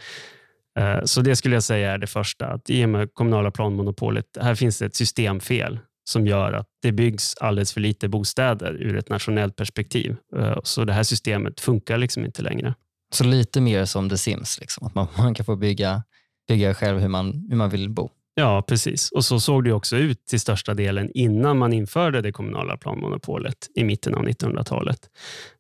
Eh, 0.80 1.04
så 1.04 1.22
det 1.22 1.36
skulle 1.36 1.56
jag 1.56 1.64
säga 1.64 1.92
är 1.92 1.98
det 1.98 2.08
första. 2.08 2.48
Att 2.48 2.70
I 2.70 2.86
och 2.86 2.90
med 2.90 3.14
kommunala 3.14 3.52
planmonopolet, 3.52 4.26
här 4.42 4.56
finns 4.56 4.80
det 4.80 4.86
ett 4.86 4.96
systemfel 4.96 5.80
som 6.10 6.28
gör 6.28 6.54
att 6.54 6.68
det 6.82 6.92
byggs 6.92 7.36
alldeles 7.38 7.74
för 7.74 7.82
lite 7.82 8.08
bostäder 8.08 8.74
ur 8.74 8.98
ett 8.98 9.10
nationellt 9.10 9.56
perspektiv. 9.56 10.16
Eh, 10.38 10.58
så 10.64 10.86
det 10.86 10.94
här 10.94 11.04
systemet 11.04 11.60
funkar 11.60 11.98
liksom 11.98 12.26
inte 12.26 12.42
längre. 12.42 12.74
Så 13.14 13.24
lite 13.24 13.62
mer 13.62 13.86
som 13.86 14.10
The 14.10 14.18
Sims, 14.18 14.60
liksom. 14.60 14.88
att 14.88 14.96
man, 14.96 15.08
man 15.18 15.34
kan 15.34 15.46
få 15.46 15.56
bygga, 15.56 16.04
bygga 16.48 16.74
själv 16.74 17.00
hur 17.00 17.08
man, 17.08 17.48
hur 17.50 17.58
man 17.58 17.70
vill 17.70 17.90
bo? 17.90 18.10
Ja, 18.40 18.62
precis. 18.62 19.12
Och 19.12 19.26
så 19.26 19.40
såg 19.40 19.64
det 19.64 19.74
också 19.74 19.98
ut 19.98 20.26
till 20.26 20.40
största 20.40 20.74
delen 20.74 21.12
innan 21.14 21.58
man 21.58 21.74
införde 21.74 22.22
det 22.22 22.32
kommunala 22.32 22.78
planmonopolet 22.78 23.58
i 23.76 23.84
mitten 23.84 24.16
av 24.16 24.28
1900-talet. 24.28 25.00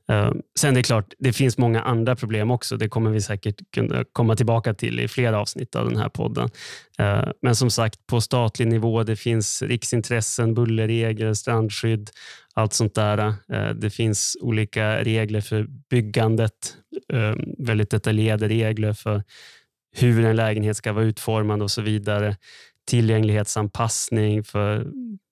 Sen 0.07 0.15
ehm, 0.17 0.41
sen 0.59 0.73
det 0.73 0.79
är 0.79 0.83
klart, 0.83 1.13
det 1.19 1.33
finns 1.33 1.57
många 1.57 1.81
andra 1.81 2.15
problem 2.15 2.51
också. 2.51 2.77
Det 2.77 2.89
kommer 2.89 3.11
vi 3.11 3.21
säkert 3.21 3.55
kunna 3.75 4.03
komma 4.11 4.35
tillbaka 4.35 4.73
till 4.73 4.99
i 4.99 5.07
flera 5.07 5.39
avsnitt 5.39 5.75
av 5.75 5.89
den 5.89 5.97
här 5.97 6.09
podden. 6.09 6.49
Ehm, 6.97 7.31
men 7.41 7.55
som 7.55 7.69
sagt, 7.69 8.07
på 8.07 8.21
statlig 8.21 8.67
nivå, 8.67 9.03
det 9.03 9.15
finns 9.15 9.61
riksintressen, 9.61 10.53
bullerregler, 10.53 11.33
strandskydd, 11.33 12.09
allt 12.53 12.73
sånt 12.73 12.95
där. 12.95 13.17
Ehm, 13.53 13.79
det 13.79 13.89
finns 13.89 14.37
olika 14.41 15.03
regler 15.03 15.41
för 15.41 15.67
byggandet, 15.89 16.77
väldigt 17.57 17.89
detaljerade 17.89 18.47
regler 18.47 18.93
för 18.93 19.23
hur 19.99 20.25
en 20.25 20.35
lägenhet 20.35 20.77
ska 20.77 20.93
vara 20.93 21.05
utformad 21.05 21.61
och 21.61 21.71
så 21.71 21.81
vidare. 21.81 22.35
Tillgänglighetsanpassning 22.87 24.43
för 24.43 24.87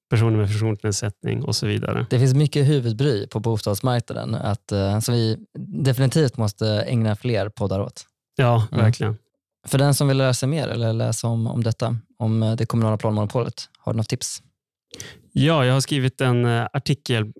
personer 0.09 0.37
med 0.37 0.49
funktionsnedsättning 0.49 1.43
och 1.43 1.55
så 1.55 1.67
vidare. 1.67 2.05
Det 2.09 2.19
finns 2.19 2.33
mycket 2.33 2.67
huvudbry 2.67 3.27
på 3.27 3.39
bostadsmarknaden 3.39 4.35
att, 4.35 4.71
uh, 4.71 4.99
som 4.99 5.13
vi 5.13 5.37
definitivt 5.57 6.37
måste 6.37 6.67
ägna 6.67 7.15
fler 7.15 7.49
poddar 7.49 7.79
åt. 7.79 8.05
Ja, 8.35 8.67
mm. 8.71 8.83
verkligen. 8.83 9.17
För 9.67 9.77
den 9.77 9.93
som 9.93 10.07
vill 10.07 10.17
lära 10.17 10.33
sig 10.33 10.49
mer 10.49 10.67
eller 10.67 10.93
läsa 10.93 11.27
om, 11.27 11.47
om 11.47 11.63
detta, 11.63 11.97
om 12.19 12.43
eh, 12.43 12.55
det 12.55 12.65
kommunala 12.65 12.97
planmonopolet, 12.97 13.69
har 13.79 13.93
du 13.93 13.97
något 13.97 14.09
tips? 14.09 14.41
Ja, 15.31 15.65
jag 15.65 15.73
har 15.73 15.81
skrivit 15.81 16.21
en 16.21 16.45
uh, 16.45 16.67
artikel 16.73 17.33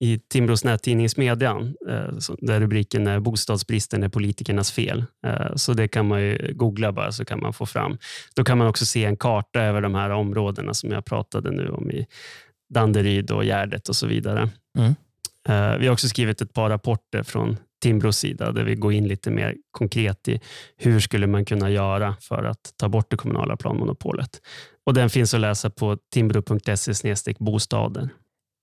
i 0.00 0.18
Timbros 0.18 0.64
nättidning 0.64 1.08
Smedjan 1.08 1.74
eh, 1.88 2.34
där 2.38 2.60
rubriken 2.60 3.06
är 3.06 3.20
“Bostadsbristen 3.20 4.02
är 4.02 4.08
politikernas 4.08 4.72
fel”. 4.72 5.04
Eh, 5.26 5.54
så 5.54 5.72
det 5.72 5.88
kan 5.88 6.08
man 6.08 6.38
googla 6.52 6.92
bara 6.92 7.12
så 7.12 7.24
kan 7.24 7.40
man 7.40 7.52
få 7.52 7.66
fram. 7.66 7.98
Då 8.36 8.44
kan 8.44 8.58
man 8.58 8.66
också 8.66 8.86
se 8.86 9.04
en 9.04 9.16
karta 9.16 9.60
över 9.60 9.80
de 9.80 9.94
här 9.94 10.10
områdena 10.10 10.74
som 10.74 10.90
jag 10.90 11.04
pratade 11.04 11.50
nu 11.50 11.68
om 11.68 11.90
i 11.90 12.06
Danderyd 12.74 13.30
och 13.30 13.44
Gärdet 13.44 13.88
och 13.88 13.96
så 13.96 14.06
vidare. 14.06 14.50
Mm. 14.78 14.94
Eh, 15.48 15.78
vi 15.78 15.86
har 15.86 15.92
också 15.92 16.08
skrivit 16.08 16.40
ett 16.40 16.52
par 16.52 16.70
rapporter 16.70 17.22
från 17.22 17.56
Timbros 17.82 18.18
sida 18.18 18.52
där 18.52 18.64
vi 18.64 18.74
går 18.74 18.92
in 18.92 19.08
lite 19.08 19.30
mer 19.30 19.54
konkret 19.70 20.28
i 20.28 20.40
hur 20.76 21.00
skulle 21.00 21.26
man 21.26 21.44
kunna 21.44 21.70
göra 21.70 22.16
för 22.20 22.44
att 22.44 22.74
ta 22.76 22.88
bort 22.88 23.10
det 23.10 23.16
kommunala 23.16 23.56
planmonopolet. 23.56 24.40
Och 24.84 24.94
Den 24.94 25.10
finns 25.10 25.34
att 25.34 25.40
läsa 25.40 25.70
på 25.70 25.98
timbro.se 26.12 27.34
bostaden. 27.38 28.10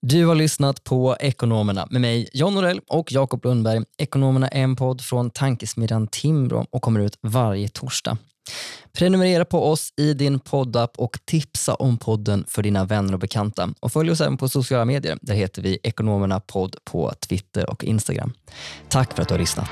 Du 0.06 0.26
har 0.26 0.34
lyssnat 0.34 0.84
på 0.84 1.16
Ekonomerna 1.20 1.86
med 1.90 2.00
mig, 2.00 2.28
John 2.32 2.54
Norell 2.54 2.80
och 2.88 3.12
Jakob 3.12 3.44
Lundberg. 3.44 3.84
Ekonomerna 3.98 4.48
är 4.48 4.62
en 4.62 4.76
podd 4.76 5.00
från 5.00 5.30
tankesmedjan 5.30 6.06
Timbro 6.06 6.66
och 6.70 6.82
kommer 6.82 7.00
ut 7.00 7.18
varje 7.22 7.68
torsdag. 7.68 8.18
Prenumerera 8.92 9.44
på 9.44 9.70
oss 9.70 9.92
i 9.96 10.14
din 10.14 10.40
poddapp 10.40 10.98
och 10.98 11.18
tipsa 11.24 11.74
om 11.74 11.98
podden 11.98 12.44
för 12.48 12.62
dina 12.62 12.84
vänner 12.84 13.12
och 13.12 13.18
bekanta. 13.18 13.74
Och 13.80 13.92
följ 13.92 14.10
oss 14.10 14.20
även 14.20 14.36
på 14.36 14.48
sociala 14.48 14.84
medier. 14.84 15.18
Där 15.22 15.34
heter 15.34 15.62
vi 15.62 15.78
Ekonomerna 15.82 16.40
podd 16.40 16.76
på 16.84 17.12
Twitter 17.28 17.70
och 17.70 17.84
Instagram. 17.84 18.32
Tack 18.88 19.14
för 19.14 19.22
att 19.22 19.28
du 19.28 19.34
har 19.34 19.40
lyssnat. 19.40 19.70